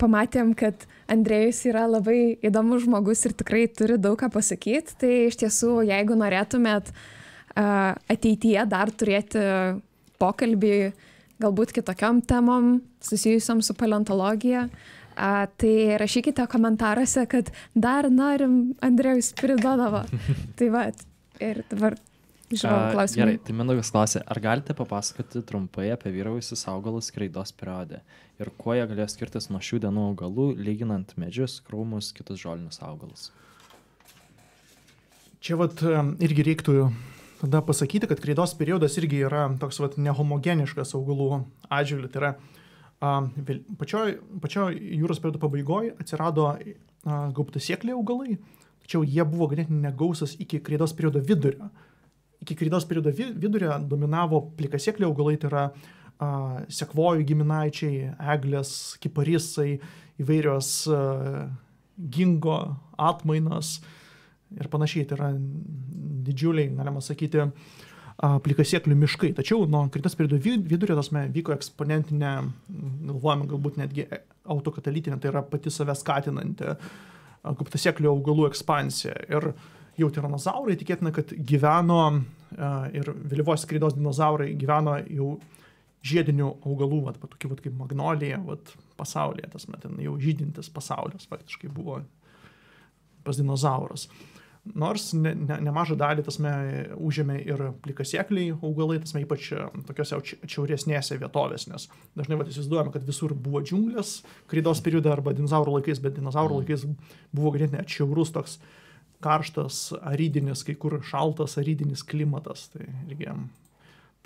[0.00, 4.96] pamatėm, kad Andrėjus yra labai įdomus žmogus ir tikrai turi daug ką pasakyti.
[5.00, 6.92] Tai iš tiesų, jeigu norėtumėt
[7.58, 9.42] ateityje dar turėti
[10.22, 10.92] pokalbį
[11.42, 14.68] galbūt kitokiam temom susijusiam su paleontologija.
[15.18, 20.04] A, tai rašykite komentaruose, kad dar norim Andrėjus Spiridonovo.
[20.58, 20.84] tai va,
[21.42, 21.96] ir dabar
[22.52, 23.24] žinau klausimą.
[23.24, 28.00] Gerai, tai Mindaugas klausė, ar galite papasakoti trumpai apie vyravusius augalus skraidos periode
[28.38, 33.28] ir kuo jie galėjo skirtis nuo šių dienų augalų, lyginant medžius, krūmus, kitus žolinius augalus?
[35.42, 35.82] Čia vat
[36.22, 36.78] irgi reiktų
[37.40, 42.10] tada pasakyti, kad kreidos periodas irgi yra toks vat nehomogeniškas augalų atžvilgiu.
[42.10, 42.32] Tai yra
[42.98, 46.48] Pačioj, pačioj jūros periodo pabaigoje atsirado
[47.06, 48.38] gaubtasėkliai augalai,
[48.82, 51.70] tačiau jie buvo ganėtinai negausas iki kreidos periodo vidurio.
[52.42, 56.28] Iki kreidos periodo vidurio dominavo plikasėkliai augalai, tai yra a,
[56.74, 58.72] sekvojų giminaičiai, eglės,
[59.02, 59.78] kiparisai,
[60.18, 61.00] įvairios a,
[61.98, 62.58] gingo
[62.98, 63.76] atmainos
[64.58, 65.06] ir panašiai.
[65.06, 65.30] Tai yra
[66.26, 67.50] didžiuliai, galima sakyti, a,
[68.18, 69.30] plikasieklių miškai.
[69.38, 72.32] Tačiau nuo kritas periodo vidurio tasme vyko eksponentinė,
[73.06, 74.08] galvojame galbūt netgi
[74.48, 76.74] autokatalytinė, tai yra pati save skatinanti
[77.58, 79.14] kuptasieklių augalų ekspansija.
[79.30, 79.52] Ir
[79.98, 82.00] jau tiranozaurai tikėtina, kad gyveno
[82.96, 85.36] ir vėlyvos skraidos dinozaurai gyveno jau
[86.08, 91.70] žiedinių augalų, vat, tokių vat, kaip magnolija, vat, pasaulyje, tas met, jau žydintis pasaulis faktiškai
[91.74, 92.00] buvo
[93.26, 94.06] pas dinozaurus.
[94.78, 96.50] Nors ne, ne, nemažą dalį tasme
[96.96, 100.18] užėmė ir plikasiekliai augalai, tasme ypač e, tokiuose
[100.48, 101.86] šiauresnėse vietovėse, nes
[102.18, 104.18] dažnai vat, įsivaizduojame, kad visur buvo džiunglės
[104.50, 106.64] krydos periodą arba dinozaurų laikais, bet dinozaurų mm.
[106.64, 106.84] laikais
[107.36, 108.58] buvo ganėtinai atšiaurus toks
[109.24, 112.68] karštas, aridinis, kai kur šaltas, aridinis klimatas.
[112.74, 113.32] Tai irgi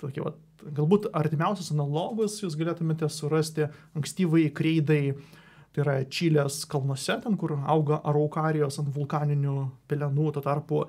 [0.01, 5.15] tokie, vat, galbūt artimiausias analogas jūs galėtumėte surasti ankstyvai kreidai
[5.73, 9.55] tai yra Čilės kalnuose, ten kur auga araukarijos ant vulkaninių
[9.89, 10.83] pelenų, tuo tarpu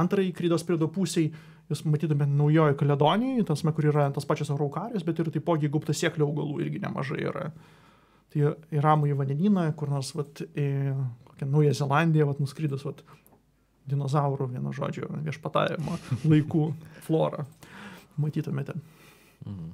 [0.00, 1.32] antrąjį krydos periodo pusiai
[1.70, 6.64] jūs matytumėte naujojo Kaledonijoje, tas, kur yra tas pačias araukarijos, bet ir taipogi guptasieklio augalų
[6.64, 7.48] irgi nemažai yra.
[8.30, 10.66] Tai į Ramų į vandenyną, kur nors vat, į
[11.30, 13.02] kokią Naują Zelandiją vat, nuskridus vat,
[13.90, 15.96] dinozaurų, vieno žodžio, viešpatavimo
[16.30, 16.66] laikų
[17.06, 17.46] florą.
[18.20, 18.76] Matytumėte.
[19.46, 19.70] Mhm.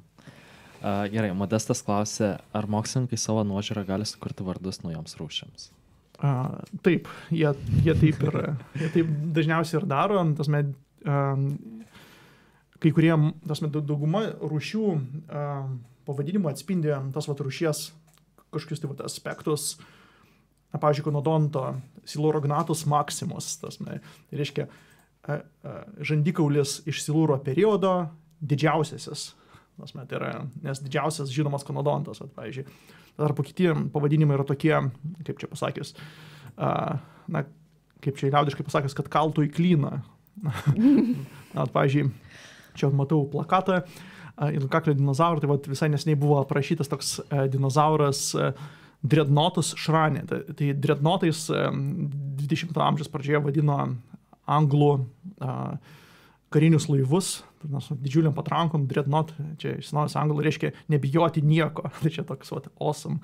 [0.87, 5.71] Gerai, Modestas klausė, ar mokslininkai savo nuožiūrą gali sukurti vardus naujoms rūšiams?
[6.17, 7.49] Uh, taip, jie,
[7.83, 8.37] jie, taip ir,
[8.79, 10.21] jie taip dažniausiai ir daro.
[10.39, 10.61] Tasme,
[11.05, 11.43] uh,
[12.81, 13.11] kai kurie,
[13.51, 15.67] tasme, dauguma rūšių uh,
[16.07, 17.83] pavadinimų atspindi tas vat, rūšies
[18.55, 19.73] kažkokius tai vat, aspektus.
[20.71, 21.65] Na, pavyzdžiui, konodonto
[22.07, 23.57] silurognatus maximus.
[23.65, 23.99] Tasme,
[24.31, 27.97] tai reiškia, uh, uh, žandikaulis iš siluro periodo
[28.39, 29.33] didžiausiasis
[29.77, 30.31] Nasme, tai yra,
[30.65, 32.65] nes didžiausias žinomas konodontas, at, pavyzdžiui.
[33.21, 34.73] Tarpu kiti pavadinimai yra tokie,
[35.27, 35.93] kaip čia pasakęs,
[36.57, 36.97] uh,
[37.33, 37.43] na,
[38.05, 39.99] kaip čia liaudiškai pasakęs, kad kaltų į klyną.
[41.57, 42.09] na, pavyzdžiui,
[42.81, 48.31] čia matau plakatą, uh, ilkaklio dinozaurų, tai vat, visai nesiniai buvo aprašytas toks uh, dinozauras
[48.37, 48.57] uh,
[49.07, 50.25] Dreadnotus šranė.
[50.29, 51.69] Tai, tai Dreadnotais uh,
[52.41, 53.77] 20-ojo amžiaus pradžioje vadino
[54.49, 55.77] anglų uh,
[56.57, 57.37] karinius laivus,
[57.69, 62.71] nors didžiuliam patrankom, dreadnought, čia iš senovės anglų reiškia nebijoti nieko, tai čia toks, vat,
[62.81, 63.21] awesome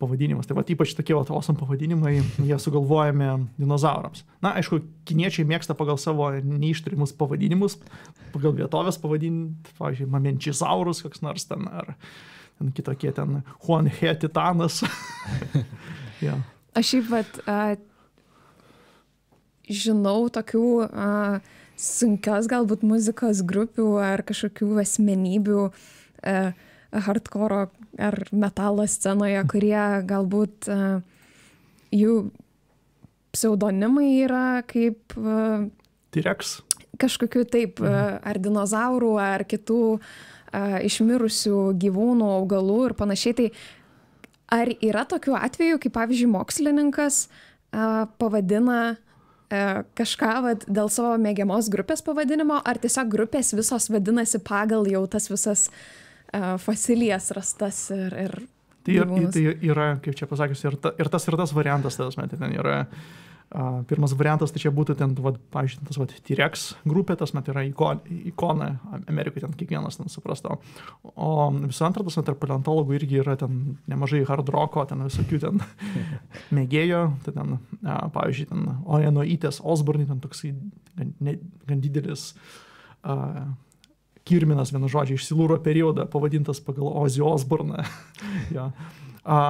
[0.00, 0.48] pavadinimas.
[0.48, 4.24] Tai va, ypač tokie vat, awesome pavadinimai, jie sugalvojami dinozaurams.
[4.44, 7.78] Na, aišku, kiniečiai mėgsta pagal savo neišturimus pavadinimus,
[8.34, 11.94] pagal vietovės pavadinti, pavyzdžiui, mamenčizaurus koks nors ten, ar
[12.56, 14.82] ten kitokie ten Huanhe titanas.
[16.26, 16.38] ja.
[16.76, 17.76] Aš šiaip vat, uh,
[19.66, 26.36] žinau tokių uh, sunkios galbūt muzikos grupių ar kažkokių asmenybių e,
[27.06, 27.66] hardkoro
[27.98, 30.78] ar metalo scenoje, kurie galbūt e,
[31.96, 32.16] jų
[33.36, 35.16] pseudonimai yra kaip...
[35.16, 35.68] E,
[36.16, 36.60] T-Rex.
[36.96, 38.20] Kažkokiu taip, e, mhm.
[38.24, 40.00] ar dinozaurų, ar kitų e,
[40.88, 43.36] išmirusių gyvūnų, augalų ir panašiai.
[43.36, 43.50] Tai
[44.56, 47.28] ar yra tokių atvejų, kai pavyzdžiui mokslininkas e,
[48.20, 48.96] pavadina
[49.50, 55.30] kažką vat, dėl savo mėgiamos grupės pavadinimo, ar tiesiog grupės visos vadinasi pagal jau tas
[55.30, 58.16] visas uh, fosilijas rastas ir...
[58.26, 58.34] ir
[58.86, 62.18] tai, ir, tai yra, kaip čia pasakius, ir, ta, ir tas ir tas variantas, tas
[62.18, 63.06] metai ten yra uh,
[63.86, 67.62] Pirmas variantas tai čia būtų ten, va, pavyzdžiui, tas va, T-Rex grupė, tas met yra
[67.62, 68.00] ikon,
[68.32, 68.72] ikona,
[69.06, 70.56] Amerikoje ten kiekvienas ten suprasto.
[71.14, 75.62] O visų antra, tas tarp paleontologų irgi yra ten nemažai hard rocko, ten visokių ten
[76.58, 77.54] mėgėjo, tai ten,
[77.86, 80.50] pavyzdžiui, ten Oenoitės Osborne, ten toksai
[80.98, 81.38] gan, ne,
[81.70, 82.32] gan didelis
[83.06, 83.46] a,
[84.26, 87.86] kirminas, vienu žodžiu, iš Silūro periodą, pavadintas pagal Ozzy Osborne.
[88.56, 88.72] ja.
[89.22, 89.42] a,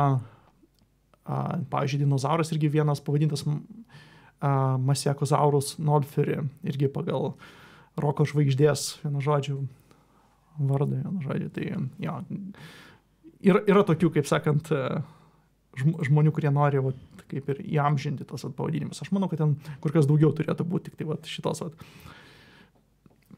[1.26, 3.42] Pavyzdžiui, dinozauras irgi vienas pavadintas
[4.40, 7.32] Masiekozaurus nolferi, irgi pagal
[7.96, 9.62] roko žvaigždės, vienu žodžiu,
[10.58, 11.50] vardą, vienu žodžiu.
[11.56, 11.68] Tai
[12.04, 12.16] jo,
[13.40, 14.72] yra, yra tokių, kaip sakant,
[15.76, 17.00] žmonių, kurie nori vat,
[17.30, 19.02] kaip ir įamžinti tos pavadinimus.
[19.02, 21.86] Aš manau, kad ten kur kas daugiau turėtų būti, tik tai vat, šitos vat,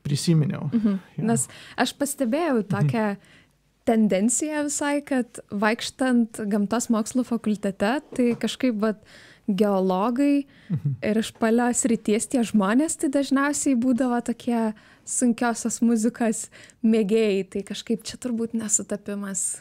[0.06, 0.68] prisiminiau.
[0.70, 1.00] Mhm.
[1.18, 1.26] Ja.
[1.32, 1.48] Nes
[1.80, 2.68] aš pastebėjau mhm.
[2.74, 3.40] tokią mhm.
[3.88, 9.02] tendenciją visai, kad vaikštant gamtos mokslų fakultete, tai kažkaip vat,
[9.48, 10.98] geologai mhm.
[11.02, 14.72] ir iš palios ryties tie žmonės, tai dažniausiai būdavo tokie
[15.08, 16.44] sunkiosios muzikos
[16.84, 19.60] mėgėjai, tai kažkaip čia turbūt nesutapimas.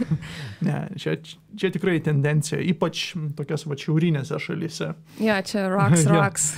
[0.66, 1.16] ne, čia,
[1.58, 4.92] čia tikrai tendencija, ypač tokias va šiaurinėse šalyse.
[5.22, 6.50] Ja, čia rocks, rocks.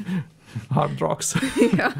[0.76, 1.34] Hard rocks.
[1.74, 1.90] ja.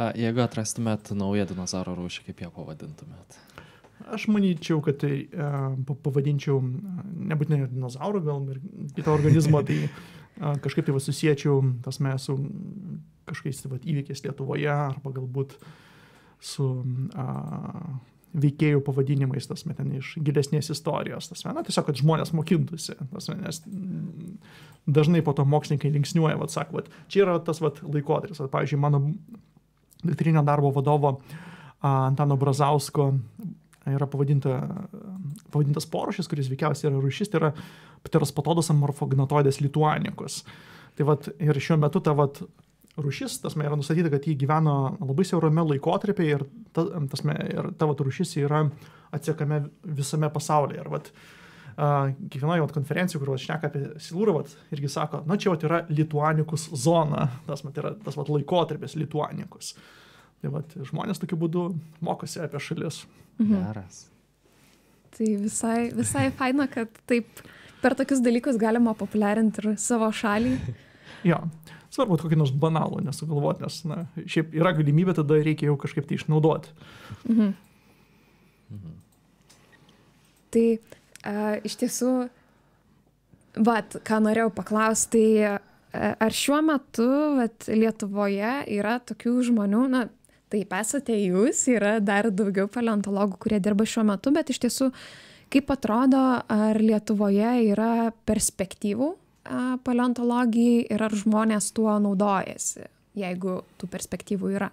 [0.00, 3.38] A, jeigu atrastumėt naują dinozauro rūšį, kaip ją pavadintumėt?
[4.08, 5.74] Aš manyčiau, kad tai uh,
[6.04, 8.62] pavadinčiau nebūtinai dinozaurų, gal ir
[8.96, 12.38] kito organizmo, tai uh, kažkaip tai susiečiau tas mes su
[13.30, 15.56] kažkokiais tai, įvykiais Lietuvoje arba galbūt
[16.40, 16.66] su
[17.18, 17.26] a,
[18.40, 23.28] veikėjų pavadinimais, tas met ten iš gilesnės istorijos, tas na, tiesiog, kad žmonės mokintųsi, tas,
[23.34, 23.62] nes
[24.86, 28.80] dažnai po to mokslininkai linksniuoja, vat, sako, vat, čia yra tas vat, laikotarpis, vat, pavyzdžiui,
[28.80, 29.02] mano
[30.04, 33.10] doktrinio darbo vadovo a, Antano Brazausko
[33.88, 34.58] yra pavadinta,
[35.52, 37.52] pavadintas porušis, kuris veikiausiai yra rušis, tai yra
[38.04, 40.42] pterospatodos amorfognatoidės lituanikos.
[40.98, 42.42] Tai vat, ir šiuo metu ta vat,
[43.00, 46.46] rūšis, tasme, yra nustatyta, kad jį gyveno labai siaurame laikotarpyje ir
[46.76, 48.64] ta, tasme, ir ta vat, rūšis yra
[49.16, 49.62] atsiekame
[49.96, 50.82] visame pasaulyje.
[50.82, 54.42] Ir vat, uh, kiekvienoje konferencijoje, kur šneka apie silūrą,
[54.74, 59.74] irgi sako, na čia vat, yra lituanikus zona, tas vat, yra tas vat, laikotarpis lituanikus.
[60.40, 61.66] Tai vat, žmonės tokiu būdu
[62.04, 63.04] mokosi apie šalis.
[63.40, 63.56] Mhm.
[63.56, 64.04] Geras.
[65.16, 67.42] Tai visai, visai faina, kad taip
[67.80, 70.56] per tokius dalykus galima populiarinti ir savo šalį.
[71.30, 71.40] jo
[71.90, 76.20] svarbu kokį nors banalų nesugalvoti, nes na, šiaip yra galimybė, tada reikia jau kažkaip tai
[76.20, 76.74] išnaudoti.
[77.26, 77.54] Mhm.
[78.70, 78.92] Mhm.
[80.54, 82.12] Tai uh, iš tiesų,
[83.66, 85.58] vat, ką norėjau paklausti, tai
[85.92, 87.08] ar šiuo metu
[87.38, 90.04] vat, Lietuvoje yra tokių žmonių, na,
[90.50, 94.90] taip esate jūs, yra dar daugiau paleontologų, kurie dirba šiuo metu, bet iš tiesų,
[95.52, 99.14] kaip atrodo, ar Lietuvoje yra perspektyvų
[99.86, 102.86] paleontologijai ir ar žmonės tuo naudojasi,
[103.18, 104.70] jeigu tų perspektyvų yra?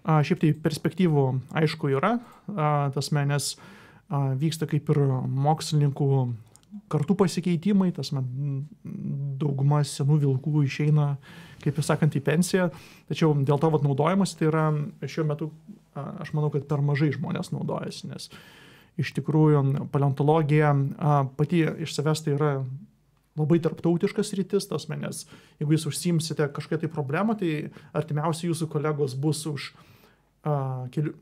[0.00, 1.24] A, šiaip tai perspektyvų
[1.60, 2.16] aišku yra,
[2.56, 3.54] a, tas menės
[4.08, 5.00] a, vyksta kaip ir
[5.46, 6.10] mokslininkų
[6.90, 8.64] kartų pasikeitimai, tas men
[9.40, 11.12] dauguma senų vilkų išeina,
[11.64, 12.70] kaip jūs sakant, į pensiją,
[13.10, 14.66] tačiau dėl to vat, naudojimas tai yra
[15.02, 15.50] šiuo metu,
[15.94, 18.30] aš manau, kad per mažai žmonės naudojasi, nes
[19.00, 22.50] iš tikrųjų paleontologija a, pati iš savęs tai yra
[23.38, 25.24] labai tarptautiškas rytis, tas menės,
[25.60, 31.14] jeigu jūs užsimsite kažkokią tai problemą, tai artimiausi jūsų kolegos bus už uh, kelių,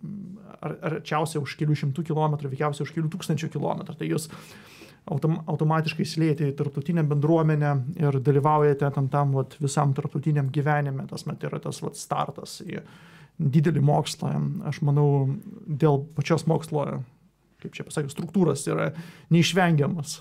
[0.59, 3.99] ar, arčiausiai už kelių šimtų kilometrų, veikiausiai už kelių tūkstančių kilometrų.
[4.01, 4.29] Tai jūs
[5.11, 11.27] autom, automatiškai slėti į tarptautinę bendruomenę ir dalyvaujate tam, tam vat, visam tarptautiniam gyvenime, tas
[11.29, 12.83] met yra tas vat, startas į
[13.39, 14.33] didelį mokslą.
[14.69, 15.29] Aš manau,
[15.67, 16.87] dėl pačios mokslo,
[17.63, 18.93] kaip čia pasakiau, struktūros yra
[19.35, 20.19] neišvengiamas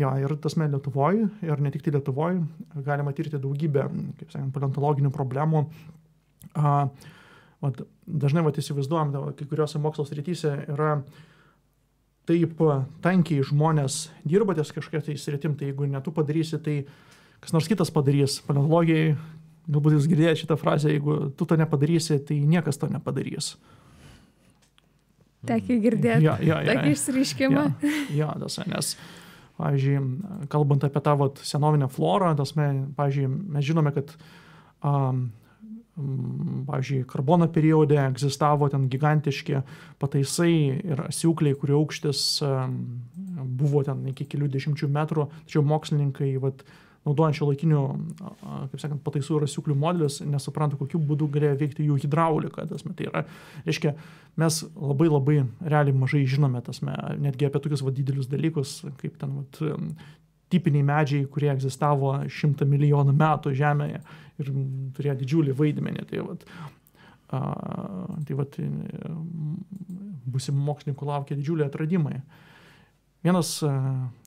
[0.00, 2.38] Jo, ir tasme Lietuvoje, ir ne tik tai Lietuvoje,
[2.86, 3.84] galima tirti daugybę,
[4.20, 5.66] kaip sakant, paleontologinių problemų.
[6.56, 6.86] A,
[7.60, 10.94] vat, dažnai vat, įsivaizduojam, da, kai kuriuose mokslo srityse yra
[12.28, 12.60] taip
[13.02, 16.76] tankiai žmonės dirba ties kažkokia tai sritim, tai jeigu ne tu padarysi, tai
[17.42, 18.38] kas nors kitas padarys.
[18.46, 19.16] Paleontologijai,
[19.66, 23.56] galbūt jūs girdėjote šitą frazę, jeigu tu to nepadarysi, tai niekas to nepadarys.
[25.46, 26.28] Tekia girdėti.
[26.28, 27.66] Ja, ja, ja, Tokį išsireiškimą.
[27.82, 28.94] Ja, ja, tas, nes
[29.62, 29.98] Pavyzdžiui,
[30.50, 34.14] kalbant apie tą vat, senovinę florą, tas, pavyzdžiui, mes žinome, kad
[34.82, 35.26] um,
[35.96, 39.60] pavyzdžiui, karbono periode egzistavo ten gigantiški
[40.00, 42.22] pataisai ir asiukliai, kurių aukštis
[43.60, 46.64] buvo ten iki kelių dešimčių metrų, tačiau mokslininkai vat,
[47.04, 47.82] naudojant šio laikinių,
[48.70, 52.64] kaip sakant, pataisų ir asiuklių modelius, nesupranta, kokiu būdu galėjo veikti jų hidraulika.
[52.70, 53.24] Tasme, tai yra,
[53.66, 53.92] reiškia,
[54.40, 59.40] mes labai labai realiai mažai žinome, tasme, netgi apie tokius va, didelius dalykus, kaip ten
[59.42, 59.62] vat,
[60.52, 64.02] tipiniai medžiai, kurie egzistavo šimtą milijonų metų Žemėje
[64.42, 64.52] ir
[64.96, 66.06] turėjo didžiulį vaidmenį.
[66.10, 66.46] Tai, vat,
[67.32, 67.42] a,
[68.28, 68.58] tai vat,
[70.32, 72.20] busim mokslininkų laukia didžiuliai atradimai.
[73.22, 73.70] Vienas e,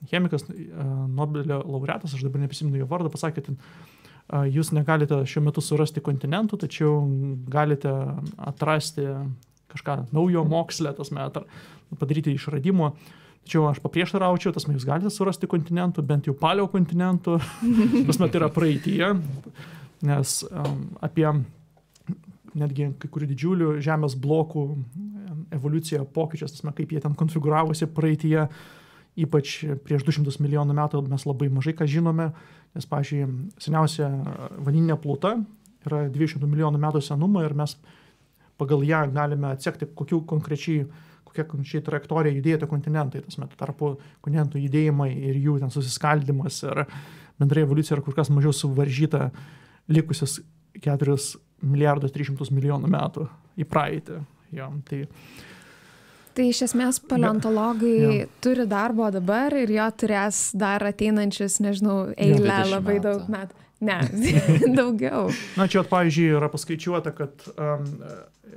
[0.10, 0.68] chemikas, e,
[1.12, 6.04] Nobelio laureatas, aš dabar neprisimenu jo vardą, pasakė, kad e, jūs negalite šiuo metu surasti
[6.04, 7.02] kontinentų, tačiau
[7.52, 7.92] galite
[8.40, 9.10] atrasti
[9.74, 11.44] kažką naujo mokslę, tas metas,
[12.00, 12.94] padaryti išradimo.
[13.46, 17.36] Tačiau aš paprieštaraučiau, tas mes jūs galite surasti kontinentų, bent jau palio kontinentų,
[18.08, 19.12] tas met yra praeitie.
[20.08, 20.40] Nes
[21.04, 21.28] apie
[22.56, 24.66] netgi kai kurių didžiulių žemės blokų
[25.56, 28.48] evoliuciją, pokyčius, tasme, kaip jie ten konfiguravosi praeitie,
[29.20, 32.30] ypač prieš 200 milijonų metų mes labai mažai ką žinome,
[32.76, 33.30] nes, pažiūrėjau,
[33.64, 34.10] seniausia
[34.64, 35.38] vaninė plūta
[35.86, 37.78] yra 200 milijonų metų senumo ir mes
[38.60, 40.88] pagal ją galime atsekti, kokiu konkrečiai
[41.36, 46.62] kokia konkrečiai trajektorija judėjo tie kontinentai, tas metu tarpu kontinentų judėjimai ir jų ten susiskaldimas
[46.64, 46.86] ir
[47.42, 49.30] bendrai evoliucija yra kur kas mažiau suvaržyta
[49.92, 50.40] likusius
[50.84, 51.18] 4
[51.66, 53.28] milijardus 300 milijonų metų
[53.60, 54.22] į praeitį.
[54.56, 55.04] Jo, tai,
[56.36, 58.26] Tai iš esmės paleontologai ja.
[58.44, 63.04] turi darbo dabar ir jo turės dar ateinančius, nežinau, eilę labai metų.
[63.06, 63.62] daug metų.
[63.86, 63.96] Ne,
[64.80, 65.30] daugiau.
[65.56, 67.88] Na, čia, pavyzdžiui, yra paskaičiuota, kad um,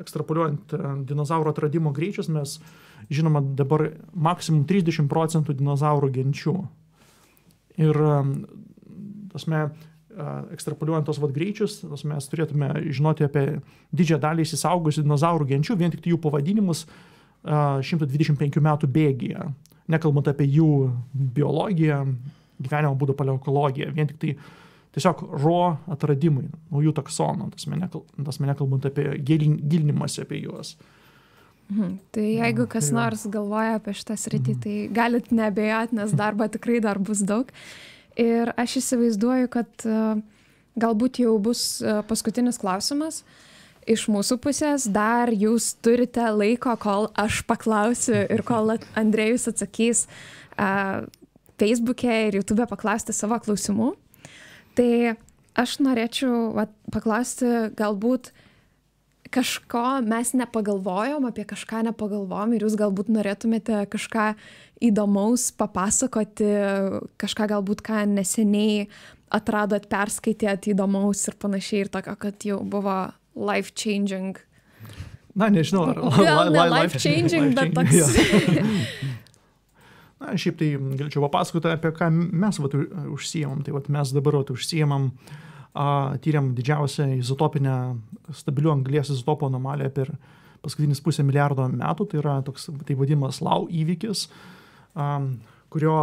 [0.03, 2.57] ekstrapoliuojant um, dinozauro atradimo greičius, mes
[3.15, 6.57] žinoma dabar maksimum 30 procentų dinozaurų genčių.
[7.79, 8.35] Ir, um,
[9.31, 9.69] tasme,
[10.55, 13.45] ekstrapoliuojant tos vad greičius, mes turėtume žinoti apie
[13.95, 16.85] didžiąją dalį įsisaugusių dinozaurų genčių, vien tik tai jų pavadinimus
[17.45, 19.49] 125 metų bėgyje,
[19.89, 20.71] nekalbant apie jų
[21.39, 22.03] biologiją,
[22.59, 24.35] gyvenimo būdo paleokologiją, vien tik tai
[24.97, 30.75] tiesiog ro atradimai, naujų taksonų, tas mane nekalbant apie gilinimąsi apie juos.
[31.69, 31.99] Mhm.
[32.17, 34.61] Tai jeigu kas tai nors galvoja apie šitą sritį, mhm.
[34.65, 37.53] tai galit nebejot, nes darbo tikrai dar bus daug.
[38.19, 40.19] Ir aš įsivaizduoju, kad uh,
[40.79, 43.23] galbūt jau bus uh, paskutinis klausimas
[43.89, 44.89] iš mūsų pusės.
[44.91, 50.05] Dar jūs turite laiko, kol aš paklausiu ir kol Andrėjus atsakys
[50.59, 51.07] uh,
[51.59, 53.93] Facebook'e ir YouTube paklausti savo klausimų.
[54.79, 54.91] Tai
[55.59, 58.33] aš norėčiau va, paklausti galbūt
[59.31, 64.33] kažko mes nepagalvojom, apie kažką nepagalvojom ir jūs galbūt norėtumėte kažką
[64.89, 66.49] įdomaus papasakoti,
[67.21, 68.89] kažką galbūt ką neseniai
[69.35, 72.99] atradot, perskaitėt įdomaus ir panašiai ir tokio, kad jau buvo
[73.37, 74.39] life changing.
[75.39, 78.07] Na, nežinau, ar Gal ne life changing, bet toks.
[80.19, 82.73] Na, šiaip tai galėčiau papasakoti apie ką mes vat,
[83.15, 83.61] užsijėmam.
[83.63, 85.37] Tai vat, mes dabar vat, užsijėmam uh,
[86.25, 87.75] tyriam didžiausią izotopinę
[88.35, 90.11] stabilių anglės izotopo anomaliją per
[90.65, 94.25] paskutinis pusę milijardo metų, tai yra toks tai vadinamas lau įvykis,
[95.69, 95.97] kurio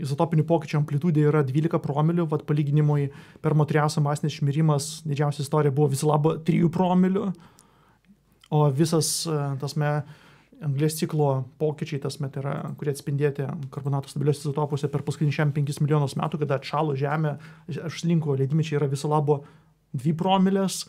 [0.00, 3.10] izotopinių pokyčių amplitudė yra 12 promilių, vad palyginimui
[3.44, 7.26] per Motriaso masinis išmirimas didžiausia istorija buvo viso labo 3 promilių,
[8.54, 9.26] o visas
[9.60, 9.98] tas me
[10.64, 11.30] anglės ciklo
[11.60, 16.40] pokyčiai, tas met yra, kurie atspindėti karbonato stabilios izotopuose per paskutinį šiam 5 milijonus metų,
[16.42, 17.34] kada atšalo Žemė,
[17.88, 19.42] aš linku, ledimičiai yra viso labo
[19.96, 20.84] 2 promilės.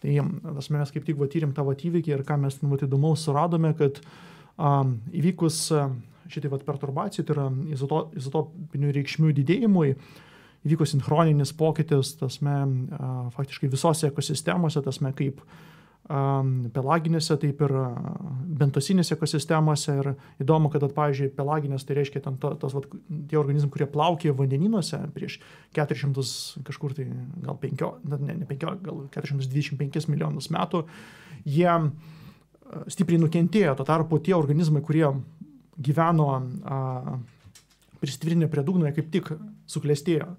[0.00, 0.16] Tai
[0.56, 4.00] tas mes kaip tik va, tyrim tą įvykį ir ką mes nu, įdomaus suradome, kad
[4.56, 5.66] um, įvykus
[6.30, 9.92] šitai va, perturbacijai, tai yra izoto, izotopinių reikšmių didėjimui,
[10.64, 12.54] įvyko sinchroninis pokytis, tasme,
[13.36, 15.58] faktiškai visose ekosistemose, tasme, kaip uh,
[16.10, 17.72] pelaginėse, taip ir
[18.60, 19.94] bentosinėse ekosistemose.
[20.00, 20.08] Ir
[20.42, 22.88] įdomu, kad, at, pavyzdžiui, pelaginės tai reiškia ten to, tos, vat,
[23.30, 25.38] tie organizmai, kurie plaukė vandeninuose prieš
[25.78, 26.24] 400,
[26.66, 27.06] kažkur tai
[27.44, 30.82] gal 5, ne, ne 5, gal 425 milijonus metų,
[31.46, 31.76] jie
[32.90, 33.76] stipriai nukentėjo.
[33.78, 35.06] Tuo tarpu tie organizmai, kurie
[35.80, 36.30] gyveno
[38.00, 39.30] pristvirinę prie dugno, kaip tik
[39.70, 40.32] suklestėjo.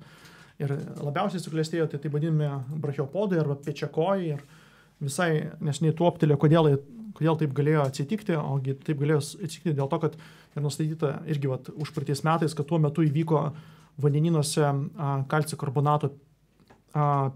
[0.62, 4.36] Ir labiausiai suklestėjo tai taip vadinami brachiopodai arba pečiakojai.
[4.36, 4.44] Ir,
[5.02, 5.30] visai
[5.64, 6.76] nesiniai tuoptelė, kodėl,
[7.18, 10.18] kodėl taip galėjo atsitikti, ogi taip galėjo atsitikti dėl to, kad
[10.56, 13.46] ir nustatyta irgi vat, užpraeitais metais, kad tuo metu įvyko
[14.02, 14.68] vandeninuose
[15.32, 16.12] kalcio karbonato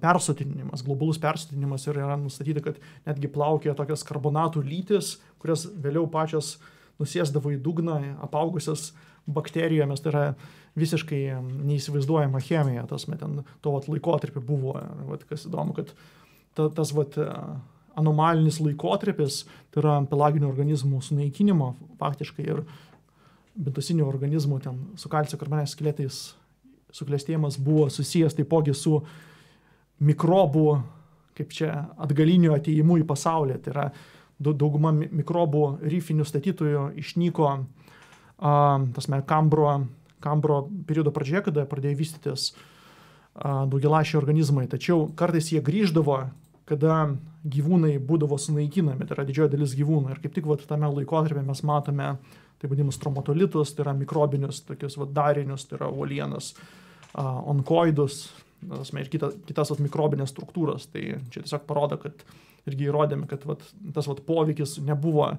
[0.01, 6.57] persotinimas, globalus persotinimas ir yra nustatyta, kad netgi plaukė tokias karbonatų lytis, kurias vėliau pačios
[6.99, 8.89] nusėsdavo į dugną, apaugusias
[9.25, 10.25] bakterijomis, tai yra
[10.79, 14.75] visiškai neįsivaizduojama chemija, tas met ten tuo laikotarpiu buvo,
[15.07, 15.93] vat, kas įdomu, kad
[16.55, 17.17] ta, tas vat,
[17.95, 22.63] anomalinis laikotarpis, tai yra pelaginių organizmų sunaikinimo faktiškai ir
[23.55, 26.19] bentosinių organizmų ten su kalcio karbonės skeletais
[26.95, 28.99] suklestėjimas buvo susijęs taipogi su
[30.03, 30.67] mikrobų,
[31.35, 31.71] kaip čia,
[32.03, 33.57] atgaliniu ateimu į pasaulį.
[33.63, 33.87] Tai yra
[34.39, 37.51] dauguma mikrobų ryfinių statytojų išnyko,
[38.39, 39.75] tasme, kambro,
[40.23, 42.49] kambro periodo pradžioje, kada pradėjo vystytis
[43.35, 44.67] daugialašiai organizmai.
[44.71, 46.25] Tačiau kartais jie grįždavo
[46.69, 46.99] kada
[47.45, 50.15] gyvūnai būdavo sunaikinami, tai yra didžioji dalis gyvūnų.
[50.15, 52.15] Ir kaip tik vat, tame laikotarpė mes matome
[52.61, 56.53] taip vadinamus tromatolitus, tai yra mikrobinius tokius vat, darinius, tai yra uolienas,
[57.13, 58.23] uh, onkoidus
[58.65, 60.89] ir kita, kitas vat, mikrobinės struktūras.
[60.89, 62.25] Tai čia tiesiog parodo, kad
[62.65, 63.61] irgi įrodėme, kad vat,
[63.93, 65.35] tas vat, poveikis nebuvo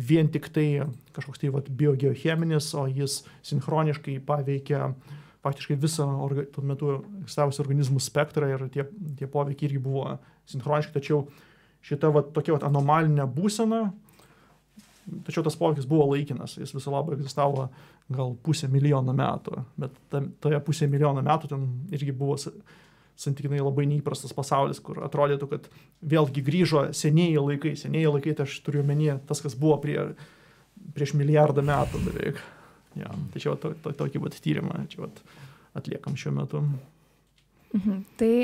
[0.00, 4.88] vien tik tai kažkoks tai vat, biogeocheminis, o jis sinchroniškai paveikia
[5.42, 6.92] faktiškai visą orga, tuo metu
[7.24, 8.86] egzistavusių organizmų spektrą ir tie,
[9.18, 10.14] tie poveikiai irgi buvo
[10.50, 11.26] sinchroniški, tačiau
[11.86, 13.82] šita va, tokia va, anomalinė būsena,
[15.26, 17.68] tačiau tas poveikis buvo laikinas, jis viso labo egzistavo
[18.12, 19.98] gal pusę milijono metų, bet
[20.42, 22.36] toje pusė milijono metų ten irgi buvo
[23.22, 25.68] santykinai labai neįprastas pasaulis, kur atrodytų, kad
[26.12, 27.74] vėlgi grįžo senieji laikai.
[27.78, 29.98] Senieji laikai, tai aš turiu menyje tas, kas buvo prie,
[30.96, 32.40] prieš milijardą metų beveik.
[32.98, 35.22] Ja, tai čia to, to, tokį vat tyrimą čia vat
[35.78, 36.64] atliekam šiuo metu.
[37.72, 38.02] Mhm.
[38.20, 38.34] Tai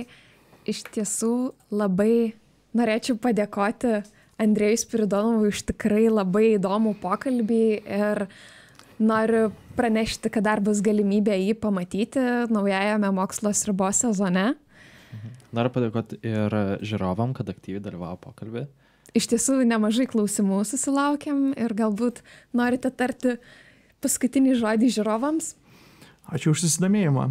[0.68, 1.32] iš tiesų
[1.72, 2.34] labai
[2.76, 4.02] norėčiau padėkoti
[4.38, 8.24] Andrėjui Spiridonovui už tikrai labai įdomų pokalbį ir
[9.02, 14.52] noriu pranešti, kad dar bus galimybė jį pamatyti naujajame mokslo sribos sezone.
[15.08, 15.34] Mhm.
[15.56, 18.66] Noriu padėkoti ir žiūrovam, kad aktyviai dalyvavo pokalbį.
[19.16, 22.20] Iš tiesų nemažai klausimų susilaukėm ir galbūt
[22.52, 23.38] norite tarti
[24.04, 25.54] paskutinį žodį žiūrovams.
[26.28, 27.30] Ačiū už susidomėjimą.